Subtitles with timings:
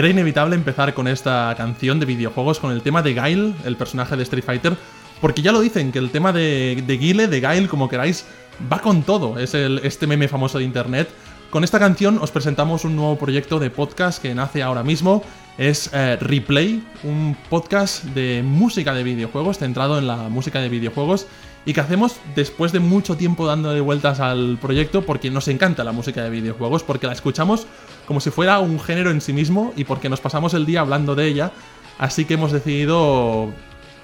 [0.00, 4.16] Era inevitable empezar con esta canción de videojuegos con el tema de Guile, el personaje
[4.16, 4.74] de Street Fighter,
[5.20, 8.24] porque ya lo dicen, que el tema de, de Guile, de Guile, como queráis,
[8.72, 9.38] va con todo.
[9.38, 11.10] Es el, este meme famoso de internet.
[11.50, 15.22] Con esta canción os presentamos un nuevo proyecto de podcast que nace ahora mismo.
[15.58, 21.26] Es eh, Replay, un podcast de música de videojuegos, centrado en la música de videojuegos
[21.64, 25.92] y que hacemos después de mucho tiempo dándole vueltas al proyecto porque nos encanta la
[25.92, 27.66] música de videojuegos, porque la escuchamos
[28.06, 31.14] como si fuera un género en sí mismo y porque nos pasamos el día hablando
[31.14, 31.52] de ella.
[31.98, 33.52] Así que hemos decidido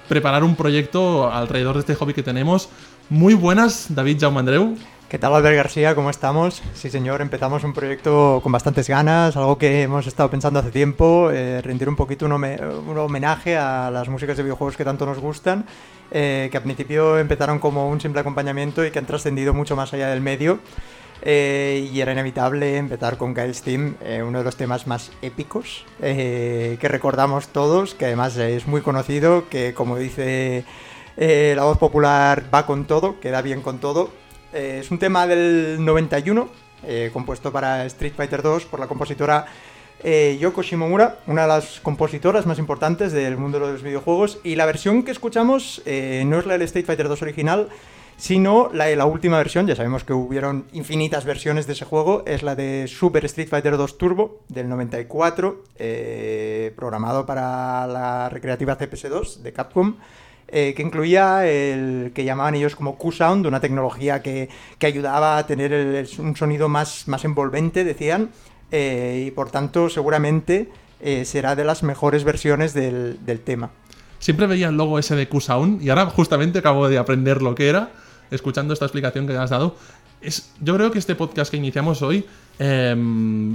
[0.07, 2.69] preparar un proyecto alrededor de este hobby que tenemos.
[3.09, 4.77] Muy buenas, David Jaume Andreu.
[5.09, 5.95] ¿Qué tal, Albert García?
[5.95, 6.61] ¿Cómo estamos?
[6.73, 11.31] Sí, señor, empezamos un proyecto con bastantes ganas, algo que hemos estado pensando hace tiempo,
[11.31, 15.65] eh, rendir un poquito un, homenaje a las músicas de videojuegos que tanto nos gustan,
[16.11, 19.93] eh, que al principio empezaron como un simple acompañamiento y que han trascendido mucho más
[19.93, 20.59] allá del medio.
[21.23, 25.83] Eh, y era inevitable empezar con Gail's Team, eh, uno de los temas más épicos
[25.99, 30.63] que recordamos todos, que además es muy conocido, que como dice
[31.17, 34.11] la voz popular va con todo, queda bien con todo.
[34.53, 36.49] Es un tema del 91,
[36.83, 39.47] eh, compuesto para Street Fighter 2 por la compositora
[40.03, 44.39] eh, Yoko Shimomura, una de las compositoras más importantes del mundo de los videojuegos.
[44.43, 47.69] Y la versión que escuchamos eh, no es la del Street Fighter 2 original,
[48.17, 49.67] sino la de la última versión.
[49.67, 52.23] Ya sabemos que hubieron infinitas versiones de ese juego.
[52.25, 58.77] Es la de Super Street Fighter 2 Turbo del 94, eh, programado para la recreativa
[58.77, 59.95] CPS2 de Capcom.
[60.49, 64.47] Eh, que incluía el que llamaban ellos como Q-Sound, una tecnología que,
[64.81, 68.29] ayudaba a tener un sonido más, más envolvente, decían,
[68.71, 70.69] eh, y por tanto seguramente
[70.99, 73.69] eh, será de las mejores versiones del, del, tema.
[74.19, 77.69] Siempre veía el logo ese de Q-Sound y ahora justamente acabo de aprender lo que
[77.69, 77.91] era,
[78.31, 79.75] escuchando esta explicación que has dado.
[80.21, 82.25] Es, yo creo que este podcast que iniciamos hoy,
[82.57, 82.95] eh,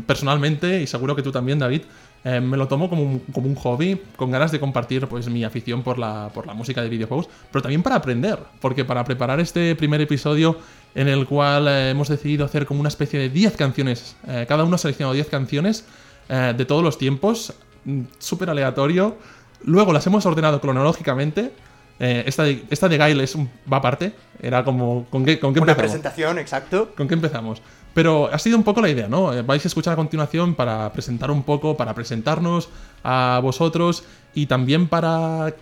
[0.06, 1.82] personalmente, y seguro que tú también, David,
[2.24, 5.42] eh, me lo tomo como un, como un, hobby, con ganas de compartir pues, mi
[5.42, 9.40] afición por la, por la música de videojuegos, pero también para aprender, porque para preparar
[9.40, 10.56] este primer episodio
[10.94, 14.62] en el cual eh, hemos decidido hacer como una especie de 10 canciones, eh, cada
[14.62, 15.84] uno ha seleccionado 10 canciones
[16.28, 17.52] de todos los tiempos,
[17.84, 19.18] mm, súper aleatorio,
[19.64, 21.52] luego las hemos ordenado cronológicamente.
[21.98, 25.04] esta, de, esta de Gail es un, va aparte, era como...
[25.10, 26.94] ¿Con qué, con qué Una presentación, exacto.
[26.96, 27.60] ¿Con qué empezamos?
[27.94, 29.30] Pero ha sido un poco la idea, ¿no?
[29.44, 32.68] Vais a escuchar a continuación para presentar un poco, para presentarnos
[33.04, 34.04] a vosotros
[34.34, 35.54] y también para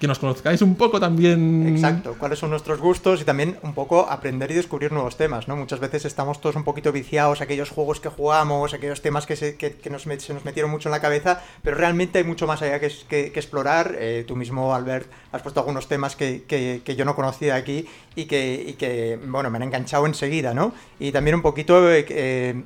[0.00, 1.68] que nos conozcáis un poco también.
[1.68, 5.56] Exacto, cuáles son nuestros gustos y también un poco aprender y descubrir nuevos temas, ¿no?
[5.56, 9.56] Muchas veces estamos todos un poquito viciados aquellos juegos que jugamos, aquellos temas que, se,
[9.56, 12.62] que, que nos, se nos metieron mucho en la cabeza, pero realmente hay mucho más
[12.62, 13.94] allá que, que, que explorar.
[13.98, 18.64] Eh, tú mismo, Albert, has puesto algunos temas que, yo no conocía aquí y que,
[18.68, 20.72] y que, bueno, me han enganchado enseguida, ¿no?
[20.98, 21.92] Y también un poquito...
[21.92, 22.62] Eh, eh,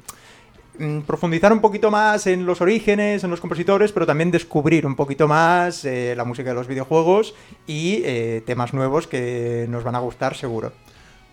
[1.07, 5.29] profundizar un poquito más en los orígenes, en los compositores, pero también descubrir un poquito
[5.29, 7.35] más eh, la música de los videojuegos
[7.67, 10.73] y eh, temas nuevos que nos van a gustar seguro.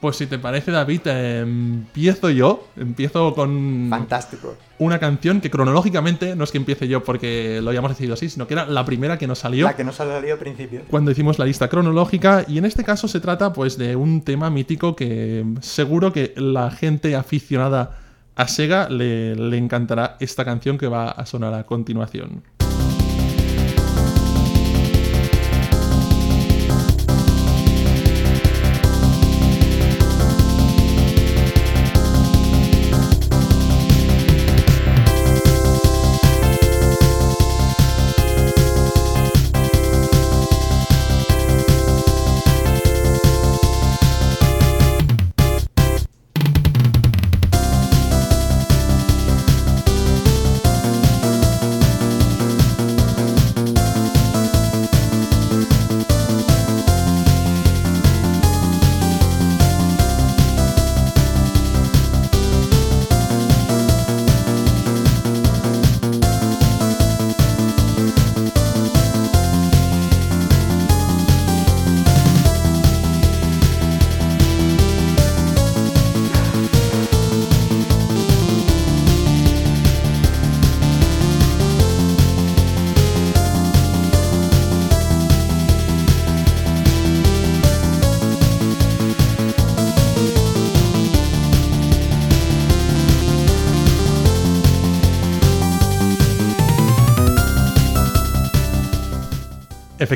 [0.02, 2.68] Pues si te parece, David, eh, empiezo yo.
[2.76, 3.86] Empiezo con.
[3.88, 4.56] Fantástico.
[4.80, 8.48] Una canción que cronológicamente no es que empiece yo porque lo hayamos decidido así, sino
[8.48, 9.68] que era la primera que nos salió.
[9.68, 10.82] La que nos salió al principio.
[10.90, 12.46] Cuando hicimos la lista cronológica.
[12.48, 16.72] Y en este caso se trata, pues, de un tema mítico que seguro que la
[16.72, 18.01] gente aficionada
[18.42, 22.44] a Sega le, le, encantará esta canción que va a sonar a continuación.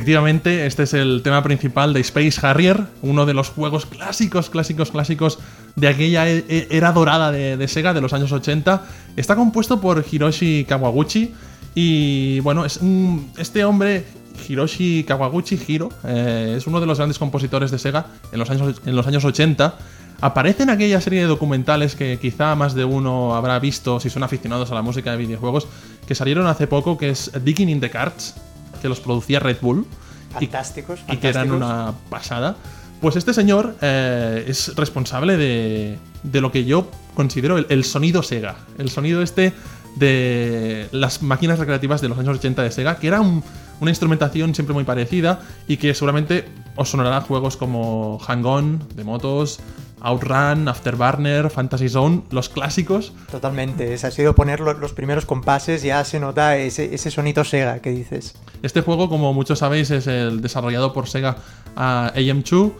[0.05, 4.91] Efectivamente, este es el tema principal de Space Harrier, uno de los juegos clásicos, clásicos,
[4.91, 5.39] clásicos
[5.75, 8.85] de aquella era dorada de, Sega de los años 80.
[9.15, 11.33] Está compuesto por Hiroshi Kawaguchi
[11.73, 12.79] Y bueno, es
[13.39, 14.05] este hombre,
[14.47, 18.79] Hiroshi Kawaguchi Hiro, eh, es uno de los grandes compositores de Sega en los años,
[18.85, 19.73] en los años 80.
[20.21, 24.21] Aparece en aquella serie de documentales que quizá más de uno habrá visto si son
[24.21, 25.67] aficionados a la música de videojuegos,
[26.07, 28.35] que salieron hace poco, que es Digging in the Cards,
[28.85, 29.85] que los producía Red Bull.
[30.31, 32.55] y- Fantásticos, y que eran una pasada.
[33.01, 38.21] Pues este señor eh, es responsable de, de lo que yo considero el, el sonido
[38.23, 38.55] Sega.
[38.77, 39.53] El sonido este
[39.95, 43.43] de las máquinas recreativas de los años 80 de Sega, que era un-
[43.79, 49.03] una instrumentación siempre muy parecida y que seguramente os sonará juegos como Hang On, de
[49.03, 49.59] motos,
[50.05, 53.11] Outrun, Afterburner, Fantasy Zone, los clásicos.
[53.31, 57.43] Totalmente, es, ha sido poner lo- los primeros compases, ya se nota ese, ese sonito
[57.43, 58.35] Sega que dices.
[58.61, 61.37] Este juego, como muchos sabéis, es el desarrollado por Sega
[61.75, 62.71] ah, AM2,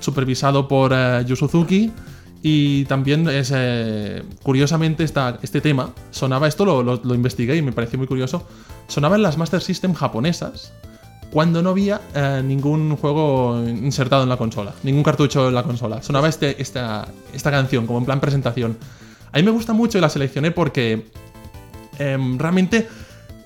[0.00, 1.92] supervisado por eh, Yu Suzuki.
[2.42, 7.62] Y también es, eh, curiosamente, esta- este tema sonaba, esto lo, lo- lo investigué y
[7.62, 8.46] me pareció muy curioso,
[8.86, 10.72] sonaba en las Master System japonesas
[11.30, 16.02] cuando no había eh, ningún juego insertado en la consola, ningún cartucho en la consola.
[16.02, 18.76] Sonaba este, esta, esta canción como en plan presentación.
[19.32, 21.06] A mí me gusta mucho y la seleccioné porque
[21.98, 22.88] em, realmente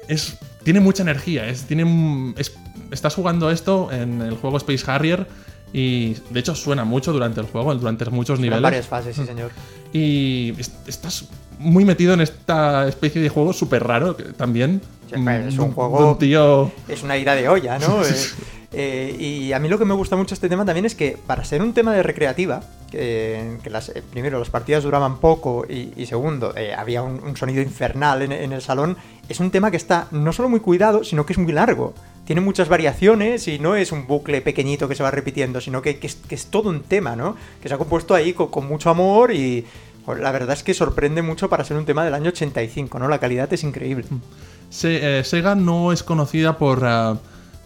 [0.09, 1.49] es, tiene mucha energía.
[1.49, 2.53] Es, tiene, es-
[2.91, 5.27] estás jugando esto en el juego Space Harrier
[5.73, 8.63] y de hecho suena mucho durante el juego, durante muchos En niveles.
[8.63, 9.51] varias fases, sí señor.
[9.93, 11.25] Y es- estás
[11.61, 14.81] muy metido en esta especie de juego súper raro que también.
[15.13, 15.29] Es mm,
[15.61, 16.73] un de juego- un tío.
[16.89, 18.01] es una ira de olla, ¿no?
[18.73, 21.19] Eh, eh, y a mí lo que me gusta mucho este tema también es que
[21.27, 25.67] para ser un tema de recreativa, que, que las, eh, primero las partidas duraban poco
[25.69, 28.97] y, y segundo eh, había un, un sonido infernal en, en el salón,
[29.29, 31.95] es un tema que está no solo muy cuidado, sino que es muy largo.
[32.25, 35.99] Tiene muchas variaciones y no es un bucle pequeñito que se va repitiendo, sino que,
[35.99, 37.35] que es, que es todo un tema, ¿no?
[37.61, 39.67] Que se ha compuesto ahí con, con mucho amor y
[40.07, 43.09] la verdad es que sorprende mucho para ser un tema del año 85, ¿no?
[43.09, 44.07] La calidad es increíble.
[44.83, 47.15] Eh, Sega no es conocida por eh,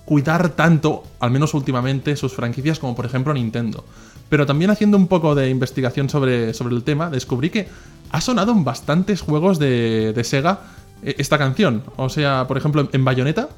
[0.04, 3.84] cuidar tanto, al menos últimamente, sus franquicias como por ejemplo Nintendo.
[4.28, 7.68] Pero también haciendo un poco de investigación sobre, sobre el tema, descubrí que
[8.10, 10.60] ha sonado en bastantes juegos de, de Sega
[11.02, 11.82] eh, esta canción.
[11.96, 13.48] O sea, por ejemplo, en Bayonetta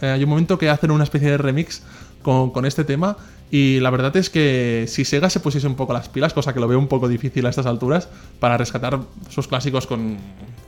[0.00, 1.84] hay un momento que hacen una especie de remix
[2.22, 3.16] con, con este tema
[3.52, 6.60] y la verdad es que si Sega se pusiese un poco las pilas, cosa que
[6.60, 8.08] lo veo un poco difícil a estas alturas,
[8.40, 8.98] para rescatar
[9.28, 10.16] sus clásicos con,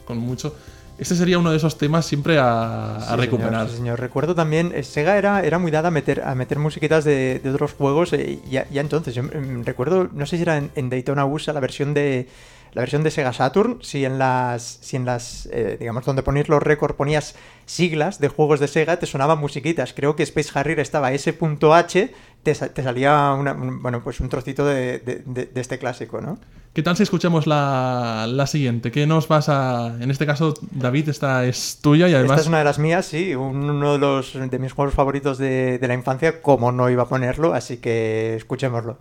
[0.04, 0.54] con mucho,
[0.98, 3.52] este sería uno de esos temas siempre a, a recuperar.
[3.52, 4.00] Señor, sí, señor.
[4.00, 7.50] Recuerdo también, eh, Sega era, era muy dada a meter, a meter musiquitas de, de
[7.50, 9.14] otros juegos eh, ya, ya entonces.
[9.14, 12.28] Yo mm, recuerdo, no sé si era en, en Daytona USA la versión de
[12.74, 16.48] la versión de Sega Saturn, si en las, si en las, eh, digamos, donde ponías
[16.48, 17.34] los récords ponías
[17.66, 19.92] siglas de juegos de Sega, te sonaban musiquitas.
[19.94, 22.12] Creo que Space Harrier estaba S.H,
[22.42, 25.78] te, sa- te salía una- un, bueno, pues un trocito de, de- de- de este
[25.78, 26.38] clásico, ¿no?
[26.74, 28.90] ¿Qué tal si escuchamos la, la siguiente?
[28.90, 29.94] ¿Qué nos vas a...?
[30.00, 32.40] En este caso, David, esta es tuya y Esta además...
[32.40, 35.78] es una de las mías, sí, un- uno de, los, de mis juegos favoritos de,
[35.78, 38.98] de la infancia, como no iba a ponerlo, así que escuchémoslo.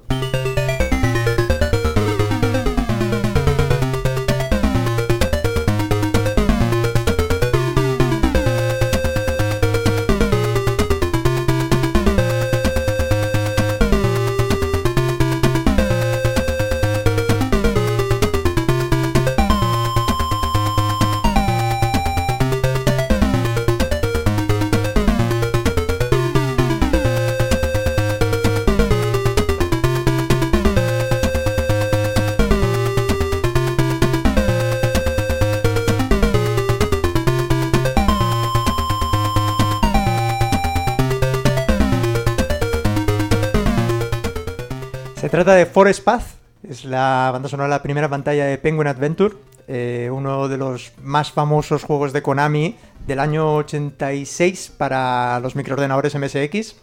[45.73, 46.23] Forest Path,
[46.69, 49.33] es la banda sonora de la primera pantalla de Penguin Adventure,
[49.67, 52.75] eh, uno de los más famosos juegos de Konami
[53.07, 56.75] del año 86 para los microordenadores MSX.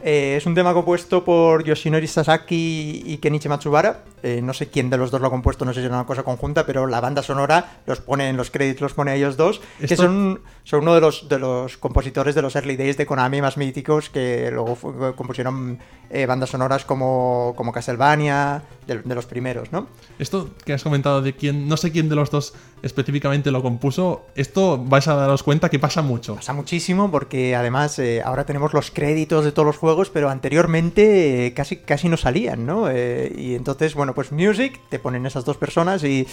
[0.00, 4.04] Eh, es un tema compuesto por Yoshinori Sasaki y Kenichi Matsubara.
[4.22, 6.06] Eh, no sé quién de los dos lo ha compuesto, no sé si era una
[6.06, 9.36] cosa conjunta, pero la banda sonora los pone en los créditos, los pone a ellos
[9.36, 12.96] dos, que Esto- son, son uno de los, de los compositores de los early days
[12.96, 15.78] de Konami más míticos que luego fu- compusieron
[16.10, 19.86] eh, bandas sonoras como, como Castlevania, de, de los primeros, ¿no?
[20.18, 21.68] Esto que has comentado de quién...
[21.68, 24.26] No sé quién de los dos específicamente lo compuso.
[24.34, 26.36] Esto vais a daros cuenta que pasa mucho.
[26.36, 31.46] Pasa muchísimo porque además eh, ahora tenemos los créditos de todos los juegos, pero anteriormente
[31.46, 32.88] eh, casi, casi no salían, ¿no?
[32.90, 36.26] Eh, y entonces, bueno, pues Music, te ponen esas dos personas y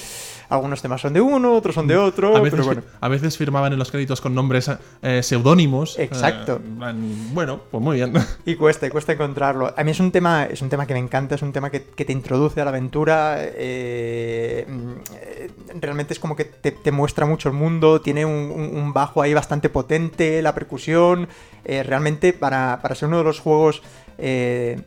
[0.50, 2.82] algunos temas son de uno, otros son de otro, A veces, pero bueno.
[3.00, 4.70] a veces firmaban en los créditos con nombres
[5.02, 5.98] eh, seudónimos.
[5.98, 6.56] Exacto.
[6.56, 8.14] Eh, plan, bueno, pues muy bien.
[8.46, 9.74] Y cuesta, cuesta encontrarlo.
[9.76, 11.84] A mí es un tema, es un tema que me encanta, es un tema que,
[11.84, 13.40] que te introduce a la aventura.
[15.80, 20.42] Realmente es como que te, muestra mucho el mundo, tiene un, bajo ahí bastante potente,
[20.42, 21.28] la percusión.
[21.64, 23.82] Eh, realmente para, para, ser uno de los juegos
[24.18, 24.82] eh,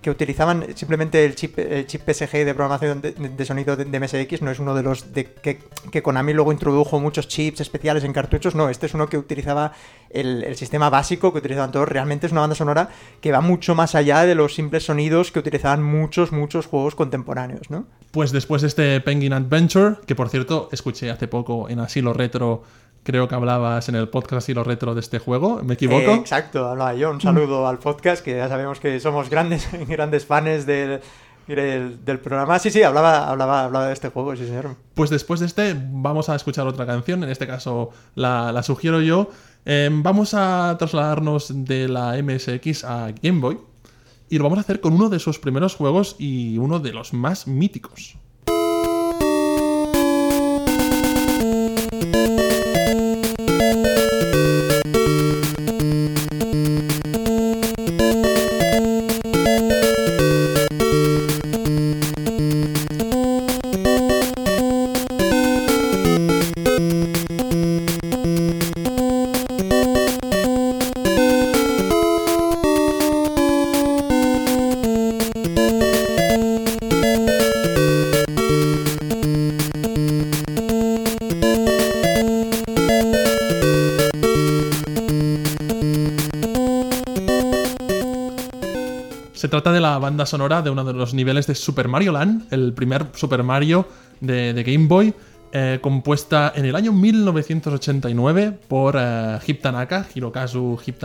[0.00, 4.58] que utilizaban simplemente el chip, chip PSG de programación de, sonido de, MSX, no es
[4.58, 5.58] uno de los de, que,
[5.90, 9.72] que, Konami luego introdujo muchos chips especiales en cartuchos, no, este es uno que utilizaba
[10.10, 13.94] el, sistema básico que utilizaban todos, realmente es una banda sonora que va mucho más
[13.94, 17.86] allá de los simples sonidos que utilizaban muchos, muchos juegos contemporáneos, ¿no?
[18.10, 22.62] Pues después de este Penguin Adventure, que por cierto escuché hace poco en Asilo Retro
[23.04, 26.14] Creo que hablabas en el podcast y lo retro de este juego, ¿me equivoco?
[26.14, 27.10] exacto, hablaba yo.
[27.10, 31.00] Un saludo al podcast, que ya sabemos que somos grandes, grandes fans del,
[31.48, 32.60] del, programa.
[32.60, 34.76] Sí, sí, hablaba, hablaba, hablaba de este juego, sí, señor.
[34.94, 37.24] Pues después de este, vamos a escuchar otra canción.
[37.24, 39.30] En este caso, la, sugiero yo.
[39.64, 43.58] Em, vamos a trasladarnos de la MSX a Game Boy.
[44.28, 47.12] Y lo vamos a hacer con uno de sus primeros juegos y uno de los
[47.12, 48.16] más míticos.
[89.98, 93.86] Banda sonora de uno de los niveles de Super Mario Land, el primer Super Mario
[94.20, 95.14] de, Game Boy,
[95.52, 99.38] eh, compuesta en el año 1989 por eh,
[100.14, 100.96] Hirokazu Hip.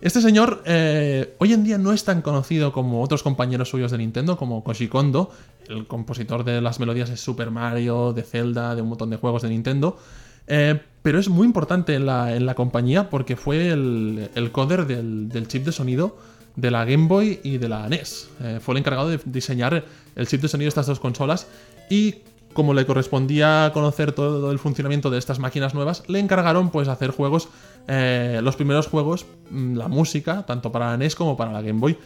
[0.00, 3.98] Este señor eh, hoy en día no es tan conocido como otros compañeros suyos de
[3.98, 5.30] Nintendo, como Koji Kondo,
[5.68, 9.42] el compositor de las melodías de Super Mario, de Zelda, de un montón de juegos
[9.42, 9.98] de Nintendo.
[10.46, 16.16] pero es muy importante en la, compañía porque fue el, coder del, chip de sonido
[16.60, 18.30] de la Game Boy y de la NES.
[18.40, 21.46] Eh, fue el encargado de diseñar el chip de sonido de estas dos consolas
[21.88, 22.16] y
[22.52, 27.10] como le correspondía conocer todo el funcionamiento de estas máquinas nuevas, le encargaron pues hacer
[27.10, 27.48] juegos,
[27.86, 31.78] eh, los primeros juegos, mm, la música, tanto para la NES como para la Game
[31.78, 31.96] Boy.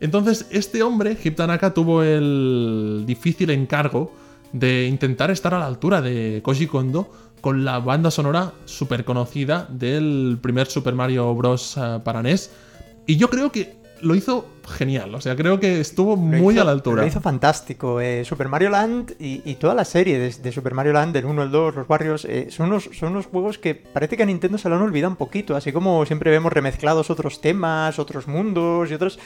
[0.00, 4.12] Entonces este hombre, Hip Tanaka, tuvo el difícil encargo
[4.52, 9.66] de intentar estar a la altura de Koji Kondo con la banda sonora súper conocida
[9.70, 11.76] del primer Super Mario Bros.
[11.76, 12.50] Eh, para NES.
[13.06, 15.14] Y yo creo que lo hizo genial.
[15.14, 17.02] O sea, creo que estuvo muy a la altura.
[17.02, 18.00] Lo hizo fantástico.
[18.00, 21.50] Eh, Super Mario Land y, toda la serie de, Super Mario Land, del 1, el
[21.50, 24.68] 2, los barrios, eh, son, unos, son unos juegos que parece que a Nintendo se
[24.68, 25.56] lo han olvidado un poquito.
[25.56, 29.18] Así como siempre vemos remezclados otros temas, otros mundos y otros.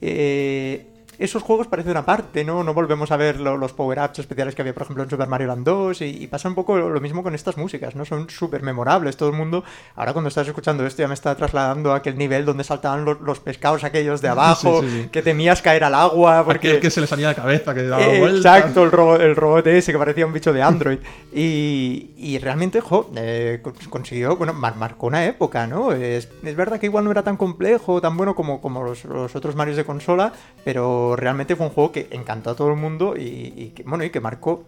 [0.00, 0.86] Eh,
[1.18, 2.62] esos juegos parecen una parte, ¿no?
[2.62, 5.64] No volvemos a ver los power-ups especiales que había, por ejemplo, en Super Mario Land
[5.64, 8.04] 2 y, pasa un poco lo mismo con estas músicas, ¿no?
[8.04, 9.16] Son súper memorables.
[9.16, 12.44] Todo el mundo, ahora cuando estás escuchando esto ya me está trasladando a aquel nivel
[12.44, 16.44] donde saltaban los, pescados aquellos de abajo, que temías caer al agua.
[16.44, 16.68] Porque...
[16.68, 19.66] Aquel que se le salía la cabeza, que daba eh, Exacto, el, robot, el robot
[19.66, 20.98] ese que parecía un bicho de Android.
[21.32, 25.92] y, realmente, jo, eh, consiguió, bueno, marcó una época, ¿no?
[25.92, 29.54] Es, verdad que igual no era tan complejo, tan bueno como, como los, los otros
[29.54, 30.32] Marios de consola,
[30.64, 34.10] pero realmente fue un juego que encantó a todo el mundo y, que, bueno, y
[34.10, 34.64] que marcó.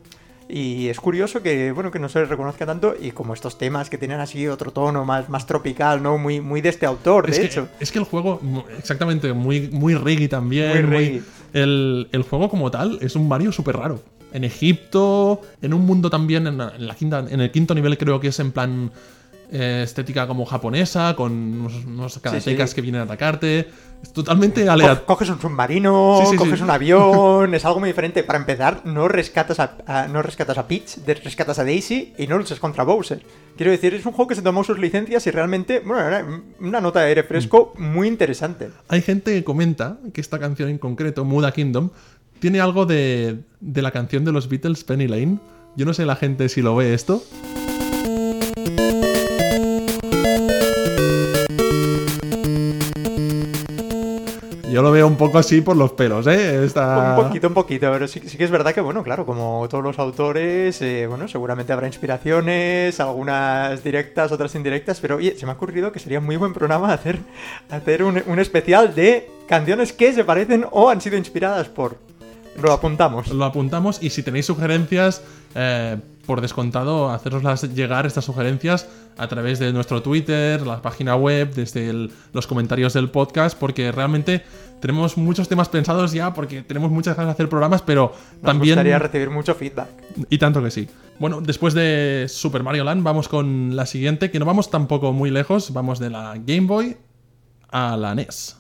[0.49, 3.91] Y es curioso que, bueno, que no se le reconozca tanto y como estos temas
[3.91, 6.17] que tienen así otro tono más, más tropical, ¿no?
[6.17, 7.69] Muy, muy de este autor, de hecho.
[7.81, 8.41] Es que el juego,
[8.79, 10.89] exactamente, muy, muy reggae también.
[10.89, 14.03] Muy el, el, juego como tal es un Mario súper raro.
[14.33, 18.29] En Egipto, en un mundo también, en, la quinta, en el quinto nivel creo que
[18.29, 18.91] es en plan
[19.51, 21.33] eh, estética como japonesa, con
[21.87, 23.69] unos, karatecas que vienen a atacarte.
[24.03, 25.07] Es totalmente aleatorio.
[25.07, 28.23] Coges un submarino, coges un avión, es algo muy diferente.
[28.23, 32.61] Para empezar, no rescatas a, no rescatas a Peach, rescatas a Daisy y no luchas
[32.61, 33.23] contra Bowser.
[33.57, 37.01] Quiero decir, es un juego que se tomó sus licencias y realmente, bueno, una nota
[37.01, 38.69] de aire fresco muy interesante.
[38.89, 41.91] Hay gente que comenta que esta canción en concreto, Muda Kingdom,
[42.39, 45.39] tiene algo de, de la canción de los Beatles, Penny Lane.
[45.75, 47.23] Yo no sé la gente si lo ve esto.
[54.71, 56.61] Yo lo veo un poco así por los pelos, ¿eh?
[56.61, 59.99] Un poquito, un poquito, pero sí, que es verdad que, bueno, claro, como todos los
[59.99, 65.55] autores, eh, bueno, seguramente habrá inspiraciones, algunas directas, otras indirectas, pero oye, se me ha
[65.55, 67.19] ocurrido que sería muy buen programa hacer,
[67.71, 71.97] hacer un, especial de canciones que se parecen o han sido inspiradas por...
[72.61, 73.29] Lo apuntamos.
[73.29, 75.23] Lo apuntamos y si tenéis sugerencias...
[75.55, 75.97] Eh,
[76.29, 81.89] por descontado, haceroslas llegar estas sugerencias a través de nuestro Twitter, la página web, desde
[81.89, 84.43] el- los comentarios del podcast, porque realmente
[84.79, 88.75] tenemos muchos temas pensados ya, porque tenemos muchas ganas de hacer programas, pero Nos también...
[88.77, 89.89] gustaría recibir mucho feedback.
[90.29, 90.87] Y tanto que sí.
[91.19, 95.31] Bueno, después de Super Mario Land, vamos con la siguiente, que no vamos tampoco muy
[95.31, 96.97] lejos, vamos de la Game Boy
[97.71, 98.58] a la NES.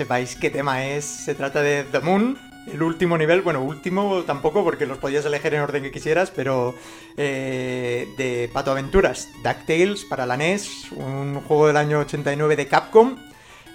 [0.00, 1.04] Sepáis qué tema es.
[1.04, 2.38] Se trata de The Moon,
[2.72, 3.42] el último nivel.
[3.42, 6.74] Bueno, último tampoco porque los podías elegir en orden que quisieras, pero
[7.18, 13.16] eh, de Pato Aventuras, DuckTales para la NES, un juego del año 89 de Capcom.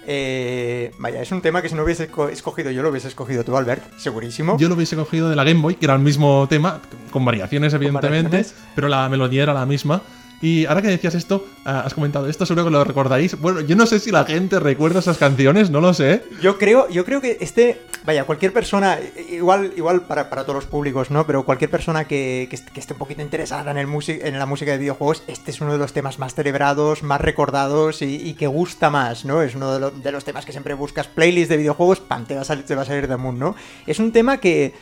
[0.08, 3.44] Eh, vaya, es un tema que si no hubiese esco- escogido yo, lo hubiese escogido
[3.44, 4.56] tú, Albert, segurísimo.
[4.58, 6.80] Yo lo hubiese cogido de la Game Boy, que era el mismo tema,
[7.12, 8.54] con variaciones evidentemente, variaciones.
[8.74, 10.02] pero la melodía era la misma.
[10.42, 13.40] Y ahora que decías esto, ah, has comentado esto, seguro que lo recordaréis.
[13.40, 16.22] Bueno, yo no sé si la gente recuerda esas canciones, no lo sé.
[16.42, 18.98] Yo creo, yo creo que este, vaya, cualquier persona,
[19.30, 21.26] igual, igual para, para todos los públicos, ¿no?
[21.26, 24.44] Pero cualquier persona que, que est- que esté un poquito interesada en, el en la
[24.46, 28.46] música de videojuegos, este es uno de los temas más celebrados, más recordados y, que
[28.46, 29.40] gusta más, ¿no?
[29.42, 32.26] Es uno de, lo- de los temas que siempre buscas playlist de videojuegos, ¡pam!
[32.26, 33.56] Te va a salir, te va a salir The Moon, ¿no?
[33.86, 34.74] Es un tema que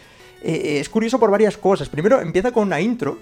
[0.43, 1.89] eh, es curioso por varias cosas.
[1.89, 3.19] Primero, empieza con una intro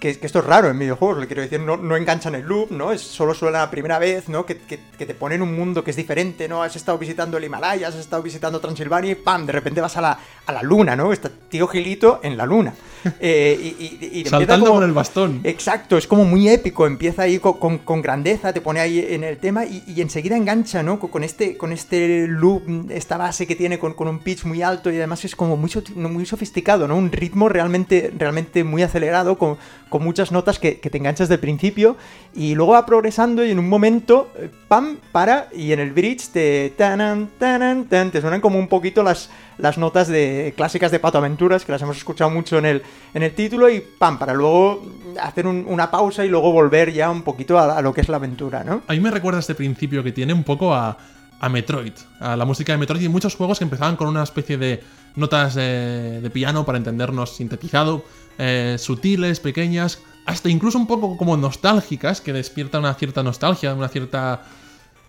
[0.00, 2.92] que, esto es raro en videojuegos, le quiero decir, no, no enganchan el loop, ¿no?
[2.92, 4.46] Es solo suena la primera vez, ¿no?
[4.46, 6.62] Que, que- que te ponen un mundo que es diferente, ¿no?
[6.62, 9.44] Has estado visitando el Himalaya, has estado visitando Transilvania y ¡pam!
[9.46, 11.12] De repente vas a la, a la luna, ¿no?
[11.12, 12.74] Está tío Gilito en la luna.
[13.20, 15.40] Eh, y, y- y empieza Saltando como- con el bastón.
[15.44, 19.24] Exacto, es como muy épico, empieza ahí con, con- con grandeza, te pone ahí en
[19.24, 20.98] el tema y, y enseguida engancha, ¿no?
[20.98, 24.90] Con, con este, con este loop, esta base que tiene con, un pitch muy alto
[24.90, 26.96] y además es como muy, so- muy sofisticado, ¿no?
[26.96, 29.56] Un ritmo realmente, realmente muy acelerado, con,
[30.00, 31.96] muchas notas que, que te enganchas de principio
[32.34, 36.28] y luego va progresando y en un momento, eh, pam, para y en el bridge
[36.28, 40.98] te tanan, tanan, tan, te suenan como un poquito las, las notas de clásicas de
[41.00, 42.82] Pato Aventuras, que las hemos escuchado mucho en el,
[43.14, 44.86] en el título, y pam, para luego
[45.20, 48.08] hacer un- una pausa y luego volver ya un poquito a, a lo que es
[48.08, 48.82] la aventura, ¿no?
[48.86, 50.96] A mí me recuerda este principio que tiene un poco a,
[51.40, 54.56] a Metroid, a la música de Metroid y muchos juegos que empezaban con una especie
[54.58, 54.82] de
[55.16, 58.04] notas de, de piano para entendernos sintetizado,
[58.38, 63.88] eh, sutiles, pequeñas, hasta incluso un poco como nostálgicas, que despiertan una cierta nostalgia, una
[63.88, 64.42] cierta...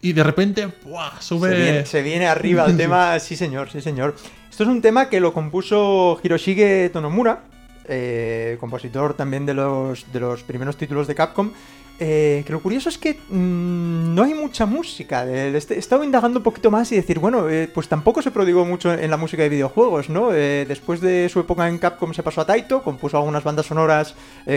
[0.01, 1.19] Y de repente, ¡buah!
[1.19, 1.49] Sube...
[1.49, 4.15] Se viene, se viene arriba el tema, sí señor, sí señor.
[4.59, 7.43] Esto es un tema que lo compuso Hiroshige Tonomura,
[7.87, 10.03] eh, compositor también de los,
[10.45, 11.51] primeros títulos de Capcom.
[11.97, 15.23] eh, que lo curioso es que mm, no hay mucha música.
[15.25, 18.65] Este- He estado indagando un poquito más y decir, bueno, eh, pues tampoco se prodigó
[18.65, 20.29] mucho en la música de videojuegos, ¿no?
[20.29, 24.13] Después de su época en Capcom se pasó a Taito, compuso algunas bandas sonoras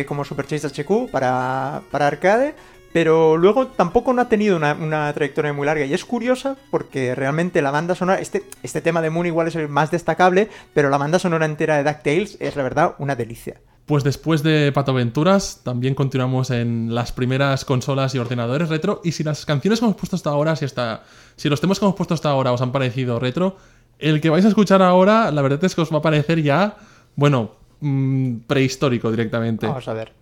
[0.09, 2.57] como Super Chase HQ para arcade,
[2.93, 7.15] pero luego tampoco no ha tenido una, una trayectoria muy larga y es curiosa porque
[7.15, 10.91] realmente la banda sonora, este, este tema de Moon igual es el más destacable, pero
[10.91, 13.61] la banda sonora entera de DuckTales es la verdad una delicia.
[13.87, 19.01] Pues después de Pato Aventuras, también continuamos en las primeras consolas y ordenadores retro.
[19.03, 21.03] Y si las canciones que hemos puesto hasta ahora, si, hasta,
[21.35, 23.57] si los temas que hemos puesto hasta ahora os han parecido retro,
[23.99, 26.77] el que vais a escuchar ahora, la verdad es que os va a parecer ya,
[27.17, 29.67] bueno, mm, prehistórico directamente.
[29.67, 30.22] Vamos a ver.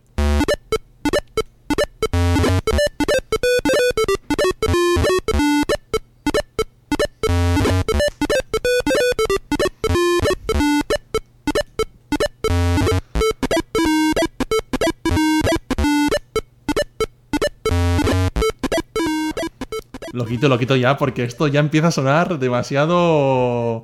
[20.20, 23.82] Lo quito, lo quito ya, porque esto ya empieza a sonar demasiado.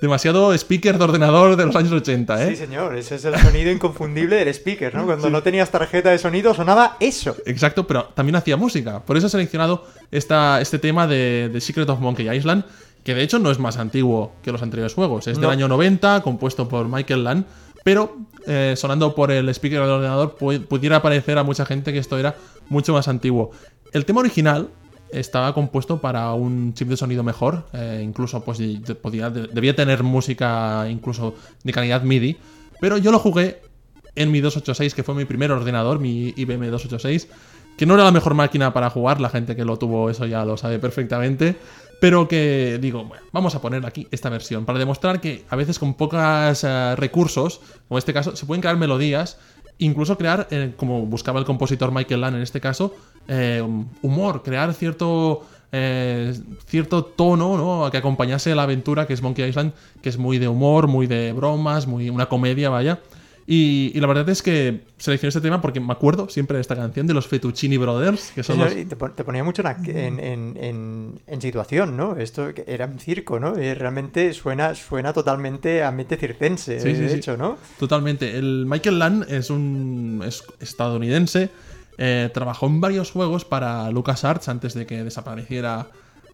[0.00, 2.50] Demasiado speaker de ordenador de los años 80, ¿eh?
[2.50, 5.06] Sí, señor, ese es el sonido inconfundible del speaker, ¿no?
[5.06, 7.36] Cuando no tenías tarjeta de sonido sonaba eso.
[7.46, 8.98] Exacto, pero también hacía música.
[9.00, 12.64] Por eso he seleccionado esta, este tema de, de Secret of Monkey Island,
[13.04, 15.28] que de hecho no es más antiguo que los anteriores juegos.
[15.28, 15.42] Es No.
[15.42, 17.44] del año 90, compuesto por Michael Land,
[17.84, 18.16] pero
[18.48, 22.18] eh, sonando por el speaker del ordenador pu- pudiera parecer a mucha gente que esto
[22.18, 22.34] era
[22.68, 23.52] mucho más antiguo.
[23.92, 24.68] El tema original
[25.12, 28.58] estaba compuesto para un chip de sonido mejor, eh, incluso pues
[29.00, 32.36] podía, debía tener música incluso de calidad MIDI,
[32.80, 33.60] pero yo lo jugué
[34.14, 37.28] en mi 286, que fue mi primer ordenador, mi IBM 286,
[37.76, 40.44] que no era la mejor máquina para jugar, la gente que lo tuvo eso ya
[40.44, 41.56] lo sabe perfectamente,
[42.00, 45.78] pero que digo, bueno, vamos a poner aquí esta versión para demostrar que a veces
[45.78, 49.38] con pocos eh, recursos, como en este caso, se pueden crear melodías,
[49.78, 52.94] incluso crear, eh, como buscaba el compositor Michael Land en este caso,
[53.28, 53.62] eh,
[54.02, 55.46] humor, crear cierto
[56.66, 57.90] cierto tono ¿no?
[57.90, 61.32] que acompañase la aventura que es Monkey Island, que es muy de humor, muy de
[61.32, 63.00] bromas, muy una comedia, vaya.
[63.46, 67.06] Y, la verdad es que seleccioné este tema porque me acuerdo siempre de esta canción
[67.06, 68.72] de los Fettuccini Brothers, que son los...
[68.72, 72.16] te, ponía mucho en, situación, ¿no?
[72.16, 73.60] Esto era un circo, ¿no?
[73.60, 77.58] Y realmente suena, suena totalmente a mente circense, de hecho, ¿no?
[77.78, 78.36] Totalmente.
[78.38, 80.24] El Michael Land es un
[80.60, 81.50] estadounidense,
[81.98, 85.88] eh, trabajó en varios juegos para LucasArts antes de que desapareciera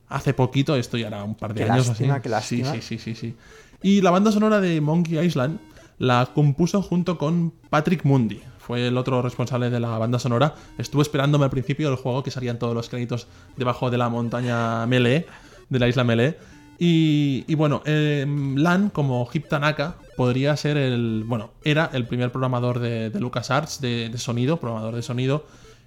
[0.08, 2.06] hace poquito, esto ya era un par de años así.
[2.42, 3.34] Sí, sí, sí, sí, sí.
[3.82, 5.58] Y la banda sonora de Monkey Island
[5.98, 8.40] la compuso junto con Patrick Mundi.
[8.58, 10.54] Fue el otro responsable de la banda sonora.
[10.76, 14.86] Estuve esperándome al principio del juego que salían todos los créditos debajo de la montaña
[14.86, 15.26] Melee,
[15.68, 16.36] de la isla Melee.
[16.80, 21.24] Y, bueno, em, Lan, como Hip Tanaka, podría ser el.
[21.26, 25.44] Bueno, era el primer programador de, LucasArts de, de, sonido, programador de sonido.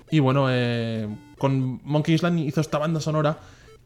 [0.10, 3.38] Y bueno, eh, con Monkey Island hizo esta banda sonora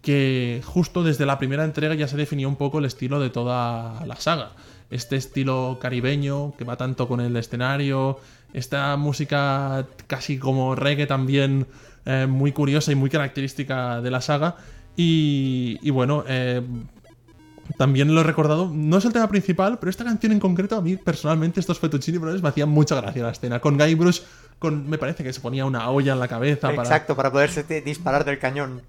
[0.01, 4.03] que justo desde la primera entrega ya se definió un poco el estilo de toda
[4.05, 4.51] la saga
[4.89, 8.19] este estilo caribeño que va tanto con el escenario,
[8.53, 11.67] esta música casi como reggae también
[12.05, 14.55] eh, muy curiosa y muy característica de la saga.
[14.97, 16.61] Y, bueno, eh,
[17.77, 20.81] también lo he recordado, no es el tema principal, pero esta canción en concreto a
[20.81, 23.59] mí personalmente estos Fettuccini Brothers me hacían mucha gracia la escena.
[23.59, 24.21] Con Guybrush,
[24.57, 26.71] con, me parece que se ponía una olla en la cabeza.
[26.71, 28.81] Exacto, para, para poderse disparar del cañón.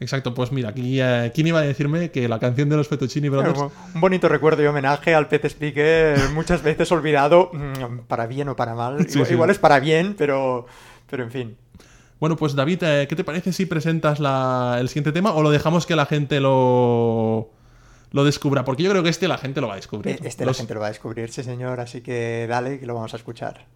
[0.00, 3.28] Exacto, pues mira, aquí, eh, ¿quién iba a decirme que la canción de los Fettuccini
[3.28, 3.58] Brothers...
[3.94, 8.56] Un bonito recuerdo y homenaje al pez speaker, muchas veces olvidado, mm, para bien o
[8.56, 9.06] para mal.
[9.30, 10.66] igual, es para bien, pero,
[11.08, 11.56] pero en fin.
[12.18, 15.86] Bueno, pues David, eh, ¿qué te parece si presentas el siguiente tema o lo dejamos
[15.86, 17.50] que la gente lo,
[18.10, 18.64] lo descubra?
[18.64, 20.18] Porque yo creo que este la gente lo va a descubrir.
[20.24, 23.12] Este la gente lo va a descubrir, sí señor, así que dale que lo vamos
[23.14, 23.66] a escuchar.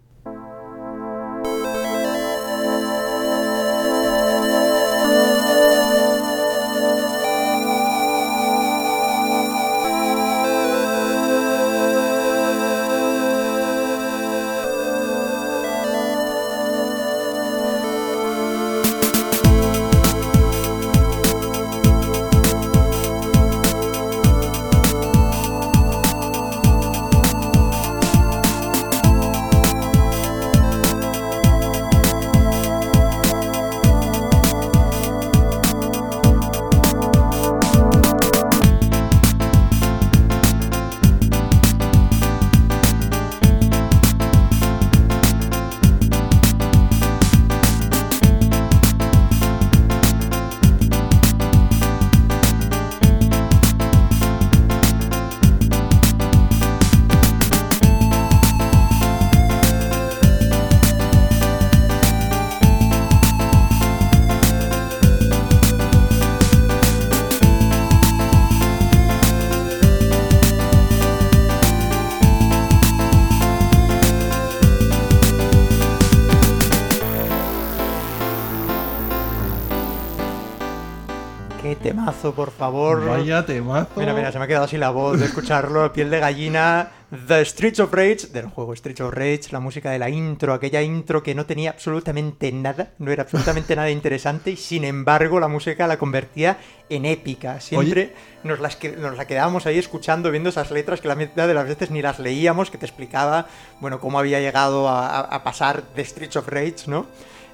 [82.35, 83.05] Por favor.
[83.05, 83.89] Vaya temazo.
[83.97, 86.91] Mira, mira, se me ha quedado así la voz de escucharlo, piel de gallina.
[87.27, 90.81] The Streets of Rage, del juego Streets of Rage, la música de la intro, aquella
[90.83, 95.47] intro que no tenía absolutamente nada, no era absolutamente nada interesante y sin embargo la
[95.47, 97.59] música la convertía en épica.
[97.61, 101.55] Siempre nos, las nos la quedábamos ahí escuchando, viendo esas letras que la mitad de
[101.55, 103.47] las veces ni las leíamos, que te explicaba,
[103.79, 107.07] bueno, cómo había llegado a, a pasar The Streets of Rage, ¿no?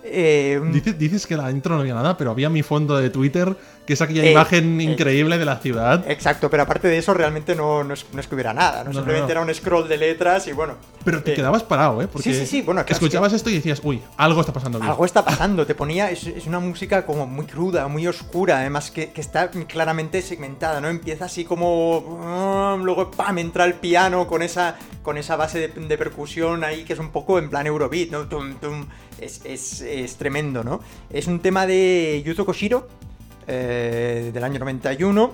[0.08, 0.62] Eh,
[0.98, 3.56] dices, que la intro no había nada, pero había mi fondo de Twitter,
[3.88, 6.04] que es aquella eh, imagen eh, increíble de la ciudad.
[6.08, 8.94] Exacto, pero aparte de eso realmente no, no, es, que hubiera nada, ¿no?
[8.94, 10.76] simplemente era un scroll de letras y bueno.
[11.04, 12.08] Pero te quedabas parado, ¿eh?
[12.08, 15.26] Porque sí, sí, sí, bueno, escuchabas esto y decías, uy, algo está pasando Algo está
[15.26, 20.22] pasando, te ponía, es, una música como muy cruda, muy oscura, además que, está claramente
[20.22, 20.88] segmentada, ¿no?
[20.88, 21.98] Empieza así como...
[21.98, 26.94] Um, luego, ¡pam!, entra el piano con esa, con esa base de, percusión ahí que
[26.94, 28.28] es un poco en plan Eurobeat, ¿no?
[28.28, 28.86] Tum, tum,
[29.20, 30.82] es, tremendo, ¿no?
[31.10, 32.88] Es un tema de Yuzo Koshiro,
[33.48, 35.34] eh, del año 91,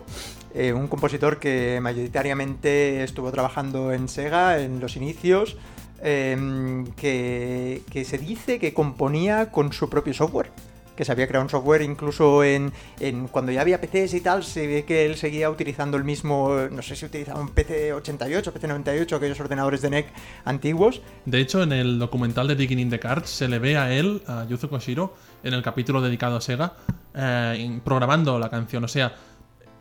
[0.53, 5.57] eh, un compositor que mayoritariamente estuvo trabajando en Sega en los inicios,
[6.01, 10.51] em, que, se dice que componía con su propio software.
[10.95, 14.43] Que se había creado un software incluso en, en, cuando ya había PCs y tal,
[14.43, 18.51] se ve que él seguía utilizando el mismo, no sé si utilizaba un PC 88,
[18.53, 20.07] PC 98, aquellos ordenadores de NEC
[20.45, 21.01] antiguos.
[21.25, 24.21] De hecho, en el documental de Digging in the Cards se le ve a él,
[24.27, 26.73] a Yuzo Koshiro, en el capítulo dedicado a Sega,
[27.13, 28.83] eh, programando la canción.
[28.83, 29.15] O sea,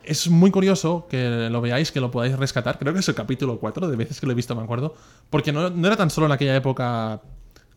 [0.03, 2.79] es muy curioso que lo veáis, que lo podáis rescatar.
[2.79, 4.95] Creo que es el capítulo 4, de veces que lo he visto, me acuerdo.
[5.29, 7.21] Porque no era tan solo en aquella época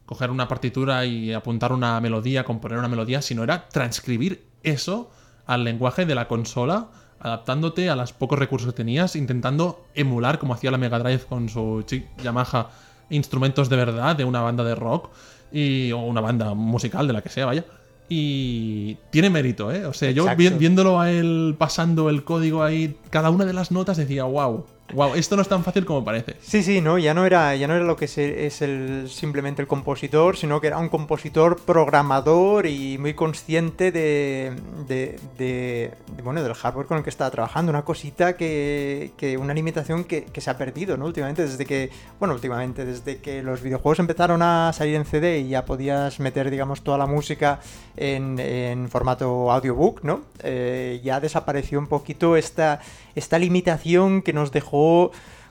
[0.05, 5.11] coger una partitura y apuntar una melodía, componer una melodía, sino era transcribir eso
[5.45, 6.89] al lenguaje de la consola,
[7.19, 11.49] adaptándote a los pocos recursos que tenías, intentando emular como hacía la Mega Drive con
[11.49, 11.85] su
[12.21, 12.69] Yamaha
[13.09, 15.09] instrumentos de verdad de una banda de rock
[15.51, 17.65] y, o una banda musical, de la que sea, vaya.
[18.09, 19.85] Y tiene mérito, ¿eh?
[19.85, 23.97] O sea, yo viéndolo a él pasando el código ahí, cada una de las notas
[23.97, 26.35] decía, wow, Wow, esto no es tan fácil como parece.
[26.41, 29.67] Sí, sí, no, ya no era, ya no era lo que es, el, simplemente el
[29.67, 34.53] compositor, sino que era un compositor programador y muy consciente de,
[34.87, 35.91] de,
[36.23, 37.71] bueno, del hardware con el que estaba trabajando.
[37.71, 41.05] Una cosita que, que una limitación que, que, se ha perdido, ¿no?
[41.05, 45.49] Últimamente, desde que, bueno, últimamente, desde que los videojuegos empezaron a salir en CD y
[45.49, 47.59] ya podías meter, digamos, toda la música
[47.97, 50.21] en, en formato audiobook, ¿no?
[50.43, 52.79] Eh, ya desapareció un poquito esta,
[53.15, 54.82] esta limitación que nos dejó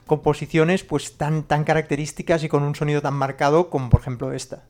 [0.05, 4.63] composiciones pues tan, tan características y con un sonido tan marcado como por ejemplo esta.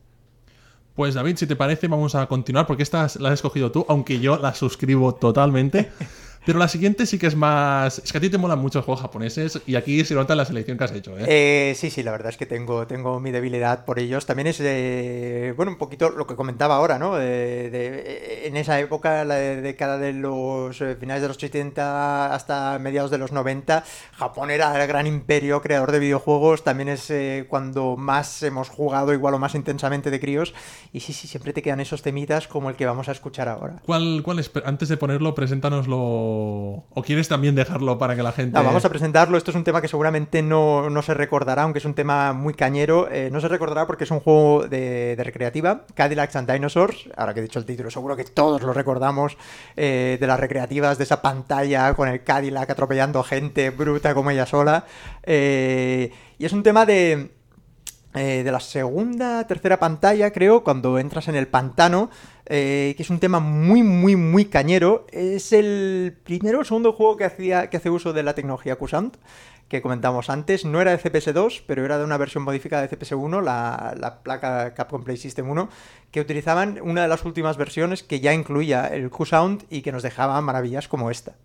[0.96, 4.20] Pues David, si te parece, vamos a continuar porque esta la has escogido tú, aunque
[4.20, 5.92] yo la suscribo totalmente.
[6.46, 8.00] Pero la siguiente sí que es más.
[8.00, 10.46] Es que a ti te molan mucho los juegos japoneses y aquí se nota la
[10.46, 11.26] selección que has hecho, ¿eh?
[11.28, 14.26] eh sí, sí, la verdad es que tengo, tengo mi debilidad por ellos.
[14.26, 17.16] También es, eh, bueno, un poquito lo que comentaba ahora, ¿no?
[17.16, 23.12] De, en esa época, la década de los eh, finales de los 80 hasta mediados
[23.12, 26.64] de los 90, Japón era el gran imperio creador de videojuegos.
[26.64, 27.12] También es
[27.48, 30.54] cuando más hemos jugado, igual o más intensamente de críos.
[30.92, 33.82] Y sí, sí, siempre te quedan esos temitas como el que vamos a escuchar ahora.
[33.86, 34.52] ¿Cuál, cuál es?
[34.66, 38.58] Antes de ponerlo, preséntanoslo o, quieres también dejarlo para que la gente...
[38.58, 39.38] vamos a presentarlo.
[39.38, 43.10] Esto es un tema que seguramente no, se recordará, aunque es un tema muy cañero.
[43.12, 47.10] Eh, no se recordará porque es un juego de, recreativa, Cadillacs and Dinosaurs.
[47.16, 49.38] Ahora que he dicho el título, seguro que todos lo recordamos
[49.76, 54.46] eh, de las recreativas, de esa pantalla con el Cadillac atropellando gente bruta como ella
[54.46, 54.86] sola.
[55.24, 57.32] Eh, y es un tema de...
[58.14, 62.10] de la segunda, tercera pantalla, creo, cuando entras en el pantano,
[62.46, 65.08] eh, que es un tema muy, muy, muy cañero.
[65.12, 69.16] Es el primero o segundo juego que, hacía, que hace uso de la tecnología Qsant,
[69.68, 70.66] que comentamos antes.
[70.66, 74.74] No era de CPS2, pero era de una versión modificada de CPS1, la, la placa
[74.74, 75.70] Capcom Play System 1,
[76.12, 80.04] que utilizaban una de las últimas versiones que ya incluía el Qsound y que nos
[80.04, 81.36] dejaba maravillas como esta.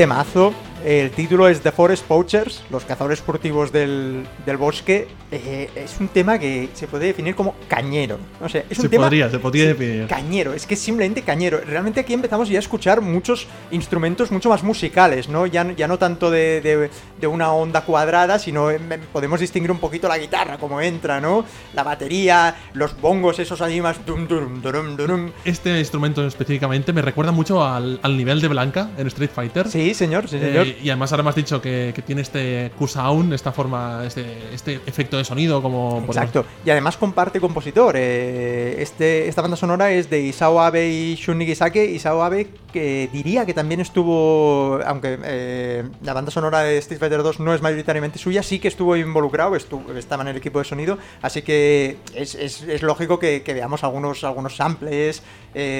[0.00, 0.54] Temazo.
[0.90, 5.06] El título es The Forest Poachers, los cazadores furtivos del, del bosque.
[5.30, 8.18] Eh, es un tema que se puede definir como cañero.
[8.40, 9.04] No sé, es un se tema.
[9.04, 10.08] Podría, se podría definir.
[10.08, 11.60] Cañero, es que es simplemente cañero.
[11.64, 15.46] Realmente aquí empezamos ya a escuchar muchos instrumentos mucho más musicales, ¿no?
[15.46, 18.70] Ya, ya no tanto de, de, una onda cuadrada, sino
[19.12, 21.44] podemos distinguir un poquito la guitarra, como entra, ¿no?
[21.72, 24.00] La batería, los bongos, esos animas.
[25.44, 29.68] este instrumento específicamente me recuerda mucho al, al, nivel de Blanca en Street Fighter.
[29.68, 30.66] Sí, señor, sí, señor.
[30.66, 34.80] Eh, y además ahora me has dicho que, tiene este Q-Sound, esta forma, este, este,
[34.86, 36.02] efecto de sonido como...
[36.06, 36.44] Exacto.
[36.64, 37.94] Y además comparte compositor.
[37.96, 41.84] Eh, este, esta banda sonora es de Isao Abe y Shun Nigisake.
[41.84, 47.22] Isao Abe que diría que también estuvo, aunque eh, la banda sonora de Street Fighter
[47.22, 50.64] 2 no es mayoritariamente suya, sí que estuvo involucrado, estuvo, estaba en el equipo de
[50.64, 55.22] sonido, así que es, es, lógico que, veamos algunos, algunos samples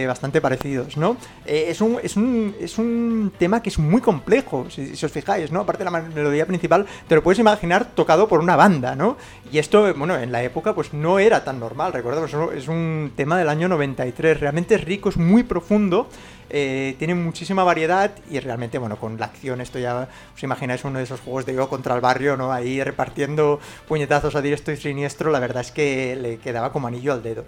[0.09, 1.17] bastante parecidos, ¿no?
[1.47, 5.61] es, un, es, un, es un tema que es muy complejo, si, os fijáis, ¿no?
[5.61, 9.17] Aparte de la melodía principal, te lo puedes imaginar tocado por una banda, ¿no?
[9.53, 13.39] Y esto, bueno, en la época pues no era tan normal, recordemos, es un tema
[13.39, 16.09] del año 93, realmente es rico, es muy profundo,
[16.49, 20.99] eh, tiene muchísima variedad y realmente, bueno, con la acción, esto ya os imagináis uno
[20.99, 22.53] de esos juegos de yo contra el barrio, ¿no?
[22.53, 27.13] Ahí repartiendo puñetazos a diestro y siniestro, la verdad es que le quedaba como anillo
[27.13, 27.45] al dedo.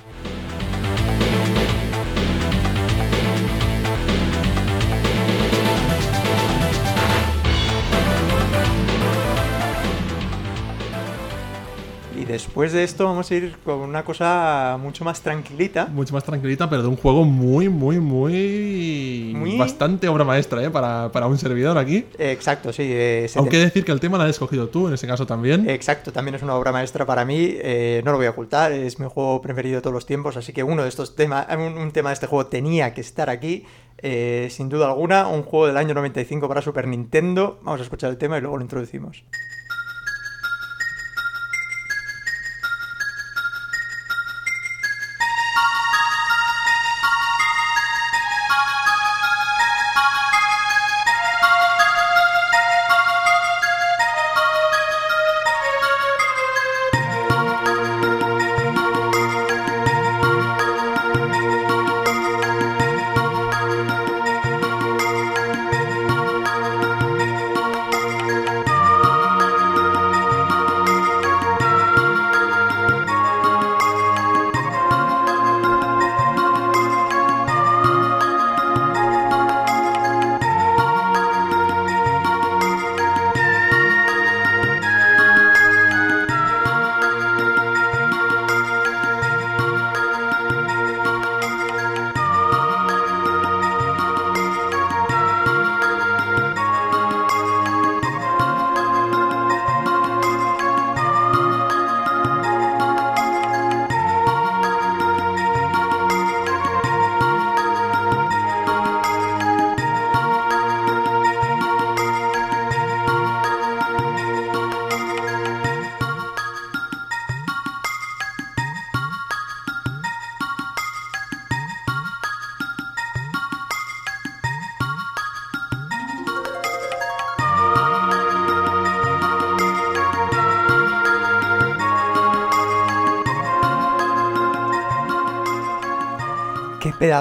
[12.32, 15.86] Después de esto vamos a ir con una cosa mucho más tranquilita.
[15.86, 19.32] Mucho más tranquilita, pero de un juego muy, muy, muy...
[19.36, 20.70] Muy- Bastante obra maestra, ¿eh?
[20.70, 22.04] Para, para un servidor aquí.
[22.18, 22.82] Exacto, sí.
[22.86, 25.68] eh, Aunque te- decir que el tema lo has escogido tú, en ese caso también.
[25.68, 28.98] Exacto, también es una obra maestra para mí, eh, no lo voy a ocultar, es
[28.98, 31.92] mi juego preferido de todos los tiempos, así que uno de estos temas, un, un
[31.92, 33.64] tema de este juego tenía que estar aquí,
[33.98, 38.10] eh, sin duda alguna, un juego del año 95 para Super Nintendo, vamos a escuchar
[38.10, 39.22] el tema y luego lo introducimos.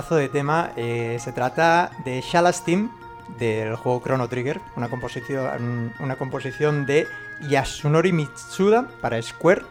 [0.09, 2.91] De tema, eh, se trata de Shalas Team,
[3.37, 7.07] del juego Chrono Trigger, una composición, una composición de
[7.47, 9.61] Yasunori Mitsuda para Square.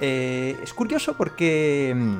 [0.00, 2.18] Eh, es curioso porque mm,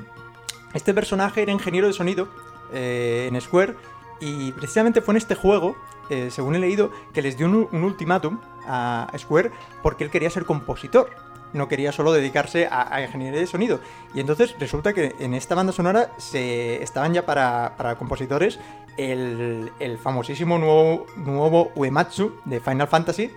[0.75, 2.29] este personaje era ingeniero de sonido
[2.73, 3.77] eh, en Square
[4.21, 5.77] y precisamente fue en este juego,
[6.31, 9.51] según he leído, que les dio un, un ultimátum a Square
[9.83, 11.11] porque él quería ser compositor.
[11.53, 13.81] No quería solo dedicarse a, ingeniería de sonido.
[14.15, 18.59] Y entonces resulta que en esta banda sonora se estaban ya para, para compositores
[18.97, 23.31] el, el famosísimo nuevo, nuevo Uematsu de Final Fantasy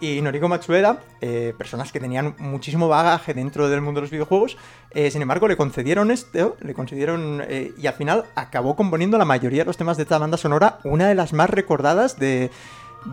[0.00, 4.56] y Noriko Matsueda, eh, personas que tenían muchísimo bagaje dentro del mundo de los videojuegos,
[4.92, 9.24] eh, sin embargo le concedieron esto, le concedieron eh, y al final acabó componiendo la
[9.24, 12.50] mayoría de los temas de esta banda sonora, una de las más recordadas de,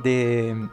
[0.03, 0.67] de,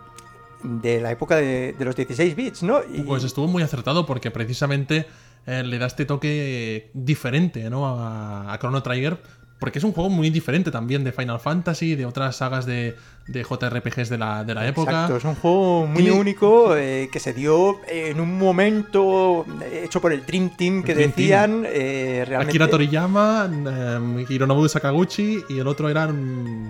[0.62, 2.80] de la época de, los 16 bits, ¿no?
[2.92, 5.06] Y- Pues estuvo muy acertado porque precisamente
[5.46, 7.86] eh, le da este toque diferente ¿no?
[7.86, 9.20] a, a Chrono Trigger.
[9.62, 12.96] Porque es un juego muy diferente también de Final Fantasy, de otras sagas de,
[13.28, 14.90] de JRPGs de la, de la época.
[14.90, 19.82] Exacto, es un juego muy Tiene- único eh, que se dio en un momento eh,
[19.84, 22.50] hecho por el Dream Team que Dream decían eh, realmente...
[22.50, 26.06] Akira Toriyama, eh, Hironobu Sakaguchi y el otro era.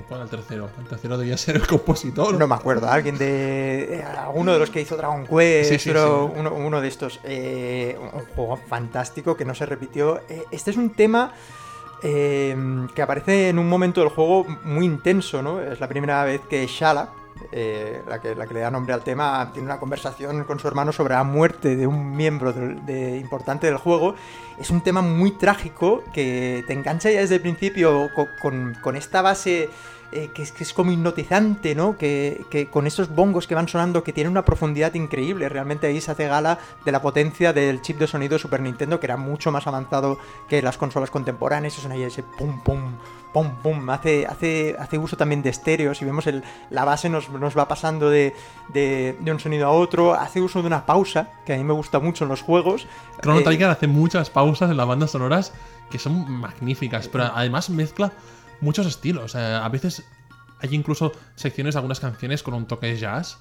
[0.09, 0.69] ¿Cuál el tercero?
[0.79, 2.35] El tercero debía ser el compositor.
[2.39, 3.95] No me acuerdo, alguien de.
[4.01, 6.41] eh, alguno de los que hizo Dragon Quest, Sí, sí, pero sí.
[6.41, 7.21] Uno, uno de estos.
[7.25, 10.21] eh, un juego fantástico que no se repitió.
[10.51, 11.33] Este es un tema.
[12.03, 12.57] Eh,
[12.95, 15.61] que aparece en un momento del juego muy intenso, ¿no?
[15.61, 17.11] Es la primera vez que Shala,
[17.51, 20.69] eh, la, que, la que le da nombre al tema, tiene una conversación con su
[20.69, 24.15] hermano sobre la muerte de un miembro de- importante del juego.
[24.59, 28.97] Es un tema muy trágico que te engancha ya desde el principio co- con, con
[28.97, 29.71] esta base
[30.13, 31.97] eh, que, es, que es como hipnotizante, ¿no?
[31.97, 35.49] Que, que con esos bongos que van sonando que tienen una profundidad increíble.
[35.49, 39.01] Realmente ahí se hace gala de la potencia del chip de sonido de Super Nintendo,
[39.01, 41.79] que era mucho más avanzado que las consolas contemporáneas.
[41.79, 42.93] Eso ahí ese pum pum
[43.33, 43.89] pum pum.
[43.91, 45.95] Hace, hace, hace uso también de estéreo.
[45.95, 48.35] Si vemos el, la base nos, nos va pasando de,
[48.69, 50.15] de- de un sonido a otro.
[50.15, 52.87] Hace uso de una pausa, que a mí me gusta mucho en los juegos.
[53.23, 55.53] Chrono Eh, Trigger hace muchas pausas en las bandas sonoras
[55.91, 58.13] que son magníficas, pero además mezcla
[58.63, 59.35] muchos estilos.
[59.35, 60.03] Eh, a veces
[60.61, 63.37] Hay incluso secciones de algunas canciones con un toque jazz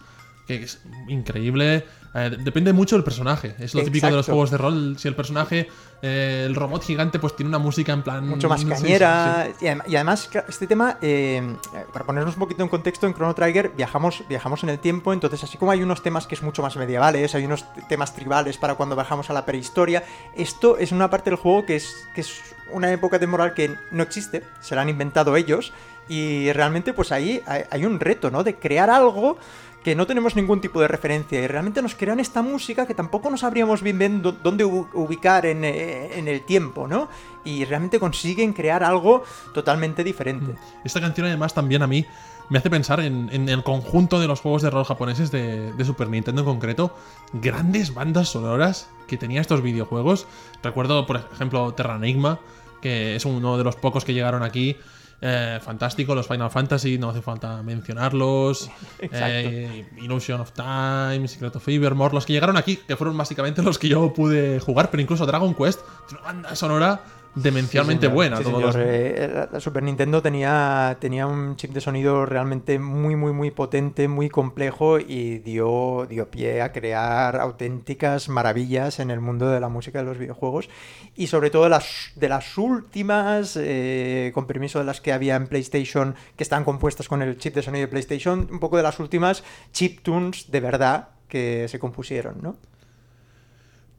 [0.48, 1.86] que es increíble.
[2.14, 3.56] Eh, depende mucho del personaje.
[3.58, 4.96] Es lo típico de los juegos de rol.
[5.00, 5.70] Si el personaje,
[6.02, 8.28] eh, el robot gigante, pues tiene una música en plan.
[8.28, 9.48] mucho más sí, sí, cañera.
[9.58, 9.66] sí.
[9.66, 11.56] Y, adem- y además, este tema, eh,
[11.94, 15.42] para ponernos un poquito en contexto, en Chrono Trigger viajamos, viajamos en el tiempo, entonces
[15.42, 18.76] así como hay unos temas que es mucho más medievales, hay unos temas tribales para
[18.76, 20.04] cuando bajamos a la prehistoria,
[20.36, 22.42] esto es una parte del juego que es, que es
[22.74, 25.72] una época temporal que no existe, se la han inventado ellos,
[26.10, 28.44] y realmente pues ahí hay, hay un reto, ¿no?
[28.44, 29.38] De crear algo
[29.84, 33.32] que no tenemos ningún tipo de referencia y realmente nos crean esta música que tampoco
[33.32, 37.10] no sabríamos bien, bien dó- dónde ubicar en, eh, en el tiempo, ¿no?
[37.44, 39.24] Y realmente consiguen crear algo
[39.54, 40.56] totalmente diferente.
[40.84, 42.06] Esta canción, además, también a mí
[42.50, 45.86] me hace pensar en, en el conjunto de los juegos de rol japoneses de, de
[45.86, 46.96] Super Nintendo en concreto.
[47.34, 50.28] Grandes bandas sonoras que tenía estos videojuegos.
[50.62, 52.40] Recuerdo, por ejemplo, Terra Enigma,
[52.82, 54.78] que es uno de los pocos que llegaron aquí.
[55.24, 58.70] Eh, fantástico, los Final Fantasy, no hace falta mencionarlos.
[59.14, 63.78] Eh, Illusion of Time, Secret of Evermore, los que llegaron aquí, que fueron básicamente los
[63.78, 67.02] que yo pude jugar, pero incluso Dragon Quest, una banda sonora
[67.36, 68.38] demencialmente Sí, buena.
[68.38, 73.16] Sí, todos los- Eh, la- Super Nintendo tenía, tenía un chip de sonido realmente muy,
[73.16, 79.20] muy, muy potente, muy complejo y dio, dio pie a crear auténticas maravillas en el
[79.20, 80.70] mundo de la música de los videojuegos.
[81.16, 85.48] Y sobre todo las, de las últimas, eh, con permiso de las que había en
[85.48, 89.00] PlayStation, que están compuestas con el chip de sonido de PlayStation, un poco de las
[89.00, 92.58] últimas chiptunes de verdad que se compusieron, ¿no?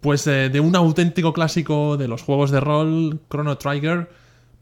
[0.03, 4.11] Pues eh, de un auténtico clásico de los juegos de rol, Chrono Trigger,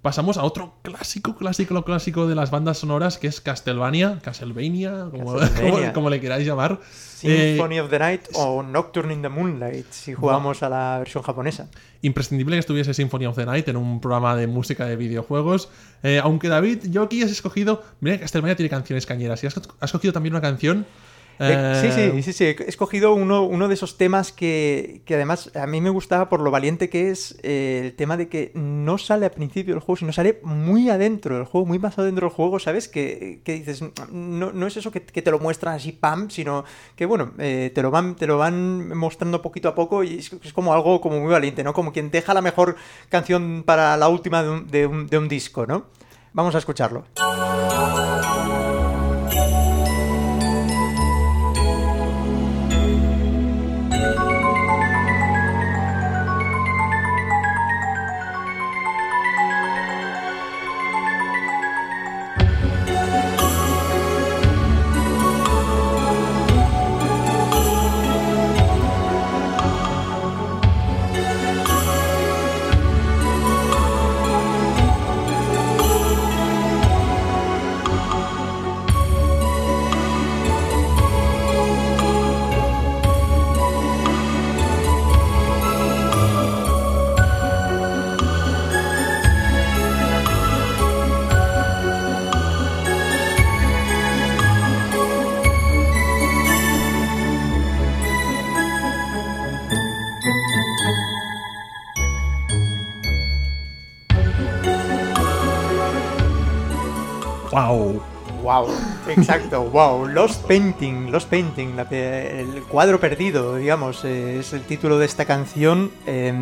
[0.02, 5.36] pasamos a otro clásico, clásico, clásico de las bandas sonoras, que es Castlevania, Castlevania, como,
[5.38, 5.80] Castlevania.
[5.80, 6.78] como- como le queráis llamar.
[7.22, 11.22] Eh, Symphony of the Night o Nocturne in the Moonlight, si jugamos a la versión
[11.22, 11.68] japonesa.
[12.02, 15.68] imprescindible que estuviese Symphony of the Night en un programa de música de videojuegos.
[16.02, 17.82] Eh, aunque David, yo aquí has escogido.
[18.00, 19.42] Mira Castlevania tiene canciones cañeras.
[19.44, 20.86] Y has, has cogido también una canción.
[21.42, 22.44] Eh, sí, eh, sí, sí, sí.
[22.44, 26.40] He escogido uno, uno de esos temas que, que además a mí me gustaba por
[26.40, 29.96] lo valiente que es eh, el tema de que no sale al principio del juego,
[29.96, 32.88] sino sale muy adentro del juego, muy más adentro del juego, ¿sabes?
[32.88, 36.64] Que, que dices, no, no es eso que, que te lo muestran así, pam, sino
[36.94, 40.30] que, bueno, eh, te, lo van, te lo van mostrando poquito a poco y es,
[40.44, 41.72] es como algo como muy valiente, ¿no?
[41.72, 42.76] Como quien deja la mejor
[43.08, 45.86] canción para la última de un, de un- de un disco, ¿no?
[46.32, 47.04] Vamos a escucharlo.
[109.20, 110.06] Exacto, wow.
[110.06, 115.06] Lost Painting, Lost Painting, la pe- el cuadro perdido, digamos, eh, es el título de
[115.06, 115.90] esta canción.
[116.06, 116.32] Eh,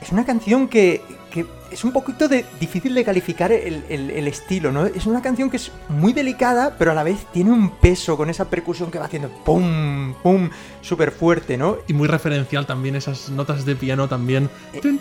[0.00, 4.28] es una canción que, que es un poquito de, difícil de calificar el, el- el
[4.28, 4.84] estilo, ¿no?
[4.86, 8.28] Es una canción que es muy delicada, pero a la vez tiene un peso con
[8.30, 10.50] esa percusión que va haciendo pum, pum,
[10.82, 11.78] súper fuerte, ¿no?
[11.88, 14.50] Y muy referencial también esas notas de piano también.
[14.82, 15.00] Tun,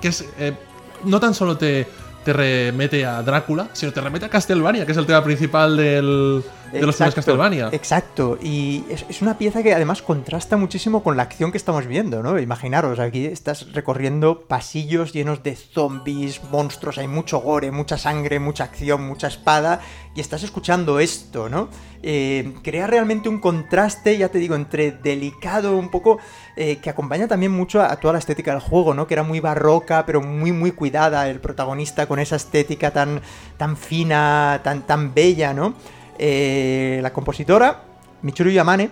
[0.00, 0.24] que es.
[0.38, 0.52] eh,
[1.04, 1.86] no tan solo te,
[2.26, 6.42] te remete a Drácula, sino te remete a Castlevania, que es el tema principal del,
[6.72, 7.68] de los primeros Castlevania.
[7.72, 11.86] Exacto, y es, es una pieza que además contrasta muchísimo con la acción que estamos
[11.86, 12.38] viendo, ¿no?
[12.38, 18.64] Imaginaros, aquí estás recorriendo pasillos llenos de zombies, monstruos, hay mucho gore, mucha sangre, mucha
[18.64, 19.80] acción, mucha espada,
[20.14, 21.68] y estás escuchando esto, ¿no?
[22.02, 26.18] Eh, crea realmente un contraste, ya te digo, entre delicado, un poco,
[26.56, 29.06] eh, que acompaña también mucho a, a toda la estética del juego, ¿no?
[29.06, 33.20] Que era muy barroca, pero muy, muy cuidada, el protagonista con esa estética tan,
[33.56, 35.74] tan fina, tan, tan bella, ¿no?
[36.18, 37.82] Eh, la compositora,
[38.22, 38.90] Michiru Yamane,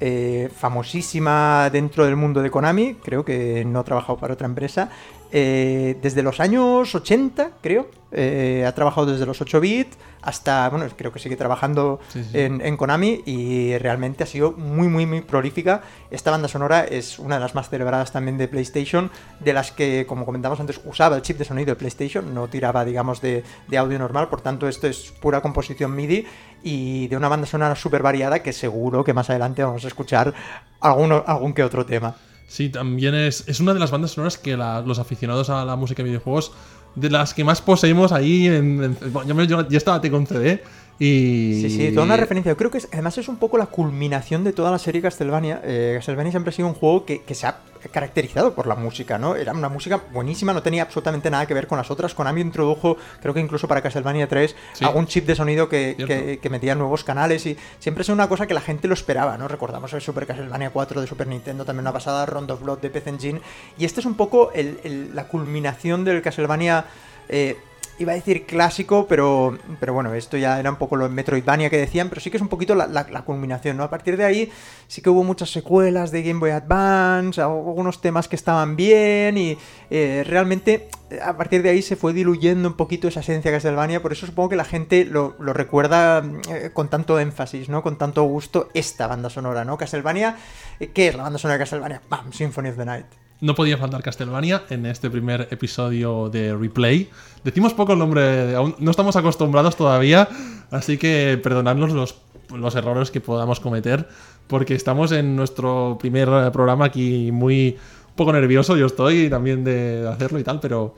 [0.00, 4.90] eh, famosísima dentro del mundo de Konami, creo que no ha trabajado para otra empresa,
[5.34, 7.88] eh, desde los años 80, creo.
[8.14, 12.38] Eh, ha trabajado desde los 8 bits hasta, bueno, creo que sigue trabajando Sí, sí.
[12.38, 15.80] En, en Konami y realmente ha sido muy, muy, muy prolífica.
[16.10, 19.10] Esta banda sonora es una de las más celebradas también de PlayStation,
[19.40, 22.84] de las que, como comentamos antes, usaba el chip de sonido de PlayStation, no tiraba,
[22.84, 26.26] digamos, de, de audio normal, por tanto esto es pura composición MIDI
[26.62, 30.34] y de una banda sonora súper variada que seguro que más adelante vamos a escuchar
[30.80, 32.14] alguno, algún que otro tema.
[32.52, 36.02] Sí, también es, es una de las bandas sonoras que los aficionados a la música
[36.02, 36.52] de videojuegos,
[36.94, 38.94] de las que más poseímos ahí en...
[39.26, 40.62] yo, me- yo- yo estaba te con CD
[41.04, 41.62] y...
[41.62, 42.52] Sí, sí, toda una referencia.
[42.52, 45.60] Yo creo que es- además es un poco la culminación de toda la serie Castlevania.
[45.64, 47.58] Eh, Castlevania siempre ha sido un juego que, que se ha
[47.90, 49.34] caracterizado por la música, ¿no?
[49.34, 52.14] Era una música buenísima, no tenía absolutamente nada que ver con las otras.
[52.14, 54.84] Konami introdujo, creo que incluso para Castlevania 3, Sí.
[54.84, 56.06] algún chip de sonido que, Cierto.
[56.14, 59.36] que, que metía nuevos canales y siempre es una cosa que la gente lo esperaba,
[59.36, 59.48] ¿no?
[59.48, 62.90] Recordamos el Super Castlevania 4 de Super Nintendo, también una pasada, Rondo of Blood de
[62.90, 63.40] PC Engine.
[63.76, 66.84] Y este es un poco el- el- la culminación del Castlevania.
[67.28, 67.56] eh,
[68.02, 71.78] Iba a decir clásico, pero, pero bueno, esto ya era un poco lo Metroidvania que
[71.78, 73.84] decían, pero sí que es un poquito la, culminación, ¿no?
[73.84, 74.50] A partir de ahí
[74.88, 79.56] sí que hubo muchas secuelas de Game Boy Advance, algunos temas que estaban bien y
[79.88, 80.88] eh, realmente
[81.24, 84.26] a partir de ahí se fue diluyendo un poquito esa esencia de Castlevania, por eso
[84.26, 87.84] supongo que la gente lo, lo recuerda eh, con tanto énfasis, ¿no?
[87.84, 89.78] Con tanto gusto esta banda sonora, ¿no?
[89.78, 90.36] Castlevania,
[90.80, 92.02] eh, ¿qué es la banda sonora de Castlevania?
[92.10, 92.32] ¡Bam!
[92.32, 93.21] Symphony of the Night.
[93.42, 97.10] No podía faltar Castlevania en este primer episodio de Replay.
[97.42, 100.28] Decimos poco el nombre, aún no estamos acostumbrados todavía,
[100.70, 102.18] así que perdonadnos los,
[102.54, 104.08] los errores que podamos cometer,
[104.46, 107.76] porque estamos en nuestro primer programa aquí muy
[108.14, 110.94] poco nervioso, yo estoy también de hacerlo y tal, pero,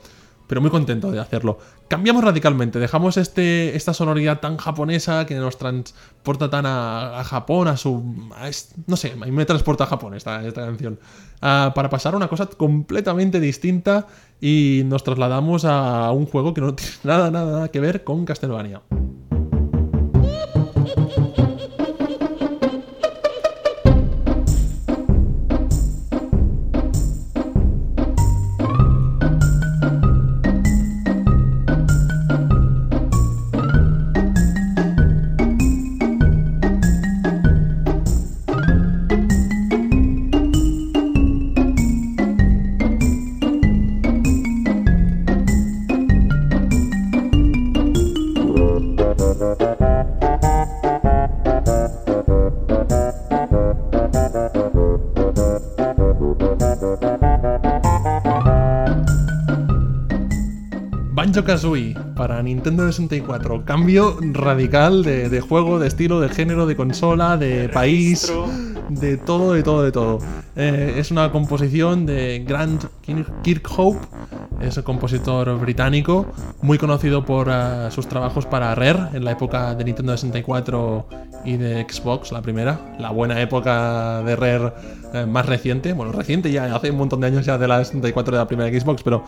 [0.47, 1.57] pero muy contento de hacerlo.
[1.87, 7.77] Cambiamos radicalmente, dejamos este, esta sonoridad tan japonesa que nos transporta tan a, Japón, a
[7.77, 8.03] su...
[8.87, 10.99] no sé, a mí me transporta a Japón esta, esta canción.
[11.41, 14.07] Ah, para pasar a una cosa completamente distinta
[14.41, 18.81] y nos trasladamos a un juego que no tiene nada, nada que ver con Castlevania.
[61.35, 63.65] Banjo Kazooie para Nintendo 64.
[63.65, 68.31] Cambio radical de, de juego, de estilo, de género, de consola, de país,
[68.87, 70.19] de todo, de todo, de todo.
[70.55, 73.99] Eh, es una composición de Grant Kir- Kirkhope,
[74.61, 76.25] es un compositor británico,
[76.61, 81.05] muy conocido por eh, sus trabajos para Rare en la época de Nintendo 64
[81.45, 84.73] y de Xbox, la primera, la buena época de Rare
[85.13, 88.31] eh, más reciente, bueno, reciente ya, hace un montón de años ya de la 64
[88.33, 89.23] de la primera Xbox, pero,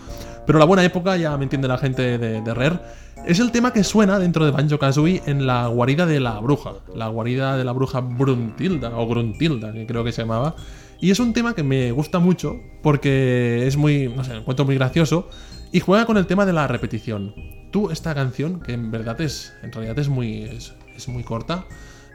[0.45, 2.79] pero la buena época, ya me entiende la gente de, de Rare,
[3.25, 6.75] es el tema que suena dentro de Banjo Kazooie en la guarida de la bruja,
[6.95, 10.55] la guarida de la bruja Bruntilda, o Gruntilda, que creo que se llamaba.
[10.99, 14.65] Y es un tema que me gusta mucho porque es muy, no sé, lo encuentro
[14.65, 15.27] muy gracioso
[15.71, 17.33] y juega con el tema de la repetición.
[17.71, 21.65] Tú, esta canción, que en verdad es, en realidad es muy, es, es muy corta,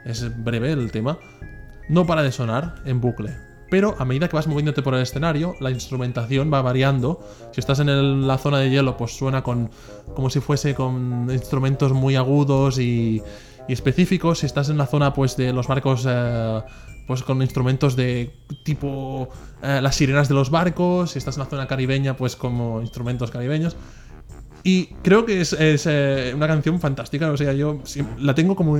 [0.05, 1.17] es breve el tema,
[1.89, 3.35] no para de sonar en bucle.
[3.69, 7.27] Pero a medida que vas moviéndote por el escenario, la instrumentación va variando.
[7.51, 9.71] Si estás en la zona de hielo, pues suena con
[10.13, 13.23] como si fuese con instrumentos muy agudos y,
[13.67, 14.39] y específicos.
[14.39, 16.61] Si estás en la zona pues de los barcos, eh,
[17.07, 18.31] pues con instrumentos de
[18.63, 19.29] tipo
[19.63, 21.11] eh, las sirenas de los barcos.
[21.11, 23.75] Si estás en la zona caribeña, pues como instrumentos caribeños.
[24.63, 28.55] Y creo que es, es, eh, una canción fantástica, o sea, yo sí- la tengo
[28.55, 28.77] como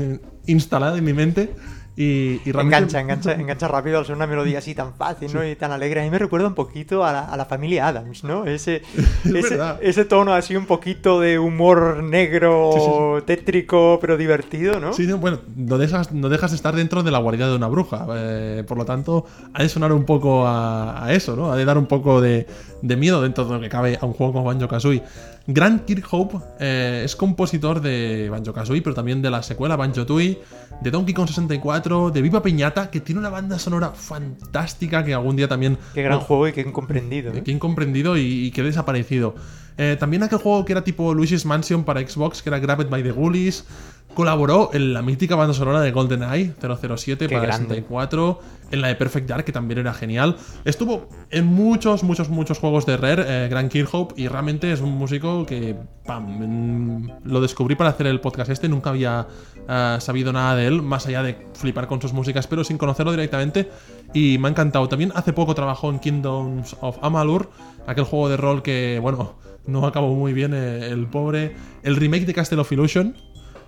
[0.48, 1.54] instalada en mi mente
[1.96, 2.78] y, y realmente...
[2.78, 5.46] Engancha, engancha, engancha rápido al ser una melodía así tan fácil, ¿no?
[5.46, 6.00] Y tan alegre.
[6.00, 8.46] A mí me recuerda un poquito a la, a la familia Adams, ¿no?
[8.46, 8.82] Ese,
[9.26, 9.78] ese, verdad.
[9.82, 14.94] ese tono así un poquito de humor negro, tétrico, pero divertido, ¿no?
[14.94, 17.68] Sí, no, bueno, no dejas, no dejas de estar dentro de la guarida de una
[17.68, 18.08] bruja.
[18.16, 21.52] eh, por lo tanto, ha de sonar un poco a, a eso, ¿no?
[21.52, 22.48] Ha de dar un poco de,
[22.82, 25.04] de miedo dentro de lo que cabe a un juego como Banjo Kazooie.
[25.46, 30.42] Grant Kirkhope eh, es compositor de Banjo Kazooie, pero también de la secuela Banjo Tooie,
[30.82, 35.36] de Donkey Kong 64, de Viva Piñata, que tiene una banda sonora fantástica que algún
[35.36, 35.78] día también...
[35.94, 37.34] Qué gran juego y qué incomprendido.
[37.44, 39.36] Que incomprendido y, y que desaparecido.
[39.78, 43.04] Eh, también aquel juego que era tipo Luigi's Mansion para Xbox, que era Grabbed by
[43.04, 43.66] the Ghoulies.
[44.14, 47.76] Colaboró en la mítica banda sonora de GoldenEye 007 Qué para grande.
[47.76, 48.40] 64,
[48.72, 50.36] en la de Perfect Dark, que también era genial.
[50.66, 54.98] Estuvo en muchos, muchos, muchos juegos de Rare, eh, Grand Kirkhope, y realmente es un
[54.98, 58.70] músico que pam, lo descubrí para hacer el podcast este.
[58.70, 59.28] Nunca había
[59.68, 63.12] eh, sabido nada de él, más allá de flipar con sus músicas, pero sin conocerlo
[63.12, 63.70] directamente.
[64.14, 64.88] Y me ha encantado.
[64.90, 67.50] También hace poco trabajó en Kingdoms of Amalur,
[67.88, 69.36] aquel juego de rol que, bueno,
[69.66, 71.56] no acabó muy bien eh, el pobre.
[71.84, 73.16] El remake de Castle of Illusion.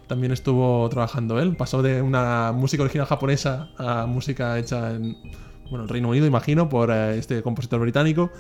[0.08, 1.56] También estuvo trabajando él.
[1.56, 5.18] Pasó de una música original japonesa a música hecha en
[5.70, 8.32] bueno, el Reino Unido, imagino, por eh, este compositor británico.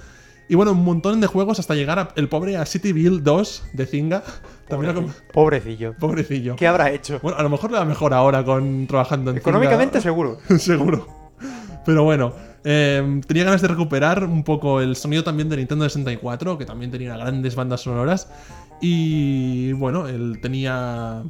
[0.47, 3.63] Y bueno, un montón de juegos hasta llegar a, el pobre a City Build 2
[3.73, 4.23] de Zynga.
[4.67, 5.95] También Pobrecillo.
[5.99, 6.55] pobrecillo.
[6.55, 7.19] ¿Qué habrá hecho?
[7.21, 9.37] Bueno, a lo mejor le va mejor ahora con trabajando en.
[9.37, 10.37] Económicamente seguro.
[10.57, 11.07] Seguro.
[11.85, 16.57] Pero bueno, eh, tenía ganas de recuperar un poco el sonido también de Nintendo 64,
[16.57, 18.27] que también tenía grandes bandas sonoras.
[18.81, 21.23] Y bueno, él tenía.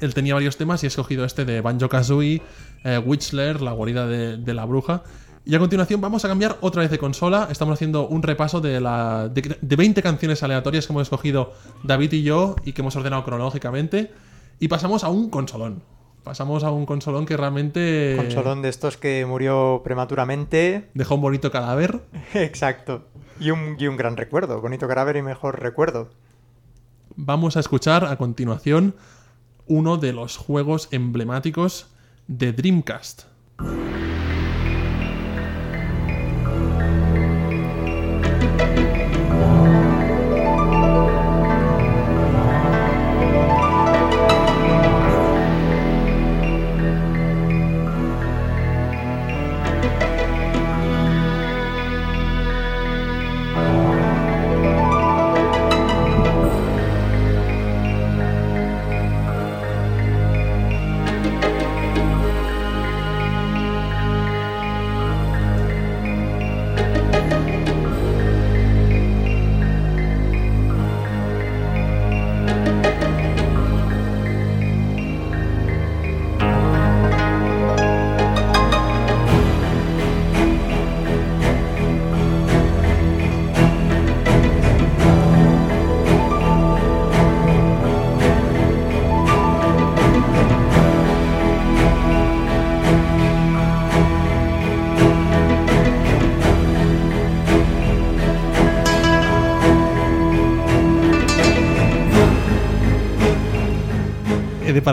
[0.00, 2.42] Él tenía varios temas y he escogido este de Banjo Kazooie,
[2.84, 5.02] eh, Witchler, la guarida de, de la bruja.
[5.44, 7.46] Y a continuación vamos a cambiar otra vez de consola.
[7.52, 11.52] Estamos haciendo un repaso de, la, de, de 20 canciones aleatorias que hemos escogido
[11.84, 14.10] David y yo y que hemos ordenado cronológicamente.
[14.58, 15.82] Y pasamos a un consolón.
[16.24, 20.88] Pasamos a un consolón que realmente Consolón de estos que murió prematuramente.
[20.94, 22.00] dejó un bonito cadáver.
[22.34, 23.04] Exacto.
[23.38, 24.60] Y un, y un gran recuerdo.
[24.60, 26.10] Bonito cadáver y mejor recuerdo.
[27.14, 28.96] Vamos a escuchar a continuación
[29.66, 31.86] uno de los juegos emblemáticos
[32.26, 33.24] de Dreamcast.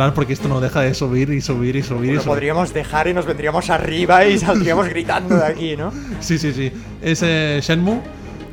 [0.04, 2.34] Parar porque esto no deja de subir y subir y subir Lo subir.
[2.34, 5.92] podríamos dejar y nos vendríamos arriba y saldríamos gritando de aquí, ¿no?
[6.20, 6.72] Sí, sí, sí.
[7.02, 8.00] Es eh, Shenmue,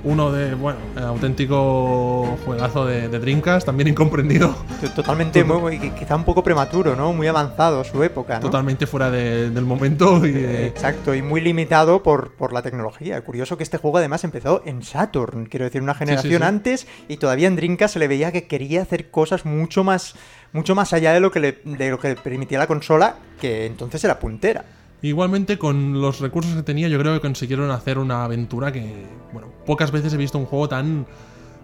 [0.05, 4.55] uno de, bueno, eh, auténtico juegazo de, de Dreamcast, también incomprendido,
[4.95, 7.13] Totalmente, muy, quizá un poco prematuro, ¿no?
[7.13, 8.41] Muy avanzado su época, ¿no?
[8.41, 13.21] totalmente fuera de- del momento y de- Exacto, y muy limitado por, por la tecnología.
[13.23, 16.47] Curioso que este juego además empezó en Saturn, quiero decir, una generación sí.
[16.49, 20.15] antes, y todavía en Dreamcast se le veía que quería hacer cosas mucho más,
[20.53, 24.03] mucho más allá de lo que le, de lo que permitía la consola, que entonces
[24.05, 24.65] era puntera.
[25.03, 29.49] Igualmente, con los recursos que tenía, yo creo que consiguieron hacer una aventura que, bueno,
[29.65, 31.07] pocas veces he visto un juego tan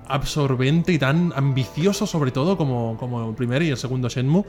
[0.08, 4.44] absorbente y tan ambicioso, sobre todo, como, como el primer y el segundo Shenmue.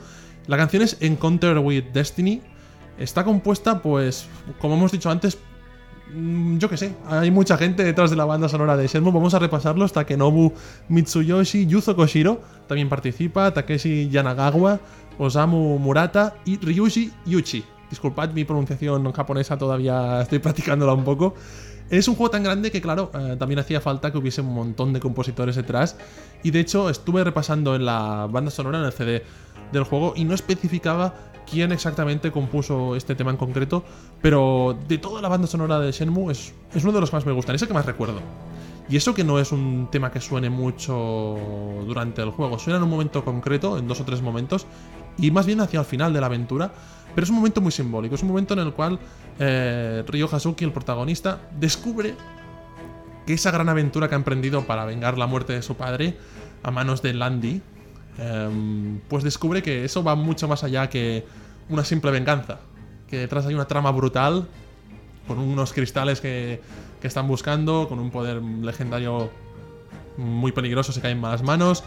[0.45, 2.41] La canción es Encounter with Destiny.
[2.97, 4.27] Está compuesta, pues,
[4.59, 5.37] como hemos dicho antes,
[6.13, 9.11] yo qué sé, hay mucha gente detrás de la banda sonora de Shenmue.
[9.11, 9.93] Vamos a repasarlos.
[9.93, 10.53] Takenobu
[10.89, 14.79] Mitsuyoshi, Yuzo Koshiro también participa, Takeshi Yanagawa,
[15.17, 17.63] Osamu Murata y Ryuji Yuchi.
[17.89, 21.35] Disculpad mi pronunciación japonesa, todavía estoy practicándola un poco.
[21.89, 24.91] Es un juego tan grande que, claro, eh, también hacía falta que hubiese un montón
[24.91, 25.95] de compositores detrás.
[26.43, 29.23] Y de hecho, estuve repasando en la banda sonora, en el CD
[29.71, 31.15] del juego, y no especificaba
[31.49, 33.83] quién exactamente compuso este tema en concreto.
[34.21, 37.31] Pero de toda la banda sonora de Shenmue, es, uno de los que más me
[37.31, 38.19] gustan, es el que más recuerdo.
[38.89, 41.37] Y eso que no es un tema que suene mucho
[41.85, 44.65] durante el juego, suena en un momento concreto, en dos o tres momentos,
[45.17, 46.71] y más bien hacia el final de la aventura.
[47.13, 48.99] Pero es un momento muy simbólico, es un momento en el cual
[49.39, 52.15] eh, Ryo Hazuki, el protagonista, descubre
[53.25, 56.17] que esa gran aventura que ha emprendido para vengar la muerte de su padre
[56.63, 57.61] a manos de Landy,
[58.17, 61.25] em, pues descubre que eso va mucho más allá que
[61.69, 62.59] una simple venganza.
[63.07, 64.47] Que detrás hay una trama brutal,
[65.27, 66.61] con unos cristales que,
[67.01, 69.29] que están buscando, con un poder legendario
[70.17, 71.83] muy peligroso si cae en malas manos,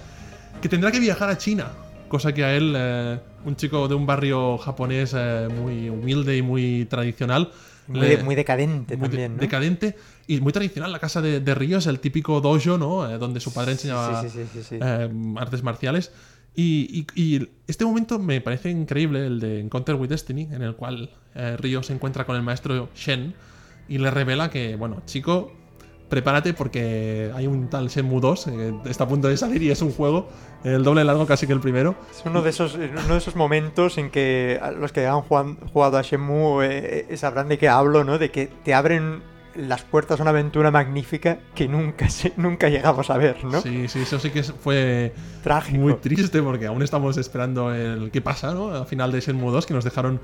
[0.63, 1.69] que tendrá que viajar a China
[2.09, 6.43] cosa que a él, eh, un chico de un barrio japonés eh, muy humilde y
[6.43, 7.53] muy tradicional,
[7.87, 9.41] Muy, le- de- muy decadente muy de- también, ¿no?
[9.41, 9.97] decadente
[10.35, 10.93] y muy tradicional.
[10.93, 13.09] La casa de, de Río es el típico dojo, ¿no?
[13.11, 14.79] Eh, donde su padre enseñaba Sí, sí, sí, sí, sí.
[14.81, 16.13] eh, artes marciales.
[16.55, 20.75] Y, y- y este momento me parece increíble, el de Encounter with Destiny, en el
[20.75, 23.35] cual eh, Ryo se encuentra con el maestro Shen
[23.89, 25.53] y le revela que, bueno, chico,
[26.09, 29.81] prepárate porque hay un tal Shenmue 2 que está a punto de salir y es
[29.81, 30.29] un juego
[30.65, 31.95] el doble largo casi que el primero.
[32.11, 36.03] Es uno de esos, uno de esos momentos en que los que han jugado a
[36.03, 38.19] Shenmue eh, eh, sabrán de qué hablo, ¿no?
[38.19, 39.23] De que te abren
[39.57, 43.61] las puertas a una aventura magnífica que nunca, se- nunca llegamos a ver, ¿no?
[43.61, 45.79] Sí, sí, eso sí que fue Trágico.
[45.79, 48.73] muy triste porque aún estamos esperando el qué pasa, ¿no?
[48.75, 50.21] Al final de Shenmue 2 que nos dejaron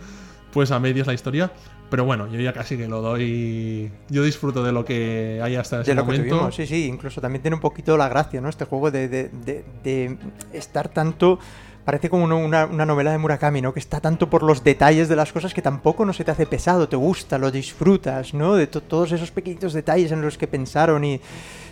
[0.52, 1.52] pues a medias la historia.
[1.90, 3.92] Pero bueno, yo ya casi que lo doy.
[4.08, 6.34] Yo disfruto de lo que hay hasta ese de lo que momento.
[6.34, 8.48] tuvimos, sí, sí, incluso también tiene un poquito la gracia, ¿no?
[8.48, 10.18] Este juego de, de- de- de
[10.52, 11.38] estar tanto.
[11.86, 13.72] Parece como una, una- novela de Murakami, ¿no?
[13.72, 16.44] Que está tanto por los detalles de las cosas que tampoco no se te hace
[16.44, 18.56] pesado, te gusta, lo disfrutas, ¿no?
[18.56, 21.20] De to- todos esos pequeñitos detalles en los que pensaron y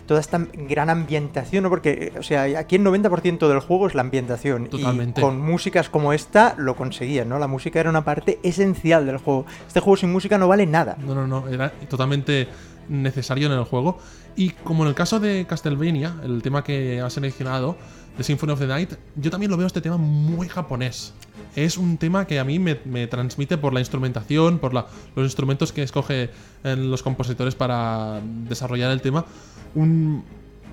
[0.07, 1.69] toda esta gran ambientación, ¿no?
[1.69, 4.67] Porque, o sea, aquí el 90% del juego es la ambientación.
[4.67, 5.19] Totalmente.
[5.19, 7.37] Y con músicas como esta lo conseguían, ¿no?
[7.37, 9.45] La música era una parte esencial del juego.
[9.67, 10.95] Este juego sin música no vale nada.
[11.05, 12.47] No, no, no, era totalmente
[12.87, 13.97] necesario en el juego.
[14.37, 17.75] Y como en el caso de Castlevania, el tema que ha seleccionado,
[18.17, 21.13] de Symphony of the Night, yo también lo veo este tema muy japonés.
[21.55, 25.25] Es un tema que a mí me, me transmite por la instrumentación, por la- los
[25.25, 26.29] instrumentos que escoge
[26.63, 29.25] los compositores para desarrollar el tema.
[29.73, 30.23] Un,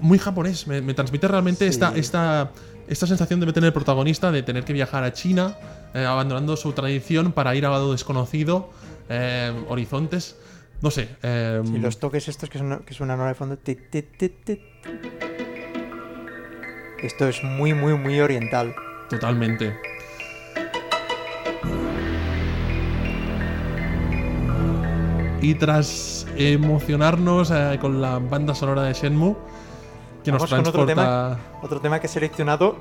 [0.01, 1.71] muy japonés, me, me transmite realmente Sí.
[1.71, 2.51] esta, esta,
[2.89, 5.57] esta sensación de tener el protagonista, de tener que viajar a China,
[5.95, 8.71] eh, abandonando su tradición para ir a lo desconocido,
[9.09, 10.37] eh, horizontes.
[10.81, 11.09] No sé.
[11.23, 13.57] eh, Y los toques estos que, son, que suenan ahora de fondo.
[17.03, 18.75] Esto es muy, muy, muy oriental.
[19.11, 19.75] Totalmente.
[25.41, 29.35] Y tras emocionarnos eh, con la banda sonora de Shenmue,
[30.23, 32.77] que nos Vamos con otro transporta Otro tema que he seleccionado,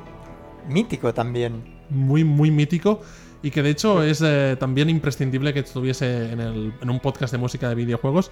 [0.70, 1.64] mítico también.
[1.90, 3.02] muy, muy mítico
[3.42, 7.32] y que de hecho es eh, también imprescindible que estuviese en, el- en un podcast
[7.32, 8.30] de música de videojuegos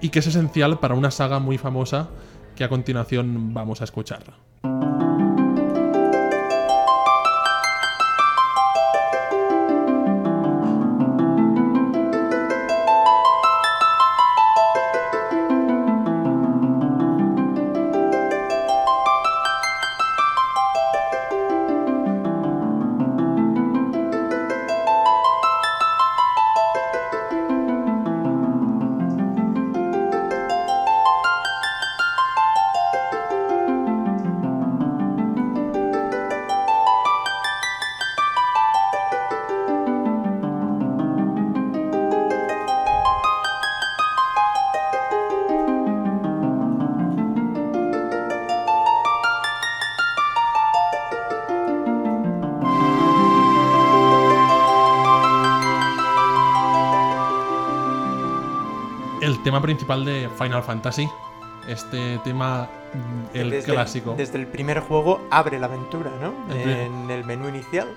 [0.00, 2.08] y que es esencial para una saga muy famosa
[2.56, 4.22] que a continuación vamos a escuchar.
[4.64, 5.03] El tema
[59.64, 61.08] principal de Final Fantasy,
[61.66, 62.68] este tema,
[63.32, 66.34] el desde, clásico, Desde el primer juego abre la aventura, ¿no?
[66.54, 67.88] El En el menú inicial.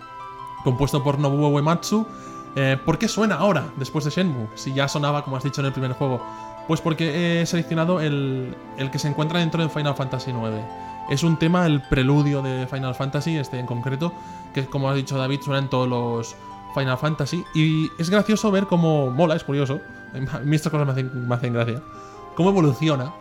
[0.64, 2.08] compuesto por Nobuo Uematsu.
[2.56, 4.48] Eh, ¿Por qué suena ahora, después de Shenmue?
[4.56, 6.26] Si ya sonaba, como has dicho, en el primer juego.
[6.70, 10.64] Pues porque he seleccionado el, el que se encuentra dentro de Final Fantasy IX.
[11.10, 14.14] Es un tema, el preludio de Final Fantasy, este en concreto,
[14.54, 16.34] que como ha dicho David, suena en todos los
[16.74, 17.44] Final Fantasy.
[17.54, 19.82] Y es gracioso ver cómo mola, es curioso.
[20.14, 21.82] A mí estas cosas me hacen, me hacen gracia.
[22.36, 23.14] Cómo evoluciona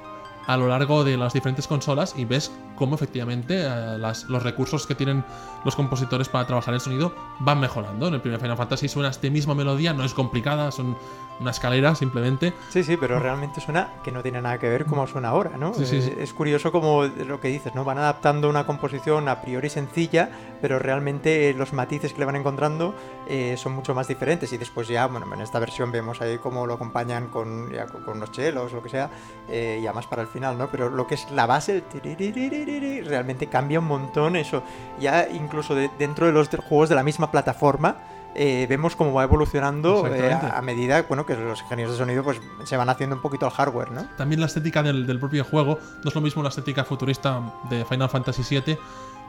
[0.47, 4.87] a lo largo de las diferentes consolas y ves cómo efectivamente eh, las- los recursos
[4.87, 5.25] que tienen
[5.65, 8.09] los compositores para trabajar el sonido van mejorando.
[8.09, 10.97] En el primer Final Fantasy suena esta misma melodía, no es complicada, son
[11.41, 12.55] una escalera simplemente.
[12.71, 15.75] Sí, sí, pero realmente suena que no tiene nada que ver cómo suena ahora, ¿no?
[15.75, 16.11] Sí, sí, sí.
[16.11, 17.85] Eh, Es curioso como lo que dices, ¿no?
[17.85, 20.31] Van adaptando una composición a priori sencilla,
[20.63, 22.95] pero realmente los matices que le van encontrando
[23.29, 24.51] eh, son mucho más diferentes.
[24.53, 28.03] Y después ya, bueno, en esta versión vemos ahí cómo lo acompañan con, ya con,
[28.05, 29.11] con los chelos, lo que sea,
[29.49, 30.69] eh, ya más para el final, ¿no?
[30.71, 34.63] Pero lo que es la base, el realmente cambia un montón eso.
[35.01, 37.97] Ya incluso de- dentro de los juegos de la misma plataforma,
[38.35, 42.23] eh, vemos cómo va evolucionando eh, a, a medida bueno, que los ingenieros de sonido
[42.23, 44.07] pues, se van haciendo un poquito al hardware, ¿no?
[44.19, 47.85] También la estética del, del propio juego no es lo mismo la estética futurista de
[47.87, 48.79] Final Fantasy VII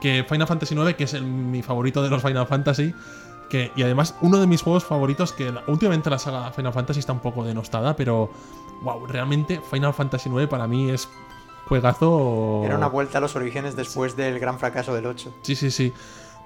[0.02, 2.94] que Final Fantasy IX, que es el- mi favorito de los Final Fantasy.
[3.50, 7.14] Que, y además, uno de mis juegos favoritos, que últimamente la saga Final Fantasy está
[7.14, 8.30] un poco denostada, pero
[8.82, 11.08] wow, realmente Final Fantasy IX para mí es
[11.68, 12.64] juegazo.
[12.66, 15.36] Era una vuelta a los orígenes después del gran fracaso del 8.
[15.44, 15.94] Sí, sí, sí.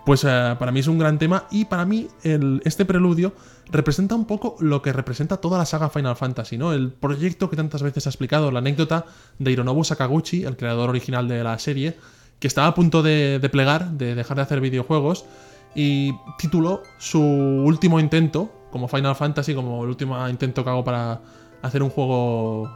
[0.06, 3.34] Pues eh, para mí es un gran tema y para mí el, este preludio
[3.70, 6.74] representa un poco lo que representa toda la saga Final Fantasy, ¿no?
[6.74, 9.06] El proyecto que tantas veces ha explicado, la anécdota
[9.38, 11.98] de Hironobu Sakaguchi, el creador original de la serie,
[12.40, 15.26] que estaba a punto de, de plegar, de dejar de hacer videojuegos,
[15.76, 21.22] y tituló su último intento, como Final Fantasy, como el último intento que hago para
[21.62, 22.70] hacer un juego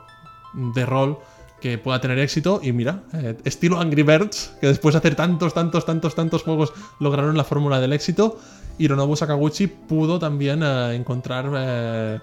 [0.54, 1.20] de rol
[1.60, 2.60] que pueda tener éxito.
[2.62, 6.74] Y mira, eh, estilo Angry Birds, que después de hacer tantos, tantos, tantos, tantos juegos
[7.00, 8.40] lograron la fórmula del éxito.
[8.78, 12.20] Hironobu Sakaguchi pudo también eh, encontrar eh,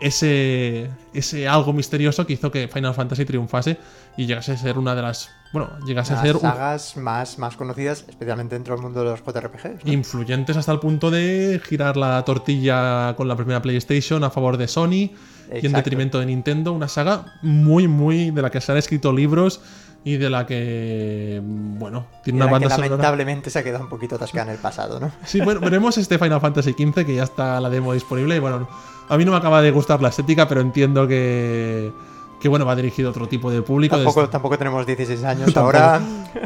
[0.00, 3.78] ese, ese algo misterioso que hizo que Final Fantasy triunfase
[4.16, 5.30] y llegase a ser una de las.
[5.54, 9.10] Bueno, llegase Las a ser un- sagas más, más conocidas, especialmente dentro del mundo de
[9.12, 9.84] los JRPGs.
[9.86, 9.92] ¿no?
[9.92, 14.68] influyentes hasta el punto de girar la tortilla con la primera PlayStation a favor de
[14.68, 16.72] Sony y en detrimento de Nintendo.
[16.72, 19.60] Una saga muy, muy de la que se han escrito libros
[20.06, 22.88] y de la que, bueno, tiene una la que banda sonora.
[22.90, 25.10] lamentablemente se ha quedado un poquito atascada en el pasado, ¿no?
[25.24, 28.68] Sí, bueno, veremos este Final Fantasy XV que ya está la demo disponible y bueno,
[29.08, 31.90] a mí no me acaba de gustar la estética, pero entiendo que,
[32.44, 33.96] que bueno, va dirigido a otro tipo de público.
[33.96, 35.78] Tampoco, tampoco tenemos 16 años Tampoco.
[35.78, 35.98] ahora.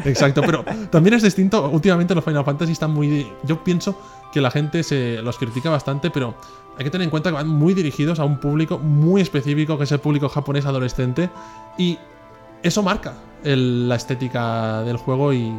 [0.05, 1.67] Exacto, pero también es distinto.
[1.69, 3.29] Últimamente los Final Fantasy están muy.
[3.43, 3.99] Yo pienso
[4.31, 6.35] que la gente se los critica bastante, pero
[6.77, 9.83] hay que tener en cuenta que van muy dirigidos a un público muy específico, que
[9.83, 11.29] es el público japonés adolescente.
[11.77, 11.99] Y
[12.63, 15.53] eso marca el- la estética del juego y.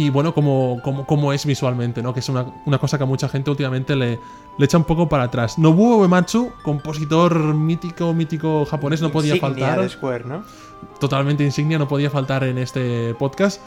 [0.00, 2.14] Y bueno, como, como, como es visualmente, ¿no?
[2.14, 4.18] Que es una, una cosa que a mucha gente últimamente le,
[4.56, 5.58] le echa un poco para atrás.
[5.58, 10.42] Nobuo Uematsu, compositor mítico, mítico japonés, no podía Insignia faltar de Square, ¿no?
[10.98, 13.60] totalmente insignia, no podía faltar en este podcast.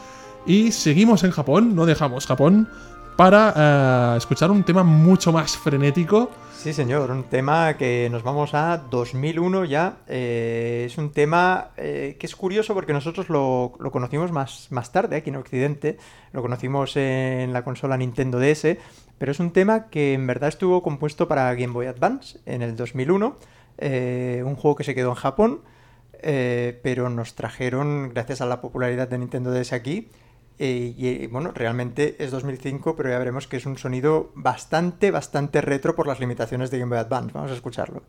[0.48, 2.68] Y seguimos en Japón, no dejamos Japón,
[3.16, 6.30] para eh, escuchar un tema mucho más frenético.
[6.64, 9.98] Sí, señor, un tema que nos vamos a 2001 ya.
[10.08, 15.18] Eh, es un tema eh, que es curioso porque nosotros lo, conocimos más, más tarde
[15.18, 15.98] aquí en Occidente.
[16.32, 18.78] Lo conocimos en la consola Nintendo DS.
[19.18, 22.78] Pero es un tema que en verdad estuvo compuesto para Game Boy Advance en el
[22.78, 23.38] 2001.
[23.80, 25.62] eh, un juego que se quedó en Japón.
[26.22, 30.08] pero nos trajeron, gracias a la popularidad de Nintendo DS aquí,
[30.60, 35.12] eh, y eh, bueno, realmente es 2005, pero ya veremos que es un sonido bastante,
[35.12, 37.32] bastante retro por las limitaciones de Game Boy Advance.
[37.34, 38.04] Vamos a escucharlo.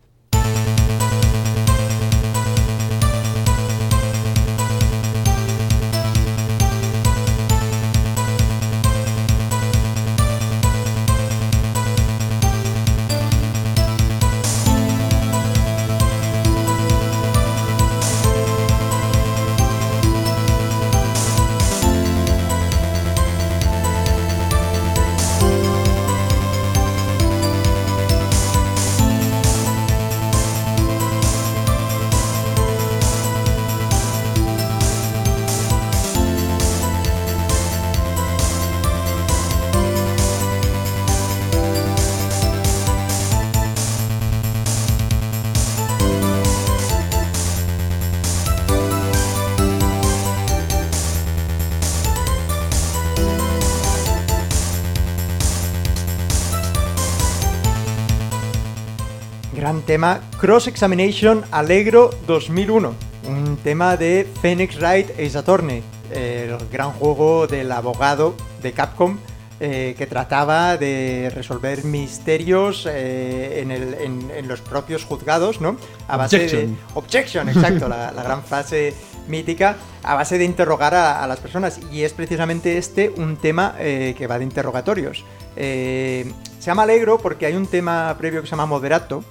[59.95, 62.93] Tema, Cross Examination Allegro 2001.
[63.29, 69.19] Un tema de Phoenix Wright Ace Attorney, el gran juego del abogado de Capcom
[69.61, 75.77] eh, que trataba de resolver misterios eh, en, el- en- en los propios juzgados, ¿no?
[76.09, 76.45] A base de.
[76.47, 76.79] Objection.
[76.95, 78.95] Objection, exacto, la, la gran frase
[79.29, 81.79] mítica, a base de interrogar a, a las personas.
[81.93, 85.25] Y es precisamente este un tema eh, que va de interrogatorios.
[85.55, 86.25] Se
[86.63, 89.23] llama Alegro porque hay un tema previo que se llama Moderato,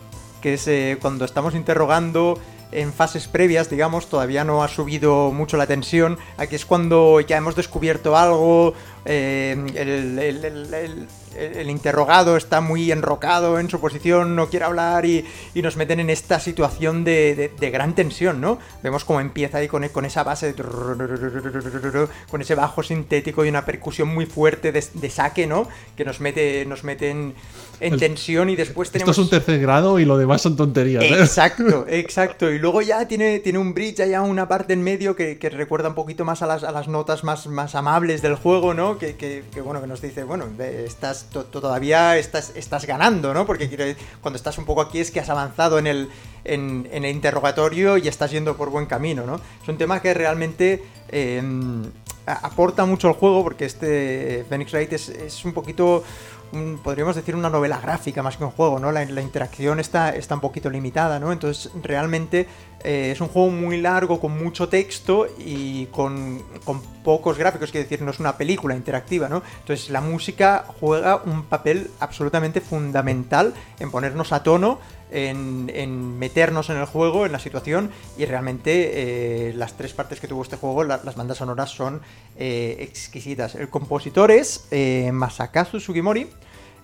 [0.43, 2.37] que es eh, cuando estamos interrogando
[2.73, 6.17] en fases previas, digamos, todavía no ha subido mucho la tensión.
[6.37, 8.73] Aquí es cuando ya hemos descubierto algo,
[9.05, 9.55] eh,
[11.35, 15.25] el, interrogado está muy enrocado en su posición, no quiere hablar y,
[15.55, 18.59] nos meten en esta situación de, gran tensión, ¿no?
[18.81, 23.65] Vemos cómo empieza ahí con, con esa base, de con ese bajo sintético y una
[23.65, 25.67] percusión muy fuerte de, saque, ¿no?
[25.95, 27.33] Que nos mete, nos mete en,
[27.83, 29.17] en El- tensión y después Esto tenemos...
[29.17, 31.03] es un tercer grado y lo demás son tonterías.
[31.03, 31.15] ¿eh?
[31.19, 32.49] Exacto, exacto.
[32.51, 35.89] Y luego ya tiene, tiene un bridge, allá una parte en medio que, que recuerda
[35.89, 38.97] un poquito más a las, a las notas más, más amables del juego, ¿no?
[38.97, 43.33] Que, que- que, bueno, que nos dice, bueno, estás to- to- todavía estás, estás ganando,
[43.33, 43.45] ¿no?
[43.45, 46.09] Porque cuando estás un poco aquí es que has avanzado en el,
[46.45, 49.35] en, en el interrogatorio y estás yendo por buen camino, ¿no?
[49.61, 51.41] Es un tema que realmente eh,
[52.25, 56.03] aporta mucho al juego porque este Phoenix Wright es, es un poquito
[56.83, 58.91] podríamos decir una novela gráfica más que un juego, ¿no?
[58.91, 61.31] La, la interacción está, está un poquito limitada, ¿no?
[61.31, 62.47] Entonces, realmente
[62.83, 66.43] eh, es un juego muy largo, con mucho texto y con,
[67.03, 69.43] pocos gráficos, quiere decir, no es una película interactiva, ¿no?
[69.59, 74.79] Entonces la música juega un papel absolutamente fundamental en ponernos a tono,
[75.11, 80.27] en, meternos en el juego, en la situación, y realmente eh, las tres partes que
[80.27, 82.01] tuvo este juego, las bandas sonoras son
[82.37, 83.55] eh, exquisitas.
[83.55, 86.27] El compositor es eh, Masakazu Sugimori,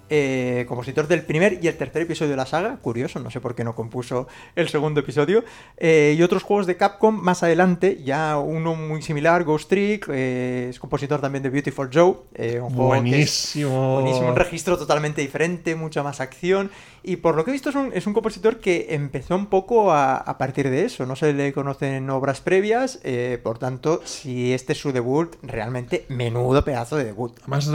[0.10, 3.54] eh, compositor del primer y el tercer episodio de la saga, curioso, no sé por
[3.54, 5.44] qué no compuso el segundo episodio,
[5.78, 10.68] eh, y otros juegos de Capcom más adelante, ya uno muy similar, Ghost Trick, eh,
[10.70, 12.16] es compositor también de Beautiful Joe,
[12.60, 14.02] un juego buenísimo.
[14.02, 16.72] buenísimo, un registro totalmente diferente, mucha más acción,
[17.04, 20.70] y por lo que he visto es un, compositor que empezó un poco a, partir
[20.70, 23.00] de eso, no se le conocen obras previas,
[23.44, 27.38] por tanto, si este es su debut, realmente menudo pedazo de debut.
[27.42, 27.70] Además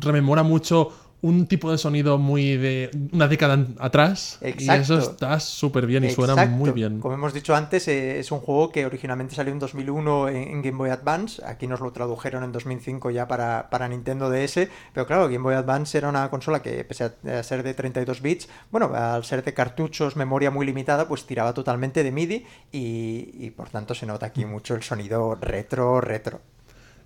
[0.00, 0.92] rememora mucho
[1.22, 4.38] un tipo de sonido muy de una década atrás.
[4.40, 4.80] Exacto.
[4.80, 7.00] Y eso está súper bien y suena muy bien.
[7.00, 10.78] Como hemos dicho antes, eh, es un juego que originalmente salió en 2001 en, Game
[10.78, 11.42] Boy Advance.
[11.44, 14.68] Aquí nos lo tradujeron en 2005 ya para, para, Nintendo DS.
[14.94, 18.48] Pero claro, Game Boy Advance era una consola que, pese a ser de 32 bits,
[18.70, 23.50] bueno, al ser de cartuchos, memoria muy limitada, pues tiraba totalmente de MIDI y, y
[23.50, 26.40] por tanto se nota aquí mucho el sonido retro, retro.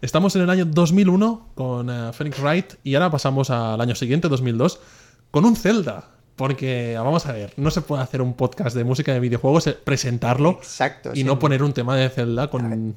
[0.00, 4.28] Estamos en el año 2001 con eh, Phoenix Wright y ahora pasamos al año siguiente,
[4.28, 4.80] 2002,
[5.30, 6.10] con un Zelda.
[6.36, 9.72] Porque, vamos a ver, no se puede hacer un podcast de música de videojuegos, eh,
[9.72, 12.96] presentarlo Exacto, y no poner un tema de Zelda con...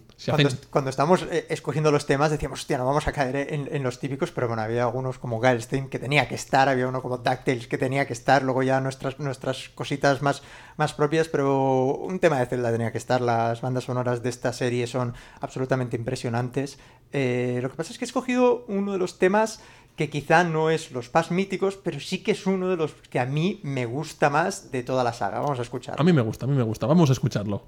[0.72, 4.32] cuando, estamos eh, escogiendo los temas decíamos, hostia, no vamos a caer en, los típicos,
[4.32, 7.78] pero bueno, había algunos como Galstein que tenía que estar, había uno como DuckTales que
[7.78, 10.42] tenía que estar, luego ya nuestras, nuestras cositas más,
[10.78, 13.22] más propias, pero un tema de Zelda tenía que estar.
[13.22, 16.80] Las bandas sonoras de esta serie son absolutamente impresionantes.
[17.12, 19.62] Eh, lo que pasa es que he escogido uno de los temas
[19.98, 23.20] que quizá no es los más míticos, pero sí que es uno de los que
[23.20, 25.40] a mí me gusta más de toda la saga.
[25.40, 26.00] Vamos a escuchar.
[26.00, 26.86] A mí me gusta, a mí me gusta.
[26.86, 27.64] Vamos a escucharlo.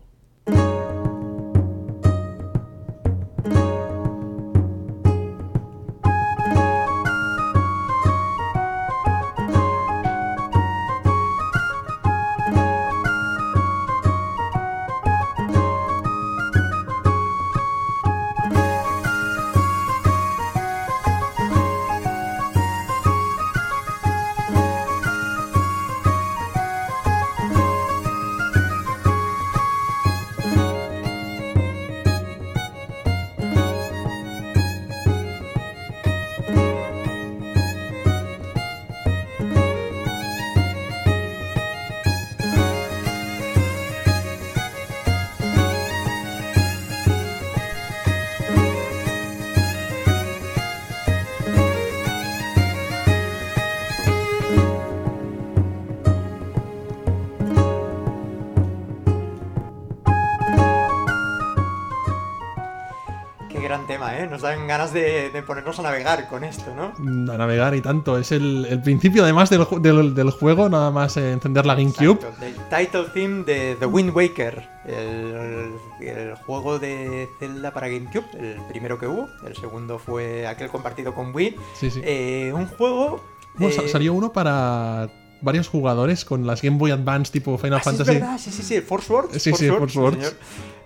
[64.79, 66.93] Ganas de, ponernos a navegar con esto, ¿no?
[67.33, 68.17] A navegar y tanto.
[68.17, 72.19] Es el, principio, además, del, del, juego, nada más encender la GameCube.
[72.41, 78.97] El title theme de The Wind Waker, el, juego de Zelda para GameCube, el primero
[78.97, 79.27] que hubo.
[79.45, 81.57] El segundo fue aquel compartido con Wii.
[81.73, 82.01] Sí, sí.
[82.03, 83.21] Eh, un juego...
[83.59, 85.09] Eh, salió uno para
[85.41, 88.11] varios jugadores con las Game Boy Advance tipo Final ah, Fantasy.
[88.11, 89.29] Sí, es verdad, sí, sí, sí, Force Wars.
[89.41, 90.35] Sí, sí, Force Wars.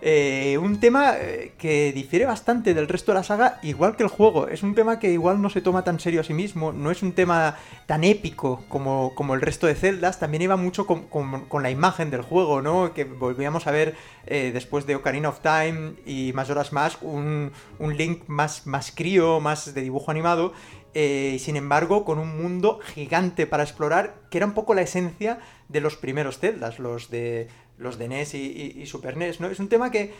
[0.05, 4.09] Eh, un tema eh, que difiere bastante del resto de la saga, igual que el
[4.09, 4.49] juego.
[4.49, 7.03] Es un tema que igual no se toma tan serio a sí mismo, no es
[7.03, 10.19] un tema tan épico como, como el resto de celdas.
[10.19, 12.93] También iba mucho con, con, la imagen del juego, ¿no?
[12.93, 13.95] Que volvíamos a ver
[14.25, 19.39] eh, después de Ocarina of Time y Majora's Mask un, un Link más, más crío,
[19.39, 20.51] más de dibujo animado.
[20.93, 25.39] Eh, sin embargo, con un mundo gigante para explorar, que era un poco la esencia
[25.69, 29.47] de los primeros celdas, los de, los de NES y, Super NES, ¿no?
[29.47, 30.13] Es un tema que,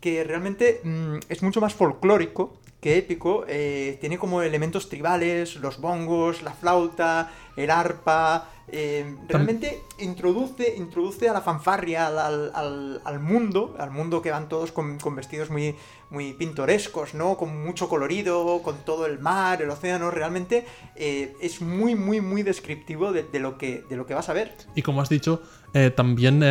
[0.00, 5.80] que realmente mm, es mucho más folclórico que épico, eh, tiene como elementos tribales, los
[5.80, 13.90] bongos, la flauta, el arpa, eh, realmente introduce, introduce a la fanfarria al, mundo, al
[13.90, 15.74] mundo que van todos con, vestidos muy,
[16.08, 17.36] muy pintorescos, ¿no?
[17.36, 20.64] Con mucho colorido, con todo el mar, el océano, realmente
[20.96, 24.56] eh, es muy, muy, muy descriptivo de, lo que, de lo que vas a ver.
[24.74, 25.42] Y como has dicho,
[25.96, 26.42] también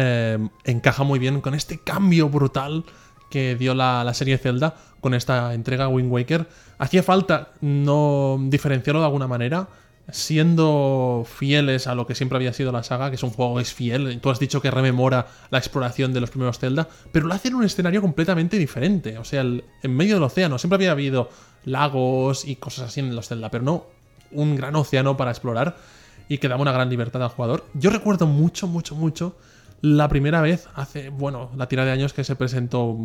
[0.64, 2.86] encaja muy bien con este cambio brutal
[3.30, 6.48] que dio la, serie Zelda con esta entrega Wind Waker.
[6.78, 9.68] Hacía falta no diferenciarlo de alguna manera,
[10.12, 13.62] siendo fieles a lo que siempre había sido la saga, que es un juego que
[13.62, 14.20] es fiel.
[14.22, 17.56] Tú has dicho que rememora la exploración de los primeros Zelda, pero lo hace en
[17.56, 19.18] un escenario completamente diferente.
[19.18, 20.58] O sea, en medio del océano.
[20.58, 21.30] Siempre había habido
[21.66, 23.86] lagos y cosas así en los Zelda, pero no
[24.32, 25.76] un gran océano para explorar
[26.28, 27.66] y que daba una gran libertad al jugador.
[27.74, 29.36] Yo recuerdo mucho, mucho, mucho
[29.82, 32.98] la primera vez hace, bueno, la tira de años que se presentó,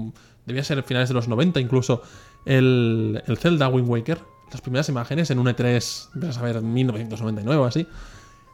[0.46, 2.02] debía ser finales de los 90 incluso,
[2.44, 4.18] el, el Zelda Wind Waker.
[4.50, 7.86] Las primeras imágenes en un E3, vas a ver, 1999 o así.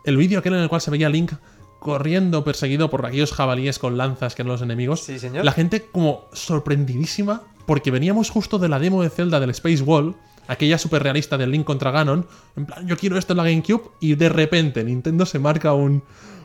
[0.04, 1.32] El vídeo aquel en el cual se veía Link
[1.78, 5.00] corriendo perseguido por aquellos jabalíes con lanzas que eran los enemigos.
[5.00, 5.44] Sí, señor.
[5.44, 10.16] La gente como sorprendidísima porque veníamos justo de la demo de Zelda del Space Wall,
[10.48, 13.90] aquella super realista del Link contra Ganon, en plan, yo quiero esto en la GameCube
[14.00, 16.02] y de repente Nintendo se marca un,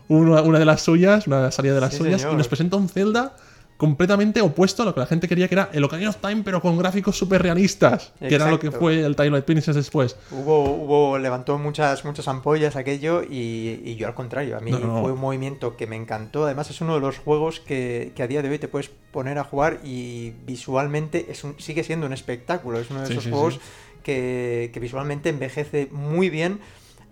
[0.08, 2.36] una, una de las suyas, una salida de las Sí, suyas señor.
[2.36, 3.36] y nos presenta un Zelda
[3.78, 6.62] completamente opuesto a lo que la gente quería que era el Ocarina of Time pero
[6.62, 10.16] con gráficos super realistas, que era lo que fue el Twilight Princess después.
[10.32, 14.80] Hubo, hubo, levantó muchas, muchas ampollas aquello y, y yo al contrario, a mí No,
[14.80, 15.01] no.
[15.01, 16.45] fue un movimiento que me encantó.
[16.45, 19.38] Además es uno de los juegos que, que a día de hoy te puedes poner
[19.39, 22.80] a jugar y visualmente es un, sigue siendo un espectáculo.
[22.80, 23.60] Es uno de Sí, esos sí, juegos sí.
[24.03, 26.60] Que, que visualmente envejece muy bien.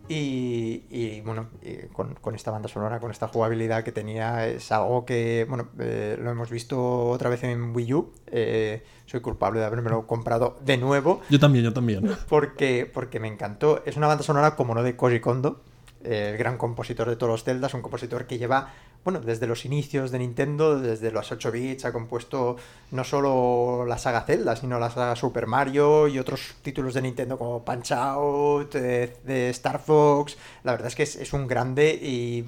[0.09, 4.71] Y, y, bueno, y con, con esta banda sonora, con esta jugabilidad que tenía, es
[4.71, 8.11] algo que, bueno, eh, lo hemos visto otra vez en Wii U.
[8.27, 12.09] Eh, soy culpable de habérmelo comprado de nuevo Yo también, yo también.
[12.27, 13.81] porque, porque me encantó.
[13.85, 15.61] Es una banda sonora como no de Koji Kondo,
[16.03, 18.73] eh, el gran compositor de todos los Zeldas, un compositor que lleva,
[19.03, 22.55] bueno, desde los inicios de Nintendo, desde los 8 bits, ha compuesto
[22.91, 27.37] no solo la saga Zelda, sino la saga Super Mario y otros títulos de Nintendo
[27.37, 30.37] como Punch Out, eh, de Star Fox.
[30.63, 32.45] La verdad es que es, es un grande y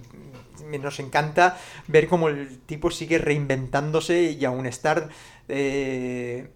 [0.81, 5.09] nos encanta ver cómo el tipo sigue reinventándose y aún estar
[5.49, 6.49] eh,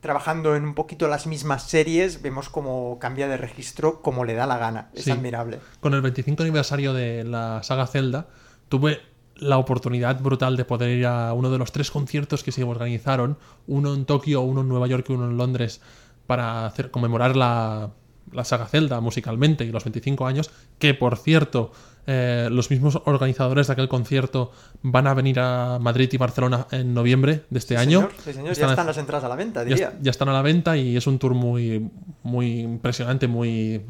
[0.00, 4.46] trabajando en un poquito las mismas series, vemos cómo cambia de registro como le da
[4.46, 4.90] la gana.
[4.94, 5.10] Es Sí.
[5.12, 5.60] admirable.
[5.80, 8.26] Con el 25 aniversario de la saga Zelda,
[8.68, 9.00] tuve
[9.36, 13.36] la oportunidad brutal de poder ir a uno de los tres conciertos que se organizaron,
[13.66, 15.80] uno en Tokio, uno en Nueva York y uno en Londres,
[16.26, 17.90] para hacer, conmemorar la,
[18.32, 21.72] la saga Zelda musicalmente y los 25 años, que por cierto,
[22.06, 26.94] eh, los mismos organizadores de aquel concierto van a venir a Madrid y Barcelona en
[26.94, 28.00] noviembre de este Sí, año.
[28.00, 28.52] señor, sí, señor.
[28.52, 29.88] Están Ya están las entradas a la venta, ya, diría.
[29.88, 31.90] est- ya están a la venta y es un tour muy,
[32.22, 33.82] muy impresionante, muy...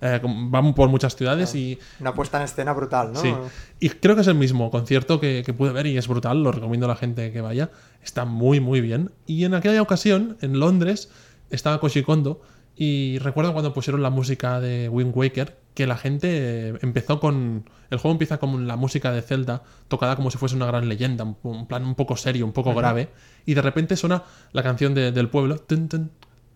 [0.00, 3.20] eh, van por muchas ciudades y, Una puesta en escena brutal, ¿no?
[3.20, 3.34] sí.
[3.80, 6.52] y creo que es el mismo concierto que, que pude ver y es brutal, lo
[6.52, 7.70] recomiendo a la gente que vaya.
[8.02, 9.10] Está muy, muy bien.
[9.26, 11.10] Y en aquella ocasión, en Londres,
[11.50, 12.40] estaba Koji Kondo
[12.76, 16.28] y recuerdo cuando pusieron la música de Wind Waker que la gente
[16.70, 17.68] eh, empezó con...
[17.90, 21.24] El juego empieza con la música de Zelda tocada como si fuese una gran leyenda,
[21.42, 23.08] un, plan un poco serio, un poco grave,
[23.46, 24.22] y de repente suena
[24.52, 25.58] la canción de- del pueblo.
[25.58, 26.10] Tun, tun,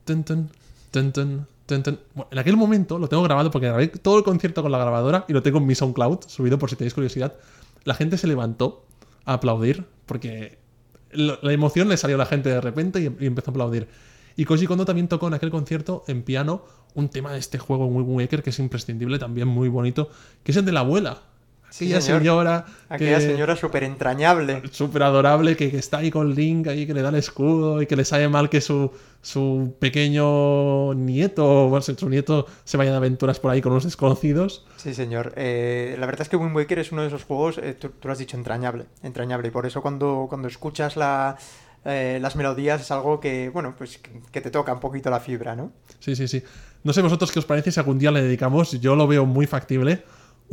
[0.05, 0.25] tun,
[0.91, 1.47] tun, tun.
[1.69, 5.33] En aquel momento lo tengo grabado porque grabé todo el concierto con la grabadora y
[5.33, 7.35] lo tengo en mi SoundCloud, subido por si tenéis curiosidad.
[7.85, 8.85] La gente se levantó
[9.25, 10.59] a aplaudir porque
[11.13, 13.89] la emoción le salió a la gente de repente y, y empezó a aplaudir.
[14.37, 16.63] Y Koji Kondo también tocó en aquel concierto en piano
[16.95, 20.11] un tema de este juego Wind Waker que es imprescindible, también muy bonito,
[20.43, 21.23] que es el de la abuela.
[21.73, 22.21] Sí, Aquella señor.
[22.21, 24.61] señora Aquella que- señora súper entrañable.
[24.73, 27.87] súper adorable que, que está ahí con Link, ahí que le da el escudo y
[27.87, 28.91] que le sabe mal que su,
[29.23, 34.67] su pequeño nieto, bueno, su nieto se vaya de aventuras por ahí con unos desconocidos.
[34.77, 35.33] Sí, señor.
[35.37, 38.09] Eh, la verdad es que Wind Waker es uno de esos juegos, eh, tú, tú
[38.09, 38.85] lo has dicho, entrañable.
[39.03, 39.49] Entrañable.
[39.49, 41.37] Y por eso cuando, cuando escuchas la,
[41.85, 43.99] eh, las melodías es algo que, bueno, pues
[44.31, 45.73] que te toca un poquito la fibra, ¿no?
[46.01, 46.43] Sí, sí, sí.
[46.85, 49.47] No sé vosotros qué os parece si algún día le dedicamos, yo lo veo muy
[49.47, 50.03] factible,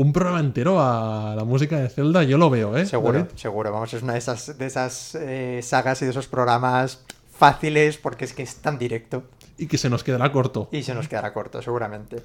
[0.02, 2.86] un programa entero a la música de Zelda, yo lo veo, ¿eh?
[2.86, 3.32] Seguro, David?
[3.36, 3.72] seguro.
[3.72, 7.04] Vamos, es una de esas, de esas eh, sagas y de esos programas
[7.36, 9.24] fáciles porque es que es tan directo
[9.58, 10.70] Y que se nos quedará corto.
[10.72, 12.18] y se nos quedará corto, seguramente.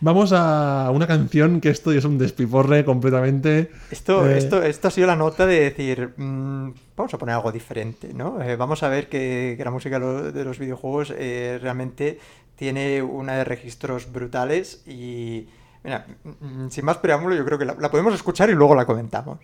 [0.00, 3.70] Vamos a una canción que esto es un despiporre completamente.
[3.90, 7.52] Esto, Eh, esto, esto ha sido la nota de decir, mm, vamos a poner algo
[7.52, 8.42] diferente, ¿no?
[8.42, 12.18] Eh, vamos a ver que, que la música de lo- de los videojuegos eh, realmente
[12.56, 15.46] tiene una de registros brutales y,
[15.84, 18.86] mira, mm, sin más preámbulo, yo creo que la, la podemos escuchar y luego la
[18.86, 19.38] comentamos.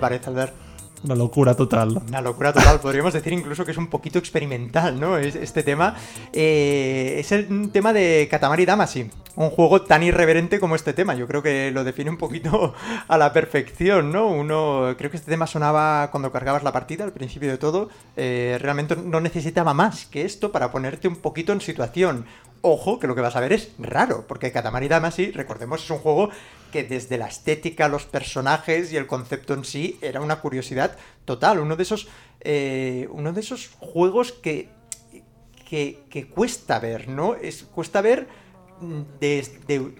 [0.00, 0.54] te parece, Albert?
[1.02, 2.02] Una locura total.
[2.08, 2.80] Una locura total.
[2.80, 5.16] Podríamos decir incluso que es un poquito experimental, ¿no?
[5.16, 5.94] Este tema.
[6.32, 9.10] Eh, es el tema de Katamari Damacy.
[9.36, 11.14] Un juego tan irreverente como este tema.
[11.14, 12.74] Yo creo que lo define un poquito
[13.08, 14.28] a la perfección, ¿no?
[14.28, 14.94] Uno.
[14.98, 17.88] Creo que este tema sonaba cuando cargabas la partida, al principio de todo.
[18.16, 22.26] Eh, realmente no necesitaba más que esto para ponerte un poquito en situación.
[22.62, 25.98] Ojo, que lo que vas a ver es raro, porque Katamari Damacy, recordemos, es un
[25.98, 26.28] juego
[26.70, 31.60] que desde la estética, los personajes y el concepto en sí era una curiosidad total.
[31.60, 32.08] Uno de esos,
[32.40, 34.68] eh, uno de esos juegos que,
[35.68, 37.34] que, que, cuesta ver, ¿no?
[37.34, 38.28] Es, cuesta ver
[39.18, 39.92] desde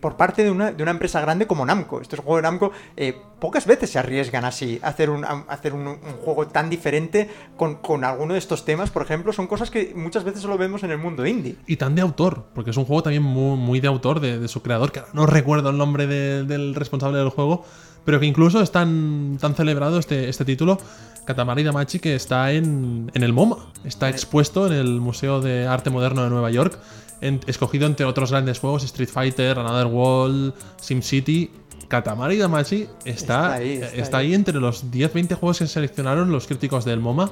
[0.00, 2.00] por parte de una, de una, empresa grande como Namco.
[2.00, 5.74] Estos juegos de Namco eh, pocas veces se arriesgan así a hacer un, a hacer
[5.74, 9.32] un, un juego tan diferente con, con, alguno de estos temas, por ejemplo.
[9.32, 11.56] Son cosas que muchas veces solo vemos en el mundo indie.
[11.66, 14.48] Y tan de autor, porque es un juego también muy, muy de autor de, de,
[14.48, 17.64] su creador, que no recuerdo el nombre de, del responsable del juego,
[18.04, 20.78] pero que incluso es tan, tan celebrado este, este título.
[21.26, 25.90] Katamari Damacy que está en, en el MoMA, está expuesto en el Museo de Arte
[25.90, 26.78] Moderno de Nueva York
[27.20, 31.50] en, escogido entre otros grandes juegos, Street Fighter, Another World, SimCity.
[31.88, 34.26] Katamari Damacy está, está, ahí, está, está ahí.
[34.26, 37.30] ahí, entre los 10-20 juegos que seleccionaron los críticos del MoMA.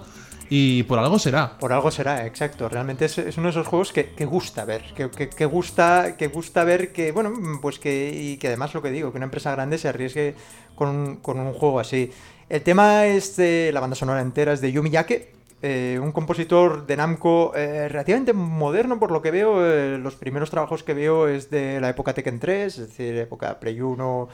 [0.51, 1.59] Y por algo será.
[1.59, 2.69] Por algo será, exacto.
[2.69, 4.83] Realmente es, es uno de esos juegos que, que gusta ver.
[4.95, 7.33] Que, que, que, gusta, que gusta ver que, bueno,
[7.63, 8.13] pues que.
[8.15, 10.35] Y que además lo que digo, que una empresa grande se arriesgue
[10.75, 12.11] con, con un juego así.
[12.49, 13.71] El tema es de.
[13.73, 15.33] La banda sonora entera es de Yumi Yake,
[15.67, 19.65] eh, un compositor de Namco eh, relativamente moderno por lo que veo.
[19.65, 23.59] Eh, los primeros trabajos que veo es de la época Tekken 3, es decir, época
[23.61, 24.29] Play 1,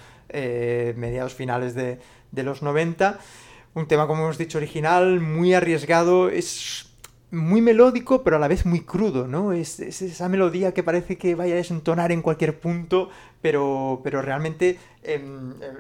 [0.97, 2.01] mediados finales de,
[2.33, 3.21] de, los 90.
[3.75, 6.91] Un tema, como hemos dicho, original, muy arriesgado, es
[7.31, 9.53] muy melódico, pero a la vez muy crudo, ¿no?
[9.53, 13.09] Es, es esa melodía que parece que vaya a desentonar en cualquier punto,
[13.41, 15.25] pero, pero realmente eh,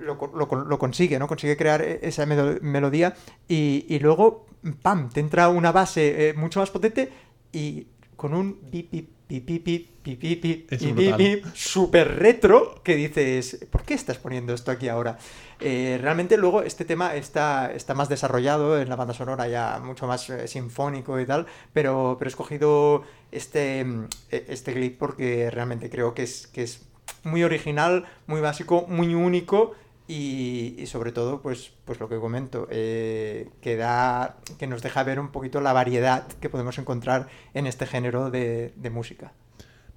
[0.00, 1.26] lo, lo, lo, consigue, ¿no?
[1.26, 3.14] Consigue crear esa melodía
[3.48, 4.46] y, y luego,
[4.82, 7.10] ¡pam!, te entra una base eh, mucho más potente
[7.52, 13.94] y con un bip, bip, bip, bip, bip, bip, super retro que dices, ¿por qué
[13.94, 15.18] estás poniendo esto aquí ahora?
[15.60, 20.06] Eh, realmente luego este tema está, está más desarrollado en la banda sonora, ya mucho
[20.06, 25.50] más eh, sinfónico y tal, pero, pero he escogido este, mm, e, este clip porque
[25.50, 26.82] realmente creo que es, que es
[27.22, 29.74] muy original, muy básico, muy único
[30.10, 35.20] y, sobre todo, pues, pues lo que comento, eh, que, da, que nos deja ver
[35.20, 39.32] un poquito la variedad que podemos encontrar en este género de, música.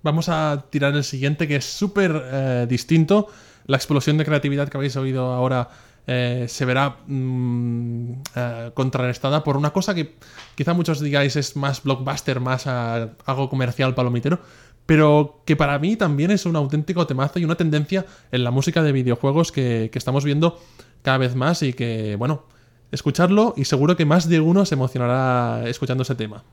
[0.04, 3.28] Vamos a tirar el siguiente, que es súper eh, distinto.
[3.66, 5.70] La explosión de creatividad que habéis oído ahora
[6.06, 10.16] eh, se verá eh, contrarrestada por una cosa que
[10.54, 14.42] quizá muchos digáis es más blockbuster, más algo comercial palomitero,
[14.86, 18.84] pero que para mí también es un auténtico temazo y una tendencia en la música
[18.84, 20.60] de videojuegos que, que estamos viendo
[21.02, 22.44] cada vez más y que, bueno,
[22.92, 26.44] escucharlo y seguro que más de uno se emocionará escuchando ese tema.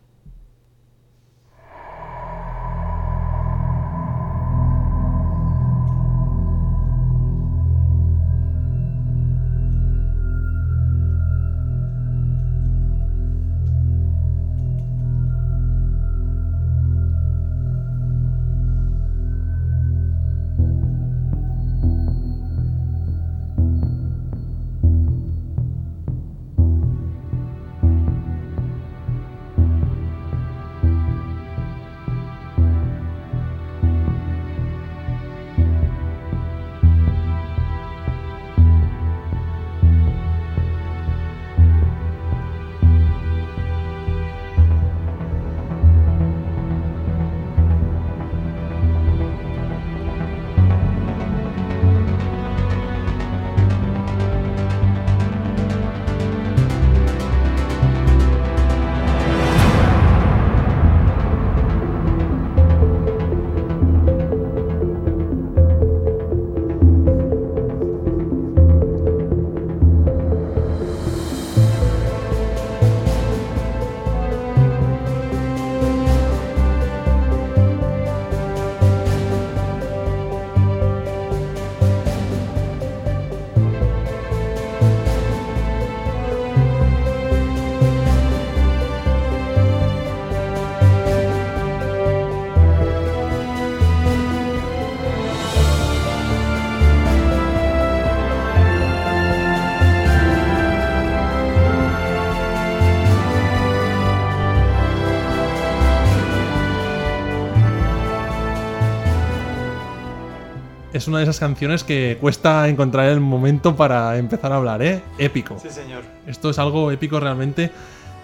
[111.00, 115.02] Es una de esas canciones que cuesta encontrar el momento para empezar a hablar, ¿eh?
[115.16, 115.58] Épico.
[115.58, 116.02] Sí, señor.
[116.26, 117.70] Esto es algo épico realmente.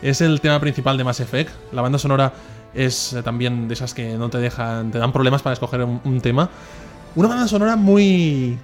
[0.03, 1.51] Es el tema principal de Mass Effect.
[1.73, 2.35] La banda sonora
[2.74, 6.03] es eh, también de esas que no te dejan, te dan problemas para escoger un,
[6.05, 6.51] un tema.
[7.15, 8.59] Una banda sonora muy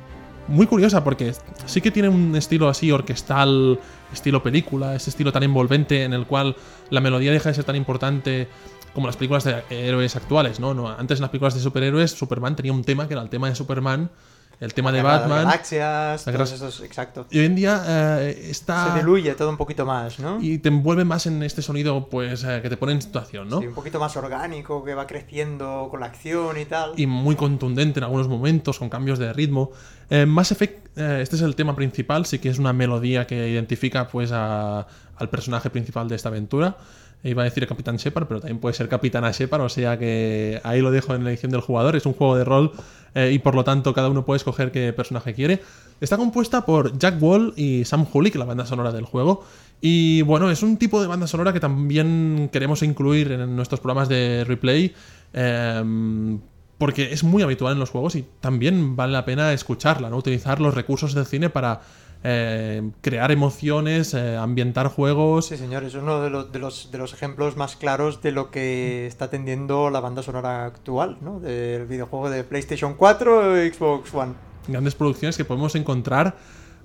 [0.47, 1.33] muy curiosa porque
[1.65, 3.81] sí que tiene un estilo así orquestal,
[4.13, 6.55] estilo película, ese estilo tan envolvente en el cual
[6.91, 8.49] la melodía deja de ser tan importante
[8.95, 10.75] como las películas de héroes actuales, ¿no?
[10.75, 13.49] no antes en las películas de superhéroes Superman tenía un tema que era el tema
[13.49, 14.11] de Superman
[14.63, 15.45] el tema de Batman.
[15.45, 17.27] Galaxias, todos esos, exacto.
[17.31, 18.93] Y hoy en día eh, está.
[18.93, 20.41] Se diluye todo un poquito más, ¿no?
[20.41, 23.59] Y te envuelve más en este sonido, pues, eh, que te pone en situación, ¿no?
[23.59, 26.93] Sí, un poquito más orgánico, que va creciendo con la acción y tal.
[26.97, 29.73] Y muy contundente en algunos momentos, con cambios de ritmo.
[30.11, 34.07] Eh, Mass Effect, este es el tema principal, sí que es una melodía que identifica,
[34.07, 34.87] pues, a,
[35.17, 36.77] al personaje principal de esta aventura.
[37.25, 40.81] Iba a decir Capitán Shepard, pero también puede ser Capitana Shepard, o sea que ahí
[40.81, 41.95] lo dejo en la elección del jugador.
[41.95, 42.73] Es un juego de rol
[43.15, 45.63] eh, y por lo tanto cada uno puede escoger qué personaje quiere.
[46.01, 49.45] Está compuesta por Jack Wall y Sam Hulick, la banda sonora del juego.
[49.81, 54.09] Y bueno, es un tipo de banda sonora que también queremos incluir en nuestros programas
[54.09, 54.93] de replay.
[55.33, 56.41] Em,
[56.79, 60.17] porque es muy habitual en los juegos y también vale la pena escucharla, ¿no?
[60.17, 61.83] Utilizar los recursos del cine para
[62.25, 65.47] eh, crear emociones, eh, ambientar juegos.
[65.47, 68.51] Sí, señor, es uno de los, de, los, de los ejemplos más claros de lo
[68.51, 71.41] que está tendiendo la banda sonora actual, ¿no?
[71.41, 74.35] Del videojuego de PlayStation 4 o Xbox One.
[74.69, 76.37] Grandes producciones que podemos encontrar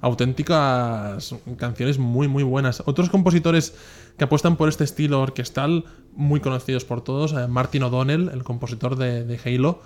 [0.01, 2.81] auténticas canciones muy muy buenas.
[2.85, 3.76] Otros compositores
[4.18, 8.95] que apuestan por este estilo orquestal, muy conocidos por todos, eh, Martin O'Donnell, el compositor
[8.95, 9.81] de, de Halo,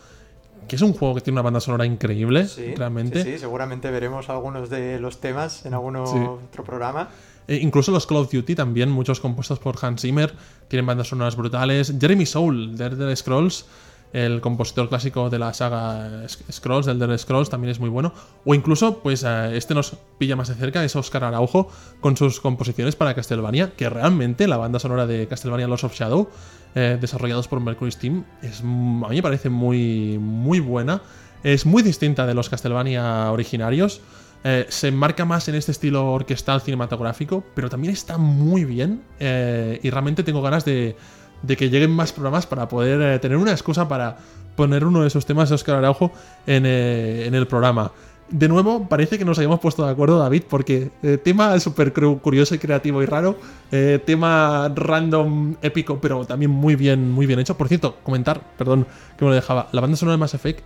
[0.67, 3.23] que es un juego que tiene una banda sonora increíble, realmente.
[3.23, 7.09] Sí, sí, seguramente veremos algunos de los temas en algún otro programa.
[7.47, 10.33] E incluso los Call of Duty también, muchos compuestos por Hans Zimmer,
[10.67, 11.93] tienen bandas sonoras brutales.
[11.99, 13.65] Jeremy Soule, de Elder Scrolls,
[14.13, 18.13] el compositor clásico de la saga Scrolls, del Elder Scrolls, también es muy bueno.
[18.45, 21.69] O incluso, pues eh, este nos pilla más de cerca, es Oscar Araujo,
[22.01, 26.29] con sus composiciones para Castlevania, que realmente la banda sonora de Castlevania Lost of Shadow
[26.75, 31.01] eh, desarrollados por Mercury Steam, es, a mí me parece muy, muy buena.
[31.43, 34.01] Es muy distinta de los Castlevania originarios.
[34.43, 39.01] Eh, se enmarca más en este estilo orquestal cinematográfico, pero también está muy bien.
[39.19, 40.95] Y realmente tengo ganas de,
[41.41, 44.17] de, que lleguen más programas para poder tener una excusa para
[44.55, 46.11] poner uno de esos temas de Oscar Araujo
[46.45, 47.91] en, en el programa
[48.31, 52.55] de nuevo, parece que nos hayamos puesto de acuerdo, David, porque eh, tema súper curioso
[52.55, 53.37] y creativo y raro,
[53.71, 57.57] eh, tema random, épico, pero también muy bien, muy bien hecho.
[57.57, 58.87] Por cierto, comentar, perdón,
[59.17, 60.63] que me lo dejaba, la banda sonora de Mass Effect,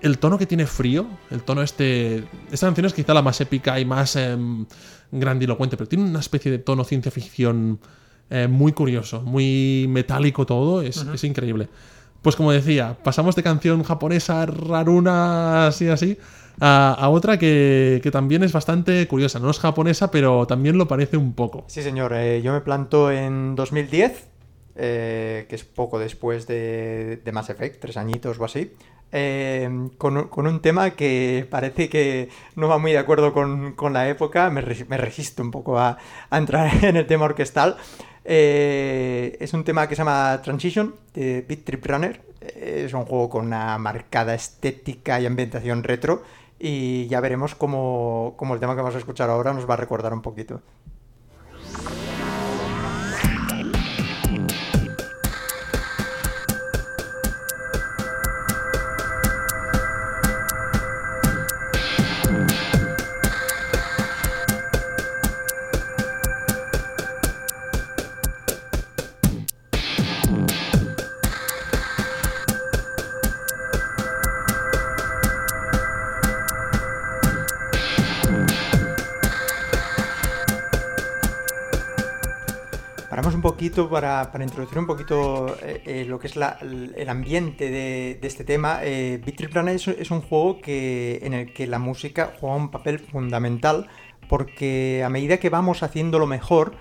[0.00, 2.24] el tono que tiene frío, el tono este...
[2.50, 4.66] Esta canción es quizá la más épica y más em,
[5.12, 7.78] grandilocuente, pero tiene una especie de tono ciencia ficción
[8.32, 11.68] eh, muy curioso, muy metálico todo, es, es increíble.
[12.22, 16.18] Pues como decía, pasamos de canción japonesa raruna así así
[16.60, 19.38] a, otra que, también es bastante curiosa.
[19.38, 21.64] No es japonesa, pero también lo parece un poco.
[21.66, 22.12] Sí, señor.
[22.14, 24.28] Eh, yo me planto en 2010,
[24.76, 28.72] eh, que es poco después de, de, Mass Effect, tres añitos o así.
[29.14, 29.68] Eh,
[29.98, 34.62] con, un tema que parece que no va muy de acuerdo con, la época, me,
[34.88, 35.98] me, resisto un poco a,
[36.30, 37.76] a, entrar en el tema orquestal.
[38.24, 42.20] Es un tema que se llama Transition de Beat Trip Runner.
[42.40, 46.22] Es un juego con una marcada estética y ambientación retro
[46.58, 49.76] y ya veremos cómo, cómo el tema que vamos a escuchar ahora nos va a
[49.76, 50.62] recordar un poquito.
[83.88, 88.80] Para, introducir un poquito eh, eh, lo que es el ambiente de, este tema.
[88.82, 93.88] Eh, es, es, un juego que, en el que la música juega un papel fundamental
[94.28, 96.74] porque a medida que vamos haciéndolo mejor,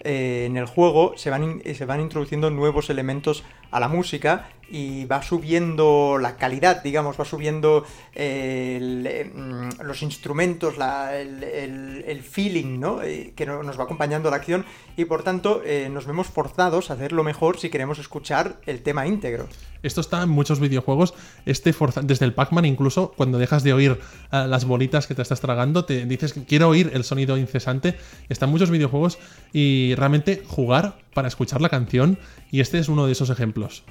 [0.00, 5.06] eh, en el juego se van, se van introduciendo nuevos elementos a la música y
[5.06, 7.84] va subiendo la calidad, digamos, va subiendo
[8.14, 13.02] eh, mm, los instrumentos, el, feeling, ¿no?
[13.02, 14.66] Eh, que nos va acompañando la acción
[14.96, 19.48] y por tanto nos vemos forzados a hacerlo mejor si queremos escuchar el tema íntegro.
[19.82, 21.14] Esto está en muchos videojuegos,
[21.46, 23.98] este desde el Pac-Man incluso, cuando dejas de oír
[24.30, 27.96] las bolitas que te estás tragando, te dices que quiero oír el sonido incesante.
[28.28, 29.18] Está en muchos videojuegos
[29.52, 32.16] y realmente jugar para escuchar la canción
[32.52, 33.82] y este es uno de esos ejemplos.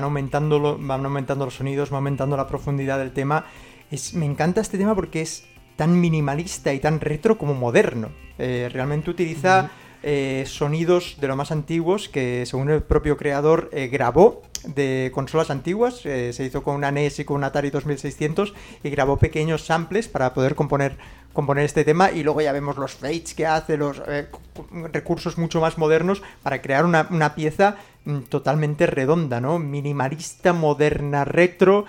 [0.00, 3.44] Van, van aumentando lo- van aumentando los sonidos, va aumentando la profundidad del tema.
[3.90, 5.44] Es, me encanta este tema porque es
[5.76, 8.08] tan minimalista y tan retro como moderno.
[8.38, 9.70] Eh, realmente utiliza
[10.02, 15.50] eh, sonidos de lo más antiguos que, según el propio creador, eh, grabó de consolas
[15.50, 16.04] antiguas.
[16.04, 20.08] Eh, se hizo con una NES y con un Atari 2600 y grabó pequeños samples
[20.08, 20.96] para poder componer,
[21.32, 22.10] componer este tema.
[22.12, 26.22] Y luego ya vemos los fades que hace, los cu- cu- recursos mucho más modernos
[26.42, 29.58] para crear una, pieza mm, totalmente redonda, ¿no?
[29.58, 31.84] Minimalista, moderna, retro,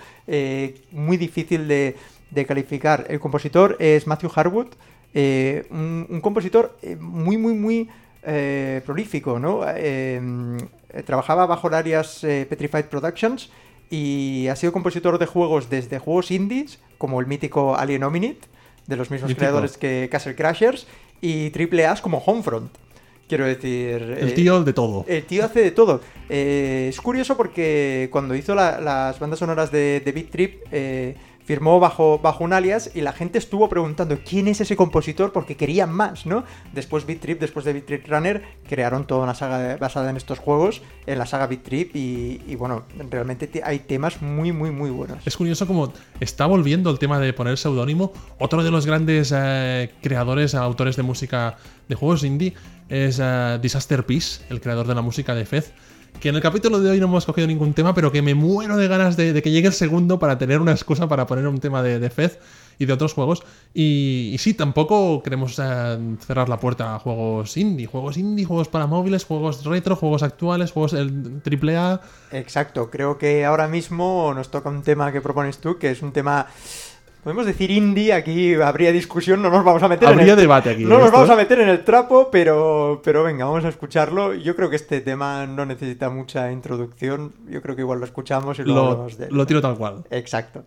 [0.91, 1.95] muy difícil de,
[2.31, 3.05] de calificar.
[3.09, 4.67] El compositor es Matthew Harwood,
[5.13, 7.89] eh, un, un compositor eh, muy, muy, muy
[8.23, 9.61] eh, prolífico, ¿no?
[9.67, 10.21] Eh,
[10.91, 11.69] eh, trabajaba bajo
[12.23, 13.49] eh, Petrified Productions
[13.89, 18.35] y ha sido compositor de juegos desde juegos indies, como el mítico Alien Hominid,
[18.87, 19.39] de los mismos Mítico.
[19.39, 20.85] creadores que Castle Crashers,
[21.21, 22.71] y triple A's como Homefront.
[23.27, 24.15] Quiero decir...
[24.19, 25.05] El eh, tío de todo.
[25.07, 26.01] el tío hace de todo.
[26.29, 31.15] Eh, es curioso porque cuando hizo la- las bandas sonoras de, de Beat Trip, eh,
[31.49, 35.57] firmó bajo, bajo un alias y la gente estuvo preguntando quién es ese compositor porque
[35.57, 36.43] querían más, ¿no?
[36.73, 40.37] Después Beat Trip, después de Beat Trip Runner, crearon toda una saga basada en estos
[40.37, 44.91] juegos, en la saga Beat Trip y, bueno, realmente te- hay temas muy, muy, muy
[44.91, 45.25] buenos.
[45.25, 48.13] Es curioso como está volviendo el tema de poner seudónimo.
[48.37, 51.57] Otro de los grandes eh, creadores, autores de música
[51.87, 52.53] de juegos indie
[52.89, 55.73] es eh, Disaster Peace, el creador de la música de Fez.
[56.19, 58.75] Que en el capítulo de hoy no hemos cogido ningún tema, pero que me muero
[58.75, 61.81] de ganas de, que llegue el segundo para tener una excusa para poner un tema
[61.81, 62.39] de, de Fez
[62.77, 63.43] y de otros juegos.
[63.73, 67.85] Y, sí, tampoco queremos eh, cerrar la puerta a juegos indie.
[67.85, 72.01] Juegos indie, juegos para móviles, juegos retro, juegos actuales, juegos el AAA.
[72.31, 76.13] Exacto, creo que ahora mismo nos toca un tema que propones tú, que es un
[76.13, 76.47] tema,
[77.23, 80.39] podemos decir indie, aquí habría discusión, no nos vamos a meter en Habría el...
[80.39, 80.83] debate aquí.
[80.83, 83.69] No en nos esto, vamos a meter en el trapo, pero, pero venga, vamos a
[83.69, 84.33] escucharlo.
[84.33, 88.59] Yo creo que este tema no necesita mucha introducción, yo creo que igual lo escuchamos
[88.59, 89.35] y luego Lo, hablamos de él.
[89.35, 90.03] lo tiro tal cual.
[90.11, 90.63] Exacto.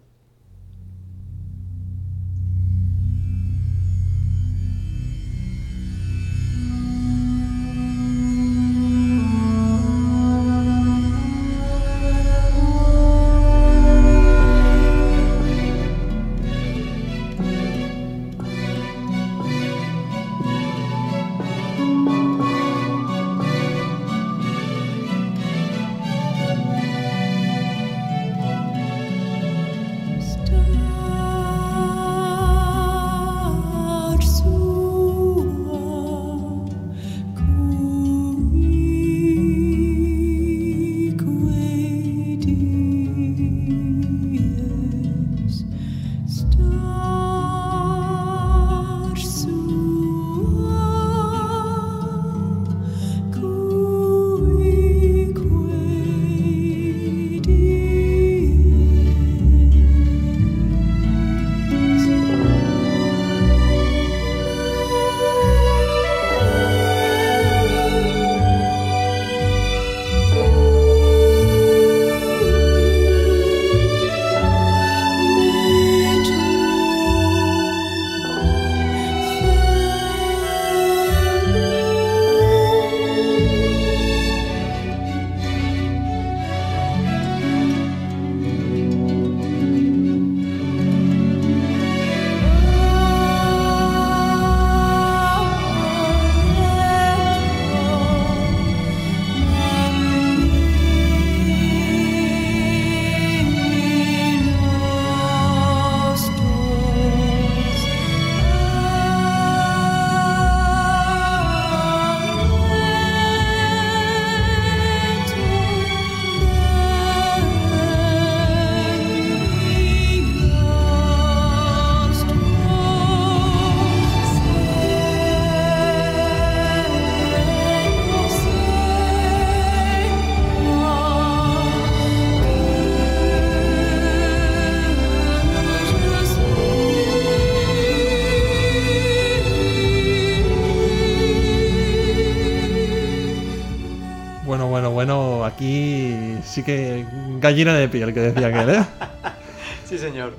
[147.53, 148.85] Gallina de piel que decía aquel, ¿eh?
[149.89, 150.33] Sí, señor.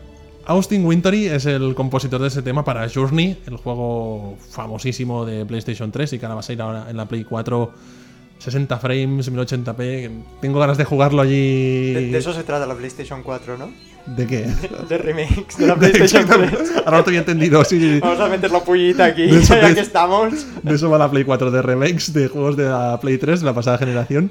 [0.46, 5.92] Austin Wintory es el compositor de ese tema para Journey, el juego famosísimo de PlayStation
[5.92, 7.72] 3 y que ahora va a salir ahora en la Play 4
[8.40, 9.78] 60 frames, 1080p.
[9.78, 10.12] que
[10.42, 11.94] Tengo ganas de jugarlo allí.
[11.94, 13.72] De, de eso se trata la PlayStation 4, ¿no?
[14.06, 14.46] ¿De qué?
[14.90, 16.42] De remix de la PlayStation 3.
[16.42, 16.82] Exactamente.
[16.86, 18.00] Ahora no te había entendido, sí.
[18.02, 20.46] Vamos a meter la pullita aquí, De eso ya que estamos.
[20.62, 23.46] De eso va la Play 4, de remakes de juegos de la Play 3 de
[23.46, 24.30] la pasada generación.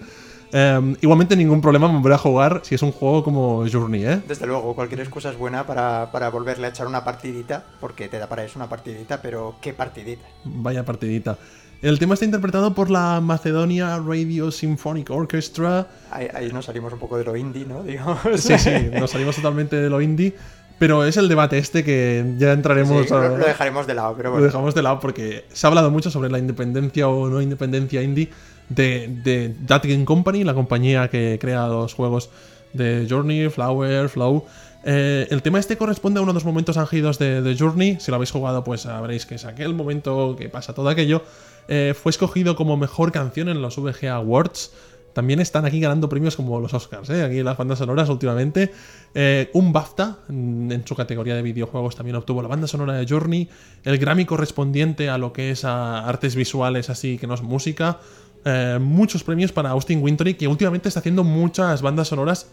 [0.52, 4.20] Eh, igualmente ningún problema me volver a jugar si es un juego como Journey, ¿eh?
[4.28, 8.18] Desde luego, cualquier excusa es buena para, para volverle a echar una partidita, porque te
[8.18, 10.22] da para eso una partidita, pero ¿qué partidita?
[10.44, 11.38] Vaya partidita.
[11.80, 15.88] El tema está interpretado por la Macedonia Radio Symphonic Orchestra.
[16.10, 17.82] Ahí, ahí nos salimos un poco de lo indie, ¿no?
[17.84, 18.18] Digamos.
[18.36, 20.34] Sí, sí, nos salimos totalmente de lo indie.
[20.78, 24.14] Pero es el debate este que ya entraremos Sí, a- lo, lo dejaremos de lado,
[24.16, 24.46] pero Lo bueno.
[24.46, 28.30] dejamos de lado porque se ha hablado mucho sobre la independencia o no independencia indie
[28.68, 32.30] de, de Game Company, la compañía que crea los juegos
[32.72, 34.44] de Journey, Flower, Flow.
[34.84, 37.98] Eh, el tema este corresponde a uno de los momentos álgidos de, de Journey.
[38.00, 41.22] Si lo habéis jugado, pues sabréis que es aquel momento que pasa todo aquello.
[41.68, 44.72] Eh, fue escogido como mejor canción en los VGA Awards.
[45.12, 47.22] También están aquí ganando premios como los Oscars, ¿eh?
[47.22, 48.72] aquí las bandas sonoras últimamente.
[49.14, 53.46] Eh, un BAFTA en su categoría de videojuegos también obtuvo la banda sonora de Journey.
[53.84, 58.00] El Grammy correspondiente a lo que es artes visuales, así que no es música.
[58.44, 62.48] Eh, muchos premios para Austin Wintory, que últimamente está haciendo muchas bandas sonoras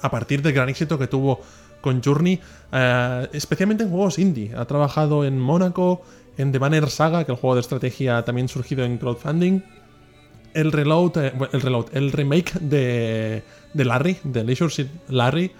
[0.00, 1.40] a partir del gran éxito que tuvo
[1.80, 2.38] con Journey,
[2.72, 4.54] eh, especialmente en juegos indie.
[4.56, 6.02] Ha trabajado en Mónaco,
[6.36, 9.62] en The Banner Saga, que es el juego de estrategia también surgido en crowdfunding.
[10.54, 13.42] El reload, eh, el reload, el remake de,
[13.74, 15.50] de Larry, de Leisure Suit Larry,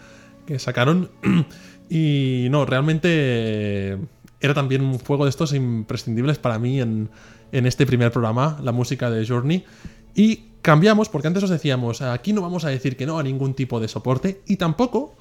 [0.46, 1.10] que sacaron.
[1.90, 3.98] y no, realmente
[4.40, 7.10] era también un juego de estos imprescindibles para mí en,
[7.52, 9.64] en este primer programa, la música de Journey.
[10.14, 13.54] Y cambiamos, porque antes os decíamos, aquí no vamos a decir que no a ningún
[13.54, 15.14] tipo de soporte y tampoco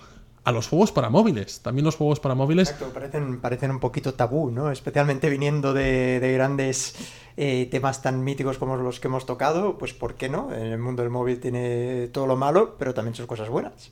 [0.43, 1.61] a los juegos para móviles.
[1.61, 4.71] También los juegos para móviles parecen, parecen un poquito tabú, ¿no?
[4.71, 6.95] Especialmente viniendo de, de grandes
[7.37, 10.53] eh, temas tan míticos como los que hemos tocado, pues ¿por qué no?
[10.53, 13.91] En el mundo del móvil tiene todo lo malo, pero también sus cosas buenas.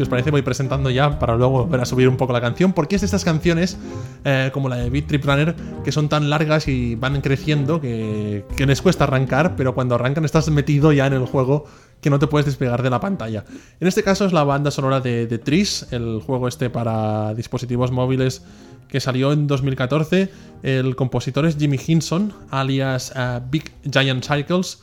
[0.00, 2.72] Si os parece, voy presentando ya para luego volver a subir un poco la canción,
[2.72, 3.76] porque es de estas canciones,
[4.24, 5.54] eh, como la de Beat Trip Runner,
[5.84, 10.24] que son tan largas y van creciendo que, que les cuesta arrancar, pero cuando arrancan
[10.24, 11.66] estás metido ya en el juego
[12.00, 13.44] que no te puedes despegar de la pantalla.
[13.78, 17.90] En este caso es la banda sonora de, de Tris, el juego este para dispositivos
[17.90, 18.42] móviles
[18.88, 20.30] que salió en 2014.
[20.62, 24.78] El compositor es Jimmy Hinson, alias eh, Big Giant Cycles,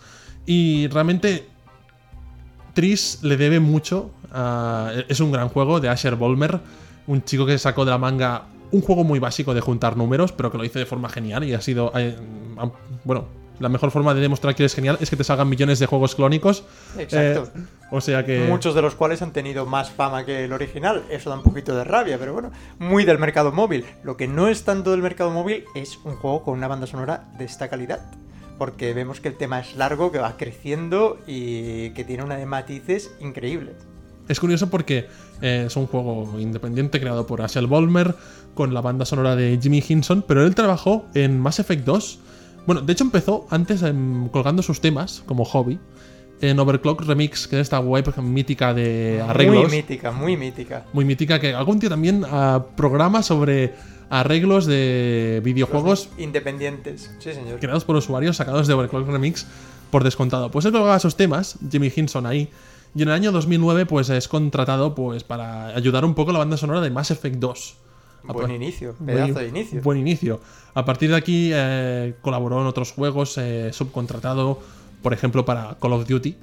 [0.45, 1.47] y realmente
[2.77, 4.11] Tris le debe mucho.
[4.31, 6.59] A- es un gran juego de Asher Bolmer,
[7.07, 10.51] un chico que sacó de la manga un juego muy básico de juntar números, pero
[10.51, 11.91] que lo hizo de forma genial y ha sido.
[11.95, 12.15] eh,
[13.05, 13.25] bueno,
[13.59, 16.15] la mejor forma de demostrar que eres genial es que te salgan millones de juegos
[16.15, 16.63] clónicos.
[16.97, 17.49] Exacto.
[17.55, 18.45] Eh, o sea que.
[18.47, 21.03] Muchos de los cuales han tenido más fama que el original.
[21.09, 23.85] Eso da un poquito de rabia, pero bueno, muy del mercado móvil.
[24.03, 27.23] Lo que no es tanto del mercado móvil es un juego con una banda sonora
[27.37, 28.01] de esta calidad.
[28.57, 32.45] Porque vemos que el tema es largo, que va creciendo y que tiene una de
[32.45, 33.75] matices increíbles.
[34.27, 35.07] Es curioso porque
[35.41, 38.15] eh, es un juego independiente creado por Asher Bolmer
[38.53, 42.19] con la banda sonora de Jimmy Hinson, pero él trabajó en Mass Effect 2.
[42.65, 45.79] Bueno, de hecho empezó antes em, colgando sus temas como hobby
[46.41, 49.67] en Overclock Remix, que es esta web mítica de arreglos.
[49.67, 50.85] Muy mítica, muy mítica.
[50.93, 53.73] muy mítica que algún tío también ah, programa sobre
[54.09, 57.59] arreglos de videojuegos Independientes, sí señor.
[57.59, 59.45] creados por usuarios sacados de Overclock Remix
[59.89, 60.51] por descontado.
[60.51, 62.49] Pues él colgaba sus temas, Jimmy Hinson ahí,
[62.97, 66.39] y en el año 2009 pues es contratado pues para ayudar un poco a la
[66.39, 67.75] banda sonora de Mass Effect 2.
[68.23, 69.81] Buen inicio, Buen- pedazo de inicio.
[69.83, 70.41] Buen inicio.
[70.73, 74.59] A partir de aquí eh, colaboró en otros juegos, eh, subcontratado,
[75.01, 76.35] por ejemplo, para Call of Duty.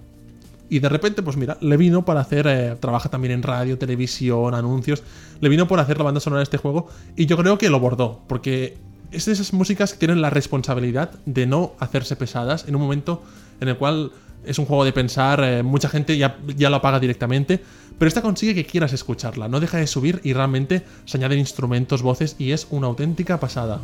[0.71, 2.47] Y de repente, pues mira, le vino para hacer.
[2.49, 5.03] eh, trabaja también en radio, televisión, anuncios.
[5.41, 6.89] Le vino por hacer la banda sonora de este juego.
[7.17, 8.21] Y yo creo que lo bordó.
[8.29, 8.79] Porque
[9.13, 13.23] es de esas músicas que tienen la responsabilidad de no hacerse pesadas en un momento
[13.61, 14.11] en el cual
[14.47, 15.43] es un juego de pensar.
[15.43, 17.61] eh, mucha gente ya, ya lo apaga directamente.
[17.99, 19.49] Pero esta consigue que quieras escucharla.
[19.49, 22.37] No deja de subir y realmente se añaden instrumentos, voces.
[22.39, 23.81] Y es una auténtica pasada.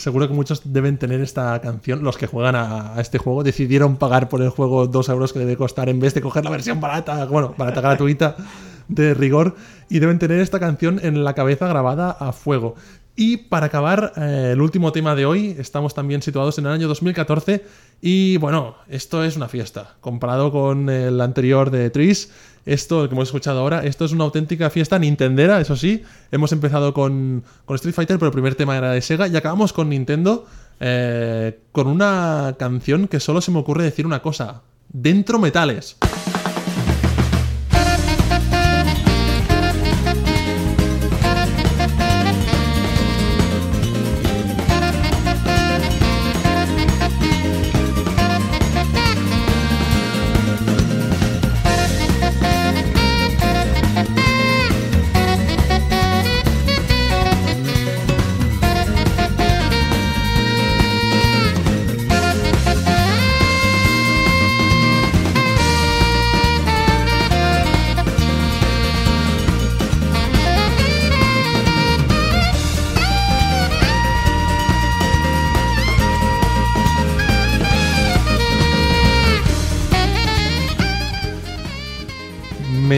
[0.00, 2.02] Seguro que muchos deben tener esta canción.
[2.02, 5.58] Los que juegan a, este juego decidieron pagar por el juego 2 euros que debe
[5.58, 8.34] costar en vez de coger la versión barata, bueno, barata gratuita
[8.88, 9.56] de rigor
[9.90, 12.76] y deben tener esta canción en la cabeza grabada a fuego.
[13.14, 16.88] Y para acabar, eh, el último tema de hoy, estamos también situados en el año
[16.88, 17.62] 2014
[18.00, 19.96] y bueno, esto es una fiesta.
[20.00, 22.32] Comparado con el anterior de Tris,
[22.66, 26.02] esto, que hemos escuchado ahora, esto es una auténtica fiesta nintendera, eso sí.
[26.30, 29.72] Hemos empezado con, con Street Fighter, pero el primer tema era de Sega y acabamos
[29.72, 30.46] con Nintendo
[30.80, 34.62] eh, con una canción que solo se me ocurre decir una cosa.
[34.88, 35.96] Dentro metales.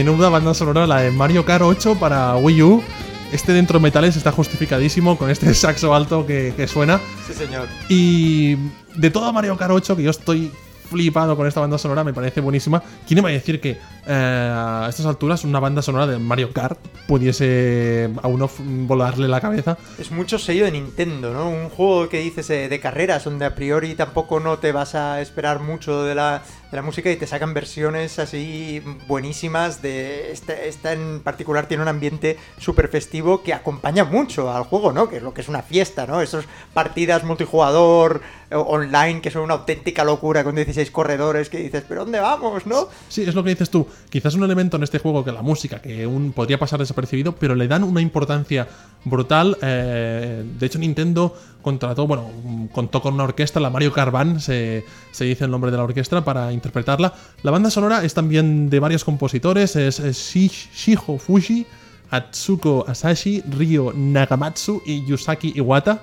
[0.03, 2.83] Menuda banda sonora la de Mario Kart 8 para Wii U.
[3.31, 6.99] Este dentro metales está justificadísimo con este saxo alto que, que suena.
[7.25, 7.69] Sí, señor.
[7.87, 8.57] Y
[8.95, 10.51] de toda Mario Kart 8, que yo estoy
[10.89, 12.83] flipado con esta banda sonora, me parece buenísima.
[13.07, 16.77] ¿Quién iba a decir que eh, a estas alturas una banda sonora de Mario Kart
[17.07, 19.77] pudiese a uno volarle la cabeza?
[19.97, 21.49] Es mucho sello de Nintendo, ¿no?
[21.49, 25.21] Un juego que dices eh, de carreras, donde a priori tampoco no te vas a
[25.21, 26.43] esperar mucho de la,
[26.73, 29.83] de la música y te sacan versiones así buenísimas.
[29.83, 34.91] De esta, esta en particular tiene un ambiente súper festivo que acompaña mucho al juego,
[34.91, 35.07] ¿no?
[35.07, 36.19] Que es lo que es una fiesta, ¿no?
[36.19, 41.83] Esas partidas multijugador eh, online que son una auténtica locura con 16 corredores que dices,
[41.87, 42.87] ¿pero dónde vamos, no?
[43.07, 43.87] Sí, es lo que dices tú.
[44.09, 47.53] Quizás un elemento en este juego que la música, que un, podría pasar desapercibido, pero
[47.53, 48.67] le dan una importancia
[49.05, 49.59] brutal.
[49.61, 52.29] eh, de hecho, Nintendo contrató, bueno,
[52.71, 56.23] contó con una orquesta, la Mario Band, se, se dice el nombre de la orquesta,
[56.23, 57.13] para interpretarla.
[57.41, 61.65] La banda sonora es también de varios compositores, es, es Shiho Fuji,
[62.13, 66.01] Atsuko Asashi, Ryo Nagamatsu y Yusaki Iwata.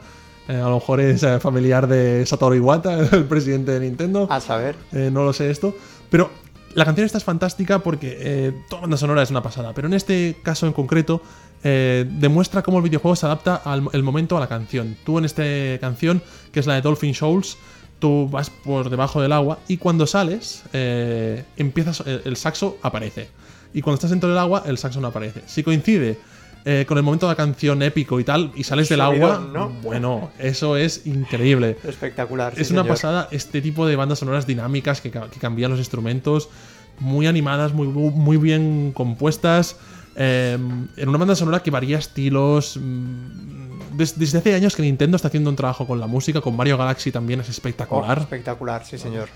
[0.48, 4.26] Eh, a lo mejor es eh, familiar de Satoru Iwata, el presidente de Nintendo.
[4.28, 4.74] A saber.
[4.92, 5.76] Eh, no lo sé esto.
[6.10, 6.30] Pero
[6.74, 9.72] la canción esta es fantástica porque toda banda sonora es una pasada.
[9.72, 11.22] Pero en este caso en concreto
[11.62, 14.96] eh, demuestra cómo el videojuego se adapta al el momento a la canción.
[15.04, 15.42] Tú en esta
[15.80, 16.22] canción,
[16.52, 17.58] que es la de Dolphin Shoals,
[17.98, 23.28] tú vas por debajo del agua y cuando sales, eh, empiezas, el, el saxo aparece.
[23.72, 25.42] Y cuando estás dentro del agua, el saxo no aparece.
[25.46, 26.18] Si coincide
[26.64, 30.30] eh, con el momento de la canción épico y tal, y sales del agua, bueno,
[30.38, 31.78] eso es increíble.
[31.84, 32.54] Espectacular.
[32.54, 36.50] sí, Es una pasada este tipo de bandas sonoras dinámicas que, que cambian los instrumentos,
[36.98, 39.76] muy animadas, muy, muy bien compuestas,
[40.22, 40.58] eh,
[40.96, 42.76] en una banda sonora que varía estilos.
[42.78, 46.54] mm, des- desde hace años que Nintendo está haciendo un trabajo con la música, con
[46.56, 48.18] Mario Galaxy también es Oh, espectacular.
[48.18, 49.28] espectacular, sí, señor.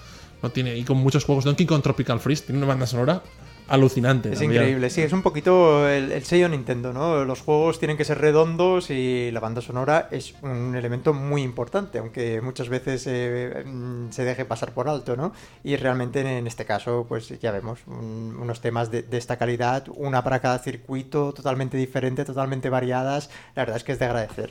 [0.42, 3.22] No tiene, y con muchos juegos, Donkey Kong Tropical Freeze tiene una banda sonora
[3.68, 4.32] alucinante.
[4.32, 4.62] Es también.
[4.62, 7.24] increíble, sí, es un poquito el, el sello Nintendo, ¿no?
[7.24, 11.98] Los juegos tienen que ser redondos y la banda sonora es un elemento muy importante,
[11.98, 15.32] aunque muchas veces eh, mm, se deje pasar por alto, ¿no?
[15.62, 19.84] Y realmente en, este caso, pues ya vemos un- unos temas de, de esta calidad,
[19.94, 23.30] una para cada circuito, totalmente diferente, totalmente variadas.
[23.56, 24.50] La verdad es que es de agradecer.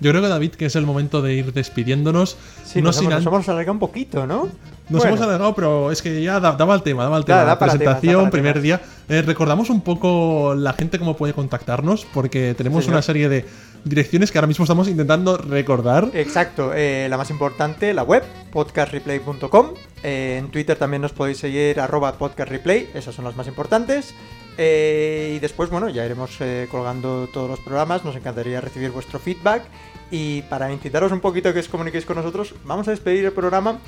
[0.00, 2.36] Yo creo que David, que es el momento de ir despidiéndonos.
[2.64, 4.48] Sí, no nos, sin hemos, nos hemos alargado un poquito, ¿no?
[4.88, 5.16] Nos Bueno.
[5.16, 7.38] hemos alargado, pero es que ya da- daba el tema, daba el tema.
[7.38, 8.62] da temas, da presentación, para primer temas.
[8.62, 8.80] día.
[9.08, 12.96] Eh, recordamos un poco la gente cómo puede contactarnos, porque tenemos Señor.
[12.96, 13.46] una serie de
[13.84, 16.08] direcciones que ahora mismo estamos intentando recordar.
[16.12, 19.68] Exacto, eh, la más importante, la web, podcastreplay.com.
[20.02, 24.14] Eh, en Twitter también nos podéis seguir arroba podcastreplay, esas son las más importantes.
[24.58, 29.18] Eh, y después, bueno, ya iremos eh, colgando todos los programas, nos encantaría recibir vuestro
[29.18, 29.62] feedback.
[30.10, 33.78] Y para incitaros un poquito que os comuniquéis con nosotros, vamos a despedir el programa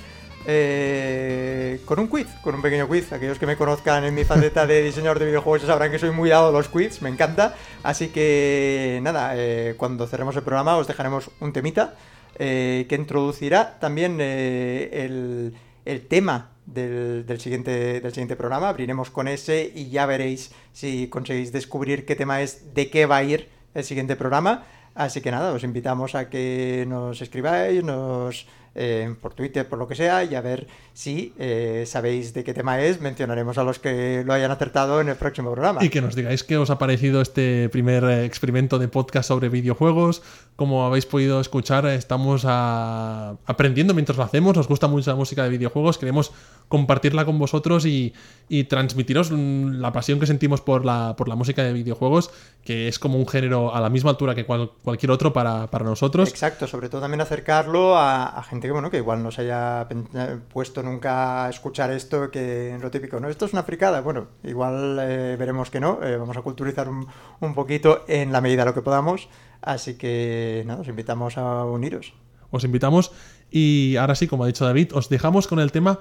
[0.47, 3.13] eh, con un quiz, con un pequeño quiz.
[3.13, 6.11] Aquellos que me conozcan en mi faceta de diseñador de videojuegos ya sabrán que soy
[6.11, 7.55] muy dado a los quiz, me encanta.
[7.83, 11.95] Así que nada, eh, cuando cerremos el programa os dejaremos un temita
[12.39, 15.55] eh, que introducirá también el,
[15.85, 18.69] el tema del, del siguiente, del siguiente programa.
[18.69, 23.19] Abriremos con ese y ya veréis si conseguís descubrir qué tema es, de qué va
[23.19, 24.65] a ir el siguiente programa.
[24.95, 28.47] Así que nada, os invitamos a que nos escribáis, nos
[28.77, 32.55] eh, por Twitter, por lo que sea, y a ver si eh, sabéis de qué
[32.55, 33.01] tema es.
[33.01, 35.83] Mencionaremos a los que lo hayan acertado en el próximo programa.
[35.85, 39.49] Y que nos digáis qué os ha parecido este primer eh, experimento de podcast sobre
[39.49, 40.23] videojuegos.
[40.57, 44.57] Como habéis podido escuchar, estamos a- aprendiendo mientras lo hacemos.
[44.57, 45.99] Nos gusta mucho la música de videojuegos.
[45.99, 46.33] Queremos
[46.69, 48.13] compartirla con vosotros y,
[48.49, 52.31] y transmitiros mm, la pasión que sentimos por la, por la música de videojuegos,
[52.65, 55.85] que es como un género a la misma altura que cual- cualquier otro para, para
[55.85, 56.29] nosotros.
[56.29, 59.87] Exacto, sobre todo también acercarlo a, a gente que, bueno, que igual no se haya
[59.91, 63.29] eh, puesto nunca a escuchar esto, que lo típico, ¿no?
[63.29, 64.01] Esto es una fricada.
[64.01, 66.01] Bueno, igual eh, veremos que no.
[66.03, 67.07] eh, vamos a culturizar un,
[67.41, 69.29] un poquito en la medida de lo que podamos.
[69.63, 72.15] Así que, nada, os invitamos a uniros.
[72.51, 73.13] os invitamos.
[73.51, 75.99] Y ahora sí, como ha dicho David, os dejamos con el tema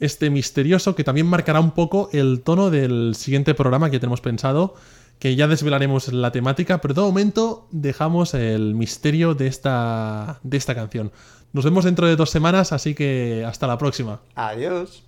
[0.00, 4.74] este misterioso que también marcará un poco el tono del siguiente programa que tenemos pensado,
[5.18, 10.74] que ya desvelaremos la temática, pero de momento dejamos el misterio de esta, de esta
[10.76, 11.10] canción.
[11.52, 14.20] Nos vemos dentro de dos semanas, así que hasta la próxima.
[14.34, 15.02] Adiós.